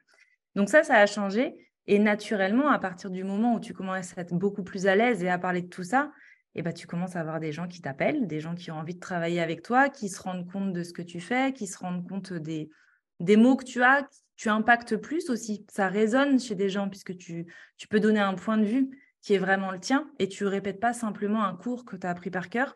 Donc 0.56 0.68
ça, 0.68 0.82
ça 0.82 0.96
a 0.96 1.06
changé. 1.06 1.54
Et 1.86 2.00
naturellement, 2.00 2.68
à 2.70 2.80
partir 2.80 3.10
du 3.10 3.22
moment 3.22 3.54
où 3.54 3.60
tu 3.60 3.72
commences 3.72 4.18
à 4.18 4.22
être 4.22 4.34
beaucoup 4.34 4.64
plus 4.64 4.88
à 4.88 4.96
l'aise 4.96 5.22
et 5.22 5.28
à 5.28 5.38
parler 5.38 5.62
de 5.62 5.68
tout 5.68 5.84
ça, 5.84 6.10
et 6.56 6.62
bah, 6.62 6.72
tu 6.72 6.88
commences 6.88 7.14
à 7.14 7.20
avoir 7.20 7.38
des 7.38 7.52
gens 7.52 7.68
qui 7.68 7.80
t'appellent, 7.80 8.26
des 8.26 8.40
gens 8.40 8.56
qui 8.56 8.72
ont 8.72 8.76
envie 8.76 8.96
de 8.96 9.00
travailler 9.00 9.40
avec 9.40 9.62
toi, 9.62 9.88
qui 9.88 10.08
se 10.08 10.20
rendent 10.20 10.50
compte 10.50 10.72
de 10.72 10.82
ce 10.82 10.92
que 10.92 11.02
tu 11.02 11.20
fais, 11.20 11.52
qui 11.52 11.68
se 11.68 11.78
rendent 11.78 12.08
compte 12.08 12.32
des, 12.32 12.70
des 13.20 13.36
mots 13.36 13.54
que 13.54 13.64
tu 13.64 13.84
as, 13.84 14.04
tu 14.40 14.48
impactes 14.48 14.96
plus 14.96 15.28
aussi. 15.28 15.66
Ça 15.70 15.88
résonne 15.88 16.40
chez 16.40 16.54
des 16.54 16.70
gens 16.70 16.88
puisque 16.88 17.14
tu, 17.14 17.46
peux 17.90 18.00
donner 18.00 18.20
un 18.20 18.32
point 18.32 18.56
de 18.56 18.64
vue 18.64 18.88
qui 19.20 19.34
est 19.34 19.38
vraiment 19.38 19.70
le 19.70 19.78
tien 19.78 20.10
et 20.18 20.28
tu 20.28 20.46
répètes 20.46 20.80
pas 20.80 20.94
simplement 20.94 21.44
un 21.44 21.54
cours 21.54 21.84
que 21.84 21.94
tu 21.94 22.06
as 22.06 22.10
appris 22.10 22.30
par 22.30 22.48
cœur. 22.48 22.74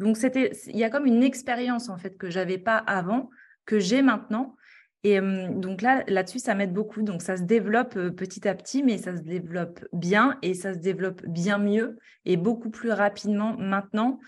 Donc, 0.00 0.16
c'était, 0.16 0.50
il 0.66 0.76
y 0.76 0.82
a 0.82 0.90
comme 0.90 1.06
une 1.06 1.22
expérience 1.22 1.88
en 1.88 1.98
fait 1.98 2.18
que 2.18 2.30
j'avais 2.30 2.58
pas 2.58 2.78
avant, 2.78 3.30
que 3.64 3.78
j'ai 3.78 4.02
maintenant. 4.02 4.56
Et 5.04 5.20
donc 5.20 5.82
là, 5.82 6.02
là-dessus, 6.08 6.40
ça 6.40 6.56
m'aide 6.56 6.72
beaucoup. 6.72 7.02
Donc, 7.02 7.22
ça 7.22 7.36
se 7.36 7.42
développe 7.42 7.94
petit 8.16 8.48
à 8.48 8.54
petit, 8.56 8.82
mais 8.82 8.98
ça 8.98 9.16
se 9.16 9.22
développe 9.22 9.84
bien 9.92 10.36
et 10.42 10.52
ça 10.52 10.74
se 10.74 10.80
développe 10.80 11.24
bien 11.26 11.58
mieux 11.58 11.96
et 12.24 12.36
beaucoup 12.36 12.70
plus 12.70 12.90
rapidement 12.90 13.56
maintenant. 13.56 14.18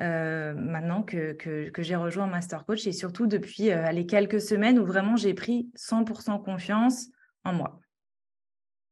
Euh, 0.00 0.54
maintenant 0.54 1.02
que, 1.02 1.32
que, 1.32 1.82
j'ai 1.82 1.96
rejoint 1.96 2.26
Master 2.26 2.64
Coach 2.64 2.86
et 2.86 2.92
surtout 2.92 3.26
depuis 3.26 3.70
euh, 3.70 3.92
les 3.92 4.06
quelques 4.06 4.40
semaines 4.40 4.78
où 4.78 4.86
vraiment 4.86 5.16
j'ai 5.16 5.34
pris 5.34 5.70
100% 5.76 6.42
confiance 6.42 7.08
en 7.44 7.52
moi. 7.52 7.78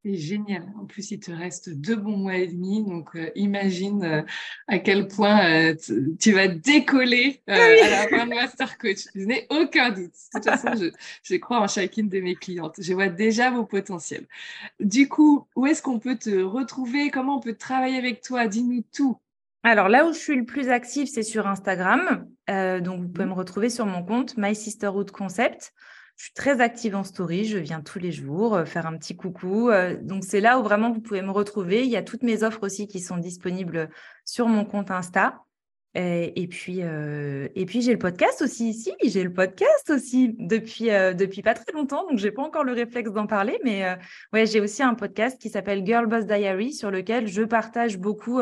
C'est 0.05 0.15
génial. 0.15 0.73
En 0.79 0.87
plus, 0.87 1.11
il 1.11 1.21
te 1.21 1.31
reste 1.31 1.71
deux 1.71 1.97
bons 1.97 2.17
mois 2.17 2.37
et 2.37 2.47
demi. 2.47 2.85
Donc, 2.85 3.15
euh, 3.17 3.31
imagine 3.35 4.25
à 4.67 4.79
quel 4.79 5.09
point 5.09 5.75
tu 6.19 6.33
vas 6.33 6.49
décoller 6.49 7.43
ah 7.47 7.55
à 7.55 7.91
la 7.91 8.09
fin 8.09 8.27
de 8.27 8.35
Master 8.35 8.79
Coach. 8.79 9.09
Je 9.15 9.25
n'ai 9.25 9.47
aucun 9.51 9.91
doute. 9.91 10.13
De 10.13 10.41
toute 10.41 10.45
façon, 10.45 10.75
je, 10.75 10.91
je, 11.23 11.37
crois 11.37 11.61
en 11.61 11.69
chacune 11.69 12.09
de 12.09 12.21
mes 12.21 12.35
clientes. 12.35 12.77
Je 12.79 12.95
vois 12.95 13.09
déjà 13.09 13.51
vos 13.51 13.67
potentiels. 13.67 14.27
Du 14.81 15.07
coup, 15.07 15.47
où 15.55 15.67
est-ce 15.67 15.83
qu'on 15.83 15.99
peut 15.99 16.17
te 16.17 16.43
retrouver? 16.43 17.11
Comment 17.11 17.37
on 17.37 17.41
peut 17.41 17.57
travailler 17.57 17.99
avec 17.99 18.23
toi? 18.23 18.47
Dis-nous 18.47 18.85
tout. 18.93 19.19
Alors 19.63 19.89
là 19.89 20.07
où 20.07 20.13
je 20.13 20.19
suis 20.19 20.37
le 20.37 20.45
plus 20.45 20.69
active, 20.71 21.07
c'est 21.07 21.23
sur 21.23 21.47
Instagram. 21.47 22.27
Euh, 22.49 22.81
donc 22.81 23.03
vous 23.03 23.09
pouvez 23.09 23.27
mmh. 23.27 23.31
me 23.31 23.35
retrouver 23.35 23.71
sur 23.71 23.87
mon 23.87 24.03
compte 24.03 24.37
My 24.37 24.55
Sisterhood 24.55 25.11
Concept. 25.11 25.73
Je 26.17 26.25
suis 26.25 26.35
très 26.35 26.61
active 26.61 26.97
en 26.97 27.05
story, 27.05 27.47
je 27.47 27.57
viens 27.57 27.81
tous 27.81 27.99
les 27.99 28.13
jours 28.13 28.55
euh, 28.55 28.65
faire 28.65 28.87
un 28.87 28.97
petit 28.97 29.17
coucou. 29.17 29.71
Euh, 29.71 29.97
donc 30.01 30.25
c'est 30.25 30.41
là 30.41 30.59
où 30.59 30.63
vraiment 30.63 30.91
vous 30.93 31.01
pouvez 31.01 31.23
me 31.23 31.31
retrouver. 31.31 31.85
Il 31.85 31.91
y 31.91 31.97
a 31.97 32.03
toutes 32.03 32.23
mes 32.23 32.43
offres 32.43 32.63
aussi 32.63 32.89
qui 32.89 33.01
sont 33.01 33.17
disponibles 33.17 33.91
sur 34.25 34.49
mon 34.49 34.65
compte 34.65 34.91
Insta. 34.91 35.41
Et, 35.95 36.47
puis, 36.49 36.83
euh, 36.83 37.49
puis 37.67 37.83
j'ai 37.83 37.93
le 37.93 37.99
podcast 37.99 38.43
aussi 38.43 38.71
ici. 38.71 38.93
J'ai 39.03 39.25
le 39.25 39.33
podcast 39.33 39.91
aussi 39.91 40.37
depuis, 40.39 40.91
euh, 40.91 41.15
depuis 41.15 41.43
pas 41.43 41.55
très 41.55 41.73
longtemps, 41.73 42.07
donc 42.09 42.19
j'ai 42.19 42.31
pas 42.31 42.43
encore 42.43 42.63
le 42.63 42.73
réflexe 42.73 43.11
d'en 43.11 43.27
parler. 43.27 43.59
Mais 43.65 43.85
euh, 43.85 43.97
ouais, 44.33 44.47
j'ai 44.47 44.61
aussi 44.61 44.85
un 44.85 44.95
podcast 44.95 45.41
qui 45.41 45.51
s'appelle 45.51 45.85
Girl 45.85 46.07
Boss 46.07 46.27
Diary 46.27 46.73
sur 46.73 46.93
lequel 46.93 47.27
je 47.27 47.43
partage 47.43 47.99
beaucoup 47.99 48.41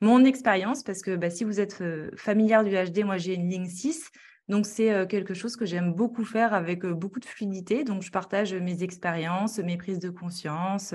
mon 0.00 0.24
expérience 0.24 0.82
parce 0.82 1.02
que 1.02 1.14
bah, 1.14 1.30
si 1.30 1.44
vous 1.44 1.60
êtes 1.60 1.82
familière 2.16 2.64
du 2.64 2.70
HD, 2.70 3.04
moi 3.04 3.16
j'ai 3.16 3.34
une 3.34 3.48
ligne 3.48 3.68
6. 3.68 4.10
Donc 4.48 4.66
c'est 4.66 5.06
quelque 5.08 5.34
chose 5.34 5.56
que 5.56 5.66
j'aime 5.66 5.92
beaucoup 5.92 6.24
faire 6.24 6.54
avec 6.54 6.84
beaucoup 6.84 7.20
de 7.20 7.26
fluidité. 7.26 7.84
Donc 7.84 8.02
je 8.02 8.10
partage 8.10 8.54
mes 8.54 8.82
expériences, 8.82 9.58
mes 9.58 9.76
prises 9.76 9.98
de 9.98 10.10
conscience, 10.10 10.94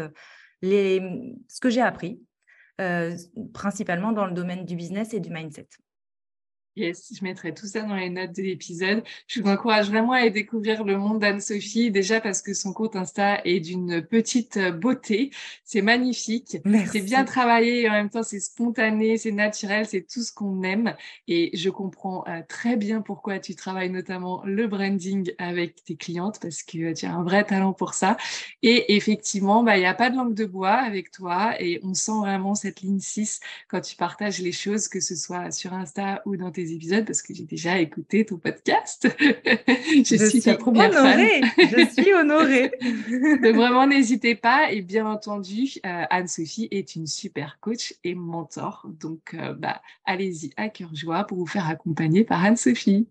les... 0.61 1.01
ce 1.47 1.61
que 1.61 1.69
j'ai 1.69 1.81
appris, 1.81 2.19
principalement 3.53 4.11
dans 4.11 4.25
le 4.25 4.33
domaine 4.33 4.65
du 4.65 4.75
business 4.75 5.13
et 5.13 5.19
du 5.19 5.29
mindset. 5.29 5.67
Yes, 6.75 7.13
je 7.15 7.23
mettrai 7.23 7.53
tout 7.53 7.67
ça 7.67 7.83
dans 7.83 7.93
les 7.93 8.09
notes 8.09 8.35
de 8.35 8.41
l'épisode. 8.41 9.03
Je 9.27 9.41
vous 9.41 9.47
encourage 9.47 9.89
vraiment 9.89 10.13
à 10.13 10.27
découvrir 10.29 10.83
le 10.83 10.97
monde 10.97 11.19
d'Anne-Sophie, 11.19 11.91
déjà 11.91 12.19
parce 12.19 12.41
que 12.41 12.55
son 12.55 12.73
compte 12.73 12.95
Insta 12.95 13.41
est 13.45 13.59
d'une 13.59 14.01
petite 14.01 14.57
beauté. 14.57 15.29
C'est 15.63 15.83
magnifique. 15.83 16.57
C'est 16.91 17.01
bien 17.01 17.25
travaillé 17.25 17.81
et 17.81 17.89
en 17.89 17.91
même 17.91 18.09
temps, 18.09 18.23
c'est 18.23 18.39
spontané, 18.39 19.19
c'est 19.19 19.31
naturel, 19.31 19.85
c'est 19.85 20.01
tout 20.01 20.23
ce 20.23 20.33
qu'on 20.33 20.63
aime. 20.63 20.95
Et 21.27 21.55
je 21.55 21.69
comprends 21.69 22.23
euh, 22.27 22.41
très 22.49 22.75
bien 22.75 23.01
pourquoi 23.01 23.37
tu 23.37 23.53
travailles 23.53 23.91
notamment 23.91 24.41
le 24.43 24.65
branding 24.65 25.31
avec 25.37 25.83
tes 25.83 25.95
clientes 25.95 26.39
parce 26.41 26.63
que 26.63 26.93
tu 26.93 27.05
as 27.05 27.13
un 27.13 27.21
vrai 27.21 27.43
talent 27.43 27.73
pour 27.73 27.93
ça. 27.93 28.17
Et 28.63 28.95
effectivement, 28.95 29.61
bah, 29.63 29.77
il 29.77 29.81
n'y 29.81 29.85
a 29.85 29.93
pas 29.93 30.09
de 30.09 30.15
langue 30.15 30.33
de 30.33 30.45
bois 30.45 30.71
avec 30.71 31.11
toi 31.11 31.53
et 31.61 31.79
on 31.83 31.93
sent 31.93 32.17
vraiment 32.19 32.55
cette 32.55 32.81
ligne 32.81 32.99
6 32.99 33.41
quand 33.67 33.81
tu 33.81 33.95
partages 33.95 34.39
les 34.39 34.51
choses, 34.51 34.87
que 34.87 34.99
ce 34.99 35.15
soit 35.15 35.51
sur 35.51 35.73
Insta 35.73 36.23
ou 36.25 36.35
dans 36.35 36.51
tes 36.51 36.62
tes 36.63 36.73
épisodes 36.73 37.05
parce 37.05 37.21
que 37.21 37.33
j'ai 37.33 37.43
déjà 37.43 37.79
écouté 37.79 38.25
ton 38.25 38.37
podcast. 38.37 39.07
je, 39.19 40.29
suis 40.29 40.41
ta 40.41 40.55
première 40.55 40.91
honorée. 40.91 41.41
Je 41.57 41.89
suis 42.01 42.13
honorée. 42.13 42.71
Donc 43.41 43.55
vraiment, 43.55 43.87
n'hésitez 43.87 44.35
pas. 44.35 44.71
Et 44.71 44.81
bien 44.81 45.05
entendu, 45.05 45.73
euh, 45.85 46.03
Anne-Sophie 46.09 46.67
est 46.71 46.95
une 46.95 47.07
super 47.07 47.57
coach 47.59 47.95
et 48.03 48.15
mentor. 48.15 48.87
Donc, 48.99 49.33
euh, 49.33 49.53
bah, 49.53 49.81
allez-y 50.05 50.51
à 50.57 50.69
cœur 50.69 50.93
joie 50.95 51.25
pour 51.25 51.37
vous 51.37 51.47
faire 51.47 51.67
accompagner 51.67 52.23
par 52.23 52.43
Anne-Sophie. 52.43 53.07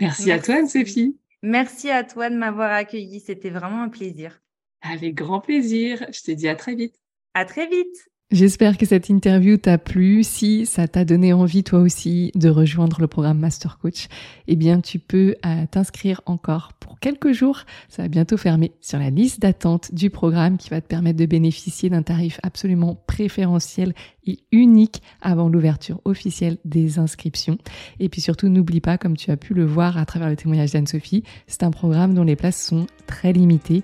Merci, 0.00 0.26
Merci 0.26 0.32
à 0.32 0.38
toi, 0.38 0.54
Anne-Sophie. 0.56 1.16
Merci 1.42 1.90
à 1.90 2.04
toi 2.04 2.30
de 2.30 2.36
m'avoir 2.36 2.72
accueilli. 2.72 3.20
C'était 3.20 3.50
vraiment 3.50 3.82
un 3.82 3.88
plaisir. 3.88 4.40
Avec 4.82 5.14
grand 5.14 5.40
plaisir. 5.40 6.06
Je 6.12 6.22
te 6.22 6.30
dis 6.30 6.48
à 6.48 6.54
très 6.54 6.74
vite. 6.74 6.94
À 7.34 7.44
très 7.44 7.66
vite. 7.66 8.08
J'espère 8.32 8.76
que 8.76 8.86
cette 8.86 9.08
interview 9.08 9.56
t'a 9.56 9.78
plu. 9.78 10.24
Si 10.24 10.66
ça 10.66 10.88
t'a 10.88 11.04
donné 11.04 11.32
envie 11.32 11.62
toi 11.62 11.78
aussi 11.78 12.32
de 12.34 12.48
rejoindre 12.48 13.00
le 13.00 13.06
programme 13.06 13.38
Master 13.38 13.78
Coach, 13.78 14.08
eh 14.48 14.56
bien 14.56 14.80
tu 14.80 14.98
peux 14.98 15.36
euh, 15.46 15.64
t'inscrire 15.70 16.22
encore 16.26 16.72
quelques 17.00 17.32
jours. 17.32 17.62
Ça 17.88 18.02
va 18.02 18.08
bientôt 18.08 18.36
fermer 18.36 18.72
sur 18.80 18.98
la 18.98 19.10
liste 19.10 19.40
d'attente 19.40 19.94
du 19.94 20.10
programme 20.10 20.56
qui 20.56 20.70
va 20.70 20.80
te 20.80 20.86
permettre 20.86 21.18
de 21.18 21.26
bénéficier 21.26 21.90
d'un 21.90 22.02
tarif 22.02 22.40
absolument 22.42 23.02
préférentiel 23.06 23.94
et 24.26 24.40
unique 24.52 25.02
avant 25.20 25.48
l'ouverture 25.48 26.00
officielle 26.04 26.58
des 26.64 26.98
inscriptions. 26.98 27.58
Et 28.00 28.08
puis 28.08 28.20
surtout, 28.20 28.48
n'oublie 28.48 28.80
pas, 28.80 28.98
comme 28.98 29.16
tu 29.16 29.30
as 29.30 29.36
pu 29.36 29.54
le 29.54 29.64
voir 29.64 29.98
à 29.98 30.04
travers 30.04 30.28
le 30.28 30.36
témoignage 30.36 30.72
d'Anne-Sophie, 30.72 31.22
c'est 31.46 31.62
un 31.62 31.70
programme 31.70 32.14
dont 32.14 32.24
les 32.24 32.36
places 32.36 32.60
sont 32.60 32.86
très 33.06 33.32
limitées. 33.32 33.82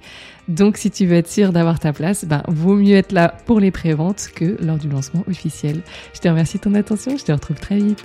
Donc 0.49 0.77
si 0.77 0.91
tu 0.91 1.07
veux 1.07 1.17
être 1.17 1.29
sûr 1.29 1.53
d'avoir 1.53 1.79
ta 1.79 1.93
place, 1.93 2.25
ben, 2.25 2.43
vaut 2.49 2.77
mieux 2.77 2.97
être 2.97 3.13
là 3.13 3.37
pour 3.47 3.61
les 3.61 3.71
préventes 3.71 4.29
que 4.35 4.57
lors 4.65 4.79
du 4.79 4.89
lancement 4.89 5.25
officiel. 5.29 5.83
Je 6.15 6.21
te 6.21 6.29
remercie 6.29 6.59
de 6.59 6.63
ton 6.63 6.75
attention, 6.75 7.17
je 7.17 7.25
te 7.25 7.33
retrouve 7.33 7.61
très 7.61 7.79
vite. 7.79 8.05